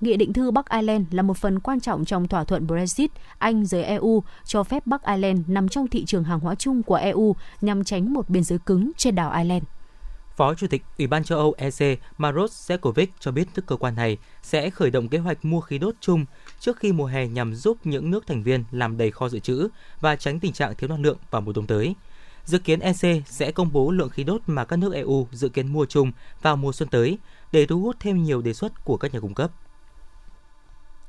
Nghị 0.00 0.16
định 0.16 0.32
thư 0.32 0.50
Bắc 0.50 0.70
Ireland 0.70 1.06
là 1.10 1.22
một 1.22 1.36
phần 1.36 1.60
quan 1.60 1.80
trọng 1.80 2.04
trong 2.04 2.28
thỏa 2.28 2.44
thuận 2.44 2.66
Brexit, 2.66 3.10
Anh 3.38 3.66
rời 3.66 3.84
EU 3.84 4.22
cho 4.44 4.62
phép 4.62 4.86
Bắc 4.86 5.06
Ireland 5.06 5.40
nằm 5.46 5.68
trong 5.68 5.88
thị 5.88 6.04
trường 6.04 6.24
hàng 6.24 6.40
hóa 6.40 6.54
chung 6.54 6.82
của 6.82 6.94
EU 6.94 7.36
nhằm 7.60 7.84
tránh 7.84 8.12
một 8.14 8.28
biên 8.28 8.44
giới 8.44 8.58
cứng 8.58 8.92
trên 8.96 9.14
đảo 9.14 9.32
Ireland. 9.32 9.64
Phó 10.36 10.54
Chủ 10.54 10.66
tịch 10.66 10.82
Ủy 10.98 11.06
ban 11.06 11.24
châu 11.24 11.38
Âu 11.38 11.54
EC 11.56 12.00
Maros 12.18 12.70
Sefcovic 12.70 13.06
cho 13.20 13.30
biết 13.30 13.48
tức 13.54 13.66
cơ 13.66 13.76
quan 13.76 13.94
này 13.94 14.18
sẽ 14.42 14.70
khởi 14.70 14.90
động 14.90 15.08
kế 15.08 15.18
hoạch 15.18 15.44
mua 15.44 15.60
khí 15.60 15.78
đốt 15.78 15.94
chung 16.00 16.24
trước 16.60 16.78
khi 16.78 16.92
mùa 16.92 17.06
hè 17.06 17.26
nhằm 17.26 17.54
giúp 17.54 17.78
những 17.84 18.10
nước 18.10 18.26
thành 18.26 18.42
viên 18.42 18.64
làm 18.70 18.96
đầy 18.96 19.10
kho 19.10 19.28
dự 19.28 19.38
trữ 19.38 19.68
và 20.00 20.16
tránh 20.16 20.40
tình 20.40 20.52
trạng 20.52 20.74
thiếu 20.74 20.88
năng 20.88 21.02
lượng 21.02 21.18
vào 21.30 21.42
mùa 21.42 21.52
đông 21.52 21.66
tới. 21.66 21.94
Dự 22.44 22.58
kiến 22.58 22.80
EC 22.80 23.22
sẽ 23.26 23.52
công 23.52 23.72
bố 23.72 23.90
lượng 23.90 24.08
khí 24.08 24.24
đốt 24.24 24.40
mà 24.46 24.64
các 24.64 24.76
nước 24.76 24.94
EU 24.94 25.28
dự 25.32 25.48
kiến 25.48 25.72
mua 25.72 25.86
chung 25.86 26.12
vào 26.42 26.56
mùa 26.56 26.72
xuân 26.72 26.88
tới 26.88 27.18
để 27.52 27.66
thu 27.66 27.80
hút 27.80 27.96
thêm 28.00 28.22
nhiều 28.22 28.42
đề 28.42 28.54
xuất 28.54 28.84
của 28.84 28.96
các 28.96 29.14
nhà 29.14 29.20
cung 29.20 29.34
cấp. 29.34 29.50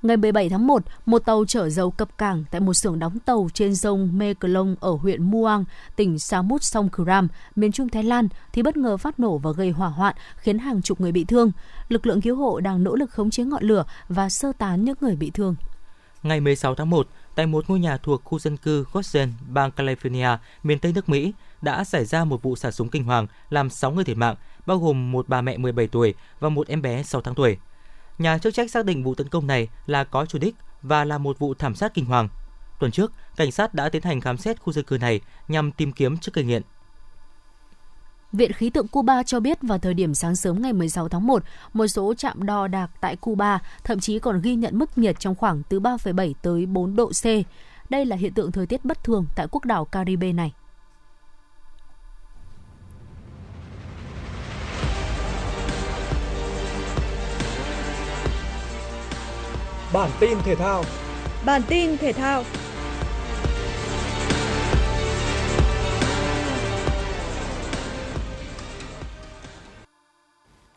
Ngày 0.06 0.18
17 0.18 0.50
tháng 0.50 0.68
1, 0.68 0.84
một 1.06 1.20
tàu 1.20 1.46
chở 1.48 1.70
dầu 1.70 1.92
cập 1.92 2.18
cảng 2.18 2.44
tại 2.52 2.62
một 2.62 2.74
xưởng 2.74 3.00
đóng 3.00 3.20
tàu 3.20 3.48
trên 3.54 3.76
sông 3.76 4.10
Meklong 4.14 4.76
ở 4.80 4.92
huyện 4.92 5.24
Muang, 5.24 5.66
tỉnh 5.96 6.20
Samut 6.20 6.64
Songkhram, 6.64 7.28
miền 7.56 7.72
trung 7.72 7.90
Thái 7.90 8.04
Lan 8.04 8.28
thì 8.54 8.62
bất 8.62 8.78
ngờ 8.78 8.98
phát 8.98 9.20
nổ 9.20 9.38
và 9.38 9.52
gây 9.52 9.70
hỏa 9.70 9.88
hoạn 9.88 10.16
khiến 10.38 10.60
hàng 10.60 10.82
chục 10.82 11.02
người 11.02 11.12
bị 11.12 11.24
thương. 11.24 11.52
Lực 11.90 12.08
lượng 12.08 12.22
cứu 12.22 12.36
hộ 12.36 12.60
đang 12.60 12.84
nỗ 12.84 12.96
lực 12.96 13.12
khống 13.12 13.30
chế 13.30 13.44
ngọn 13.44 13.64
lửa 13.64 13.86
và 14.10 14.30
sơ 14.30 14.52
tán 14.58 14.86
những 14.86 14.96
người 15.02 15.16
bị 15.16 15.32
thương. 15.34 15.56
Ngày 16.24 16.40
16 16.40 16.76
tháng 16.76 16.90
1, 16.90 17.08
tại 17.36 17.46
một 17.46 17.70
ngôi 17.70 17.80
nhà 17.80 17.98
thuộc 17.98 18.24
khu 18.24 18.40
dân 18.40 18.58
cư 18.58 18.86
Gosen, 18.94 19.34
bang 19.48 19.72
California, 19.76 20.38
miền 20.64 20.80
Tây 20.80 20.94
nước 20.94 21.10
Mỹ, 21.10 21.34
đã 21.62 21.84
xảy 21.84 22.06
ra 22.06 22.26
một 22.26 22.44
vụ 22.44 22.56
xả 22.56 22.72
súng 22.72 22.90
kinh 22.90 23.04
hoàng 23.04 23.28
làm 23.50 23.70
6 23.70 23.92
người 23.92 24.04
thiệt 24.04 24.18
mạng, 24.18 24.36
bao 24.66 24.78
gồm 24.78 25.12
một 25.12 25.30
bà 25.30 25.42
mẹ 25.42 25.58
17 25.58 25.88
tuổi 25.88 26.14
và 26.40 26.50
một 26.50 26.68
em 26.68 26.82
bé 26.82 27.04
6 27.04 27.22
tháng 27.22 27.36
tuổi. 27.36 27.58
Nhà 28.20 28.38
chức 28.38 28.54
trách 28.54 28.72
xác 28.72 28.86
định 28.86 29.04
vụ 29.04 29.16
tấn 29.16 29.30
công 29.30 29.48
này 29.48 29.68
là 29.86 30.04
có 30.04 30.26
chủ 30.26 30.40
đích 30.40 30.56
và 30.82 31.06
là 31.06 31.18
một 31.18 31.40
vụ 31.40 31.54
thảm 31.54 31.76
sát 31.76 31.94
kinh 31.94 32.06
hoàng. 32.06 32.30
Tuần 32.80 32.92
trước, 32.92 33.12
cảnh 33.36 33.52
sát 33.52 33.74
đã 33.74 33.90
tiến 33.90 34.02
hành 34.02 34.22
khám 34.22 34.38
xét 34.38 34.62
khu 34.62 34.74
dân 34.74 34.86
cư 34.86 34.98
này 34.98 35.22
nhằm 35.48 35.72
tìm 35.72 35.92
kiếm 35.92 36.18
chất 36.18 36.34
gây 36.34 36.46
nghiện. 36.46 36.62
Viện 38.32 38.52
khí 38.52 38.70
tượng 38.70 38.88
Cuba 38.88 39.24
cho 39.24 39.40
biết 39.40 39.58
vào 39.62 39.78
thời 39.78 39.94
điểm 39.94 40.14
sáng 40.14 40.36
sớm 40.36 40.62
ngày 40.62 40.74
16 40.74 41.10
tháng 41.10 41.28
1, 41.28 41.44
một 41.74 41.88
số 41.88 42.14
trạm 42.14 42.46
đo 42.46 42.68
đạc 42.68 42.92
tại 43.02 43.16
Cuba 43.16 43.60
thậm 43.84 44.00
chí 44.00 44.20
còn 44.20 44.42
ghi 44.42 44.56
nhận 44.56 44.78
mức 44.78 44.98
nhiệt 44.98 45.20
trong 45.20 45.36
khoảng 45.36 45.64
từ 45.70 45.80
3,7 45.80 46.34
tới 46.42 46.66
4 46.66 46.96
độ 46.96 47.10
C. 47.10 47.26
Đây 47.90 48.06
là 48.06 48.16
hiện 48.16 48.34
tượng 48.34 48.52
thời 48.52 48.68
tiết 48.68 48.86
bất 48.86 49.04
thường 49.04 49.26
tại 49.36 49.48
quốc 49.52 49.66
đảo 49.66 49.86
Caribe 49.86 50.34
này. 50.34 50.54
Bản 59.96 60.10
tin 60.20 60.38
thể 60.46 60.56
thao. 60.56 60.84
Bản 61.46 61.62
tin 61.68 61.98
thể 61.98 62.14
thao. 62.14 62.44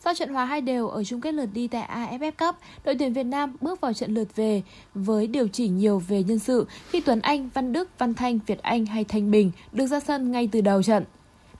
Sau 0.00 0.14
trận 0.14 0.28
hòa 0.28 0.44
hai 0.44 0.60
đều 0.60 0.88
ở 0.88 1.04
chung 1.04 1.20
kết 1.20 1.34
lượt 1.34 1.48
đi 1.52 1.68
tại 1.68 1.88
AFF 2.18 2.32
Cup, 2.32 2.56
đội 2.84 2.96
tuyển 2.98 3.12
Việt 3.12 3.24
Nam 3.24 3.56
bước 3.60 3.80
vào 3.80 3.92
trận 3.92 4.14
lượt 4.14 4.36
về 4.36 4.62
với 4.94 5.26
điều 5.26 5.48
chỉnh 5.48 5.78
nhiều 5.78 5.98
về 6.08 6.22
nhân 6.22 6.38
sự 6.38 6.66
khi 6.90 7.00
Tuấn 7.00 7.20
Anh, 7.20 7.48
Văn 7.54 7.72
Đức, 7.72 7.88
Văn 7.98 8.14
Thanh, 8.14 8.38
Việt 8.46 8.62
Anh 8.62 8.86
hay 8.86 9.04
Thanh 9.04 9.30
Bình 9.30 9.50
được 9.72 9.86
ra 9.86 10.00
sân 10.00 10.32
ngay 10.32 10.48
từ 10.52 10.60
đầu 10.60 10.82
trận. 10.82 11.04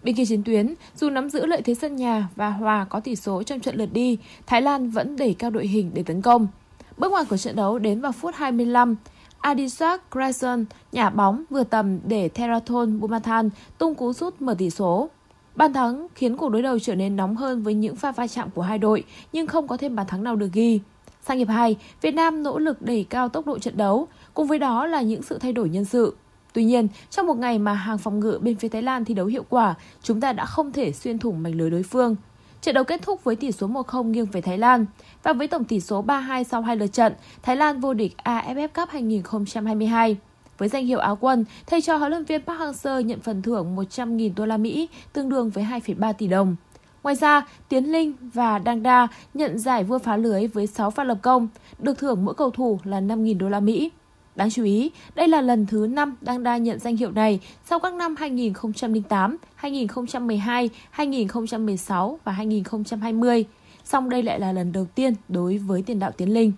Bên 0.03 0.15
kia 0.15 0.25
chiến 0.25 0.43
tuyến, 0.43 0.75
dù 0.97 1.11
nắm 1.11 1.31
giữ 1.31 1.47
lợi 1.47 1.63
thế 1.63 1.75
sân 1.75 1.97
nhà 1.97 2.29
và 2.37 2.51
hòa 2.51 2.87
có 2.91 3.01
tỷ 3.01 3.17
số 3.17 3.43
trong 3.43 3.61
trận 3.61 3.77
lượt 3.77 3.93
đi, 3.93 4.19
Thái 4.47 4.63
Lan 4.63 4.91
vẫn 4.91 5.17
đẩy 5.17 5.35
cao 5.39 5.51
đội 5.51 5.67
hình 5.67 5.91
để 5.95 6.03
tấn 6.03 6.23
công. 6.23 6.49
Bước 6.99 7.13
ngoặt 7.13 7.27
của 7.29 7.37
trận 7.37 7.57
đấu 7.57 7.79
đến 7.79 8.01
vào 8.01 8.13
phút 8.13 8.35
25. 8.35 8.97
Adisak 9.41 10.11
Grayson 10.11 10.65
nhả 10.93 11.11
bóng 11.11 11.45
vừa 11.51 11.65
tầm 11.65 11.99
để 12.05 12.29
Theraton 12.29 13.01
Bumathan 13.01 13.51
tung 13.79 13.95
cú 13.95 14.13
sút 14.13 14.41
mở 14.41 14.55
tỷ 14.59 14.71
số. 14.71 15.09
Bàn 15.57 15.73
thắng 15.73 16.07
khiến 16.15 16.37
cuộc 16.37 16.49
đối 16.49 16.63
đầu 16.63 16.79
trở 16.79 16.95
nên 16.95 17.17
nóng 17.17 17.37
hơn 17.37 17.63
với 17.63 17.75
những 17.75 17.97
pha 17.97 18.13
va 18.13 18.27
chạm 18.27 18.51
của 18.55 18.63
hai 18.63 18.79
đội, 18.79 19.05
nhưng 19.33 19.47
không 19.47 19.69
có 19.69 19.77
thêm 19.77 19.97
bàn 19.97 20.07
thắng 20.07 20.25
nào 20.25 20.37
được 20.37 20.53
ghi. 20.53 20.81
Sang 21.23 21.39
hiệp 21.39 21.49
2, 21.49 21.77
Việt 22.01 22.15
Nam 22.15 22.43
nỗ 22.43 22.59
lực 22.59 22.83
đẩy 22.83 23.07
cao 23.11 23.29
tốc 23.29 23.47
độ 23.47 23.59
trận 23.59 23.77
đấu, 23.77 24.09
cùng 24.35 24.47
với 24.47 24.59
đó 24.59 24.87
là 24.87 25.03
những 25.03 25.23
sự 25.23 25.39
thay 25.39 25.53
đổi 25.53 25.69
nhân 25.69 25.85
sự. 25.85 26.17
Tuy 26.53 26.65
nhiên, 26.65 26.89
trong 27.11 27.27
một 27.27 27.39
ngày 27.39 27.59
mà 27.59 27.73
hàng 27.75 27.99
phòng 27.99 28.21
ngự 28.21 28.39
bên 28.43 28.57
phía 28.57 28.69
Thái 28.69 28.83
Lan 28.83 29.05
thi 29.05 29.15
đấu 29.15 29.27
hiệu 29.27 29.45
quả, 29.49 29.75
chúng 30.03 30.21
ta 30.21 30.33
đã 30.33 30.45
không 30.45 30.73
thể 30.73 30.93
xuyên 30.93 31.19
thủng 31.19 31.43
mảnh 31.43 31.55
lưới 31.55 31.71
đối 31.71 31.83
phương. 31.83 32.17
Trận 32.63 32.75
đấu 32.75 32.85
kết 32.85 33.03
thúc 33.03 33.25
với 33.25 33.37
tỷ 33.37 33.53
số 33.53 33.67
1-0 33.67 34.05
nghiêng 34.05 34.27
về 34.27 34.41
Thái 34.41 34.59
Lan. 34.59 34.87
Và 35.23 35.33
với 35.33 35.49
tổng 35.49 35.65
tỷ 35.65 35.81
số 35.81 36.05
3-2 36.05 36.45
sau 36.45 36.63
hai 36.63 36.77
lượt 36.77 36.87
trận, 36.87 37.13
Thái 37.43 37.57
Lan 37.57 37.81
vô 37.81 37.95
địch 37.95 38.17
AFF 38.25 38.69
Cup 38.69 38.89
2022. 38.89 40.17
Với 40.59 40.69
danh 40.69 40.87
hiệu 40.87 40.99
áo 40.99 41.17
quân, 41.21 41.45
thầy 41.67 41.81
trò 41.81 41.97
huấn 41.97 42.11
luyện 42.11 42.25
viên 42.25 42.43
Park 42.43 42.61
Hang-seo 42.61 43.01
nhận 43.01 43.21
phần 43.21 43.43
thưởng 43.43 43.77
100.000 43.77 44.31
đô 44.37 44.47
la 44.47 44.57
Mỹ, 44.57 44.89
tương 45.13 45.29
đương 45.29 45.51
với 45.51 45.65
2,3 45.65 46.13
tỷ 46.13 46.27
đồng. 46.27 46.57
Ngoài 47.03 47.17
ra, 47.17 47.47
Tiến 47.69 47.85
Linh 47.93 48.13
và 48.21 48.59
Đăng 48.59 48.83
Đa 48.83 49.09
nhận 49.35 49.59
giải 49.59 49.85
vua 49.85 49.99
phá 49.99 50.17
lưới 50.17 50.47
với 50.47 50.67
6 50.67 50.91
pha 50.91 51.05
lập 51.05 51.19
công, 51.23 51.49
được 51.79 51.99
thưởng 51.99 52.25
mỗi 52.25 52.35
cầu 52.35 52.51
thủ 52.51 52.79
là 52.85 53.01
5.000 53.01 53.39
đô 53.39 53.49
la 53.49 53.61
Mỹ. 53.61 53.91
Đáng 54.39 54.51
chú 54.51 54.65
ý, 54.65 54.91
đây 55.15 55.29
là 55.29 55.41
lần 55.41 55.67
thứ 55.67 55.87
5 55.87 56.17
Đăng 56.21 56.43
Đa 56.43 56.57
nhận 56.57 56.79
danh 56.79 56.97
hiệu 56.97 57.11
này 57.11 57.41
sau 57.65 57.79
các 57.79 57.95
năm 57.95 58.17
2008, 58.17 59.37
2012, 59.55 60.71
2016 60.91 62.19
và 62.25 62.33
2020. 62.33 63.45
Song 63.85 64.09
đây 64.09 64.23
lại 64.23 64.41
là 64.41 64.53
lần 64.53 64.73
đầu 64.73 64.87
tiên 64.95 65.15
đối 65.29 65.59
với 65.59 65.83
tiền 65.83 65.99
đạo 65.99 66.11
Tiến 66.17 66.35
Linh. 66.35 66.53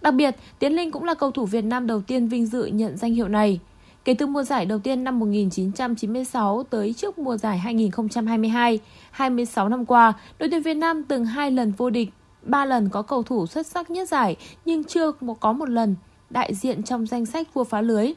Đặc 0.00 0.14
biệt, 0.14 0.36
Tiến 0.58 0.72
Linh 0.72 0.90
cũng 0.90 1.04
là 1.04 1.14
cầu 1.14 1.30
thủ 1.30 1.46
Việt 1.46 1.64
Nam 1.64 1.86
đầu 1.86 2.00
tiên 2.00 2.28
vinh 2.28 2.46
dự 2.46 2.64
nhận 2.64 2.96
danh 2.96 3.14
hiệu 3.14 3.28
này. 3.28 3.60
Kể 4.04 4.14
từ 4.14 4.26
mùa 4.26 4.42
giải 4.42 4.66
đầu 4.66 4.78
tiên 4.78 5.04
năm 5.04 5.18
1996 5.18 6.62
tới 6.62 6.92
trước 6.92 7.18
mùa 7.18 7.36
giải 7.36 7.58
2022, 7.58 8.78
26 9.10 9.68
năm 9.68 9.86
qua, 9.86 10.12
đội 10.38 10.48
tuyển 10.50 10.62
Việt 10.62 10.74
Nam 10.74 11.02
từng 11.02 11.24
hai 11.24 11.50
lần 11.50 11.72
vô 11.76 11.90
địch, 11.90 12.08
ba 12.42 12.64
lần 12.64 12.88
có 12.88 13.02
cầu 13.02 13.22
thủ 13.22 13.46
xuất 13.46 13.66
sắc 13.66 13.90
nhất 13.90 14.08
giải 14.08 14.36
nhưng 14.64 14.84
chưa 14.84 15.12
có 15.40 15.52
một 15.52 15.68
lần 15.68 15.94
đại 16.30 16.54
diện 16.54 16.82
trong 16.82 17.06
danh 17.06 17.26
sách 17.26 17.54
vua 17.54 17.64
phá 17.64 17.80
lưới. 17.80 18.12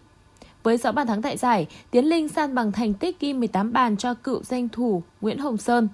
Với 0.63 0.77
6 0.77 0.91
bàn 0.91 1.07
thắng 1.07 1.21
tại 1.21 1.37
giải, 1.37 1.67
Tiến 1.91 2.05
Linh 2.05 2.29
san 2.29 2.55
bằng 2.55 2.71
thành 2.71 2.93
tích 2.93 3.19
ghi 3.19 3.33
18 3.33 3.73
bàn 3.73 3.97
cho 3.97 4.13
cựu 4.13 4.43
danh 4.43 4.69
thủ 4.69 5.03
Nguyễn 5.21 5.37
Hồng 5.37 5.57
Sơn. 5.57 5.87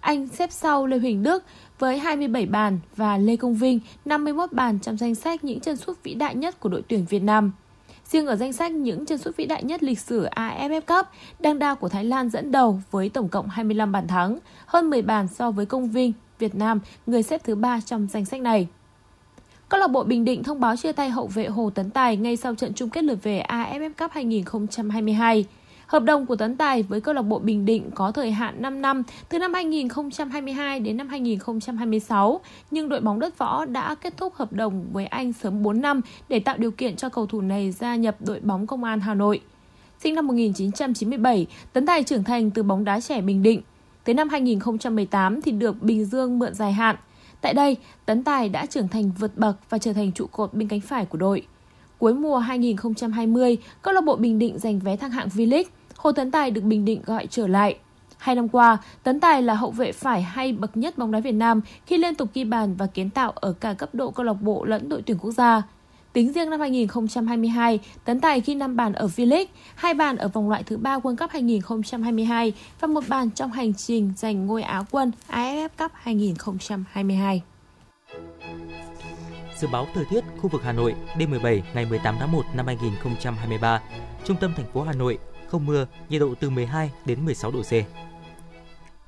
Anh 0.00 0.28
xếp 0.28 0.52
sau 0.52 0.86
Lê 0.86 0.98
Huỳnh 0.98 1.22
Đức 1.22 1.44
với 1.78 1.98
27 1.98 2.46
bàn 2.46 2.78
và 2.96 3.18
Lê 3.18 3.36
Công 3.36 3.54
Vinh 3.54 3.80
51 4.04 4.52
bàn 4.52 4.78
trong 4.78 4.96
danh 4.96 5.14
sách 5.14 5.44
những 5.44 5.60
chân 5.60 5.76
sút 5.76 6.02
vĩ 6.02 6.14
đại 6.14 6.34
nhất 6.34 6.60
của 6.60 6.68
đội 6.68 6.82
tuyển 6.88 7.06
Việt 7.08 7.22
Nam. 7.22 7.52
Riêng 8.04 8.26
ở 8.26 8.36
danh 8.36 8.52
sách 8.52 8.72
những 8.72 9.06
chân 9.06 9.18
sút 9.18 9.36
vĩ 9.36 9.46
đại 9.46 9.62
nhất 9.62 9.82
lịch 9.82 9.98
sử 10.00 10.26
AFF 10.36 10.80
Cup, 10.80 11.06
Đăng 11.38 11.58
Đa 11.58 11.74
của 11.74 11.88
Thái 11.88 12.04
Lan 12.04 12.30
dẫn 12.30 12.52
đầu 12.52 12.80
với 12.90 13.08
tổng 13.08 13.28
cộng 13.28 13.48
25 13.48 13.92
bàn 13.92 14.08
thắng, 14.08 14.38
hơn 14.66 14.90
10 14.90 15.02
bàn 15.02 15.28
so 15.28 15.50
với 15.50 15.66
Công 15.66 15.88
Vinh, 15.90 16.12
Việt 16.38 16.54
Nam, 16.54 16.80
người 17.06 17.22
xếp 17.22 17.44
thứ 17.44 17.54
ba 17.54 17.80
trong 17.80 18.06
danh 18.10 18.24
sách 18.24 18.40
này. 18.40 18.68
Câu 19.70 19.80
lạc 19.80 19.88
bộ 19.88 20.04
Bình 20.04 20.24
Định 20.24 20.42
thông 20.42 20.60
báo 20.60 20.76
chia 20.76 20.92
tay 20.92 21.10
hậu 21.10 21.26
vệ 21.26 21.46
Hồ 21.46 21.70
Tấn 21.70 21.90
Tài 21.90 22.16
ngay 22.16 22.36
sau 22.36 22.54
trận 22.54 22.74
chung 22.74 22.90
kết 22.90 23.04
lượt 23.04 23.18
về 23.22 23.44
AFF 23.48 23.90
Cup 23.98 24.10
2022. 24.10 25.44
Hợp 25.86 26.02
đồng 26.02 26.26
của 26.26 26.36
Tấn 26.36 26.56
Tài 26.56 26.82
với 26.82 27.00
câu 27.00 27.14
lạc 27.14 27.22
bộ 27.22 27.38
Bình 27.38 27.66
Định 27.66 27.90
có 27.94 28.12
thời 28.12 28.30
hạn 28.30 28.62
5 28.62 28.82
năm, 28.82 29.02
từ 29.28 29.38
năm 29.38 29.54
2022 29.54 30.80
đến 30.80 30.96
năm 30.96 31.08
2026, 31.08 32.40
nhưng 32.70 32.88
đội 32.88 33.00
bóng 33.00 33.20
đất 33.20 33.38
võ 33.38 33.64
đã 33.64 33.94
kết 33.94 34.16
thúc 34.16 34.34
hợp 34.34 34.52
đồng 34.52 34.86
với 34.92 35.06
anh 35.06 35.32
sớm 35.32 35.62
4 35.62 35.80
năm 35.80 36.00
để 36.28 36.40
tạo 36.40 36.56
điều 36.58 36.70
kiện 36.70 36.96
cho 36.96 37.08
cầu 37.08 37.26
thủ 37.26 37.40
này 37.40 37.72
gia 37.72 37.96
nhập 37.96 38.16
đội 38.20 38.40
bóng 38.40 38.66
Công 38.66 38.84
an 38.84 39.00
Hà 39.00 39.14
Nội. 39.14 39.40
Sinh 39.98 40.14
năm 40.14 40.26
1997, 40.26 41.46
Tấn 41.72 41.86
Tài 41.86 42.02
trưởng 42.02 42.24
thành 42.24 42.50
từ 42.50 42.62
bóng 42.62 42.84
đá 42.84 43.00
trẻ 43.00 43.20
Bình 43.20 43.42
Định. 43.42 43.62
Tới 44.04 44.14
năm 44.14 44.28
2018 44.28 45.42
thì 45.42 45.52
được 45.52 45.82
Bình 45.82 46.04
Dương 46.04 46.38
mượn 46.38 46.54
dài 46.54 46.72
hạn. 46.72 46.96
Tại 47.40 47.54
đây, 47.54 47.76
Tấn 48.06 48.24
Tài 48.24 48.48
đã 48.48 48.66
trưởng 48.66 48.88
thành 48.88 49.10
vượt 49.18 49.38
bậc 49.38 49.56
và 49.70 49.78
trở 49.78 49.92
thành 49.92 50.12
trụ 50.12 50.26
cột 50.26 50.54
bên 50.54 50.68
cánh 50.68 50.80
phải 50.80 51.04
của 51.04 51.18
đội. 51.18 51.46
Cuối 51.98 52.14
mùa 52.14 52.38
2020, 52.38 53.56
câu 53.82 53.94
lạc 53.94 54.04
bộ 54.04 54.16
Bình 54.16 54.38
Định 54.38 54.58
giành 54.58 54.78
vé 54.78 54.96
thăng 54.96 55.10
hạng 55.10 55.28
V-League. 55.28 55.64
Hồ 55.96 56.12
Tấn 56.12 56.30
Tài 56.30 56.50
được 56.50 56.64
Bình 56.64 56.84
Định 56.84 57.02
gọi 57.06 57.26
trở 57.26 57.46
lại. 57.46 57.76
Hai 58.18 58.34
năm 58.34 58.48
qua, 58.48 58.78
Tấn 59.02 59.20
Tài 59.20 59.42
là 59.42 59.54
hậu 59.54 59.70
vệ 59.70 59.92
phải 59.92 60.22
hay 60.22 60.52
bậc 60.52 60.76
nhất 60.76 60.98
bóng 60.98 61.12
đá 61.12 61.20
Việt 61.20 61.32
Nam 61.32 61.60
khi 61.86 61.98
liên 61.98 62.14
tục 62.14 62.28
ghi 62.34 62.44
bàn 62.44 62.74
và 62.74 62.86
kiến 62.86 63.10
tạo 63.10 63.30
ở 63.30 63.52
cả 63.52 63.72
cấp 63.72 63.88
độ 63.92 64.10
câu 64.10 64.26
lạc 64.26 64.42
bộ 64.42 64.64
lẫn 64.64 64.88
đội 64.88 65.02
tuyển 65.02 65.18
quốc 65.18 65.30
gia. 65.30 65.62
Tính 66.12 66.32
riêng 66.32 66.50
năm 66.50 66.60
2022, 66.60 67.80
Tấn 68.04 68.20
Tài 68.20 68.40
ghi 68.40 68.54
5 68.54 68.76
bàn 68.76 68.92
ở 68.92 69.06
V-League, 69.16 69.44
2 69.74 69.94
bàn 69.94 70.16
ở 70.16 70.28
vòng 70.28 70.48
loại 70.48 70.62
thứ 70.62 70.76
3 70.76 70.98
World 70.98 71.16
Cup 71.16 71.30
2022 71.30 72.52
và 72.80 72.88
một 72.88 73.04
bàn 73.08 73.30
trong 73.30 73.52
hành 73.52 73.74
trình 73.74 74.12
giành 74.16 74.46
ngôi 74.46 74.62
Á 74.62 74.82
quân 74.90 75.12
AFF 75.30 75.68
Cup 75.78 75.90
2022. 75.94 77.42
Dự 79.58 79.68
báo 79.72 79.86
thời 79.94 80.04
tiết 80.10 80.24
khu 80.40 80.48
vực 80.48 80.62
Hà 80.64 80.72
Nội 80.72 80.94
đêm 81.18 81.30
17 81.30 81.62
ngày 81.74 81.86
18 81.86 82.16
tháng 82.18 82.32
1 82.32 82.42
năm 82.54 82.66
2023. 82.66 83.80
Trung 84.24 84.36
tâm 84.40 84.52
thành 84.56 84.66
phố 84.72 84.82
Hà 84.82 84.92
Nội 84.92 85.18
không 85.48 85.66
mưa, 85.66 85.86
nhiệt 86.08 86.20
độ 86.20 86.34
từ 86.40 86.50
12 86.50 86.90
đến 87.04 87.24
16 87.24 87.50
độ 87.50 87.62
C. 87.62 87.72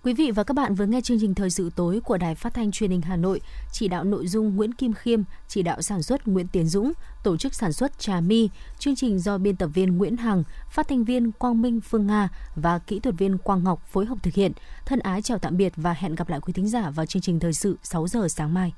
Quý 0.05 0.15
vị 0.15 0.31
và 0.31 0.45
các 0.45 0.55
bạn 0.55 0.75
vừa 0.75 0.87
nghe 0.87 1.01
chương 1.01 1.21
trình 1.21 1.35
thời 1.35 1.51
sự 1.51 1.71
tối 1.77 2.01
của 2.05 2.17
Đài 2.17 2.35
Phát 2.35 2.55
thanh 2.55 2.71
Truyền 2.71 2.91
hình 2.91 3.01
Hà 3.01 3.17
Nội, 3.17 3.41
chỉ 3.73 3.89
đạo 3.89 4.05
nội 4.05 4.27
dung 4.27 4.57
Nguyễn 4.57 4.75
Kim 4.75 4.93
Khiêm, 4.93 5.23
chỉ 5.49 5.63
đạo 5.63 5.83
sản 5.83 6.03
xuất 6.03 6.29
Nguyễn 6.29 6.49
Tiến 6.49 6.67
Dũng, 6.67 6.93
tổ 7.25 7.37
chức 7.37 7.55
sản 7.55 7.73
xuất 7.73 7.99
Trà 7.99 8.21
Mi, 8.21 8.49
chương 8.79 8.97
trình 8.97 9.19
do 9.19 9.39
biên 9.39 9.57
tập 9.57 9.67
viên 9.75 9.99
Nguyễn 9.99 10.17
Hằng, 10.17 10.43
phát 10.71 10.89
thanh 10.89 11.05
viên 11.05 11.33
Quang 11.33 11.63
Minh 11.63 11.81
Phương 11.81 12.07
Nga 12.07 12.29
và 12.57 12.79
kỹ 12.79 13.01
thuật 13.01 13.15
viên 13.19 13.39
Quang 13.39 13.65
Ngọc 13.65 13.87
phối 13.87 14.07
hợp 14.07 14.19
thực 14.23 14.35
hiện. 14.35 14.53
Thân 14.87 14.99
ái 14.99 15.23
chào 15.23 15.39
tạm 15.39 15.57
biệt 15.57 15.73
và 15.77 15.93
hẹn 15.93 16.15
gặp 16.15 16.29
lại 16.29 16.41
quý 16.41 16.53
thính 16.53 16.69
giả 16.69 16.91
vào 16.91 17.07
chương 17.07 17.23
trình 17.23 17.41
thời 17.41 17.53
sự 17.53 17.79
6 17.83 18.09
giờ 18.09 18.29
sáng 18.29 18.55
mai. 18.55 18.73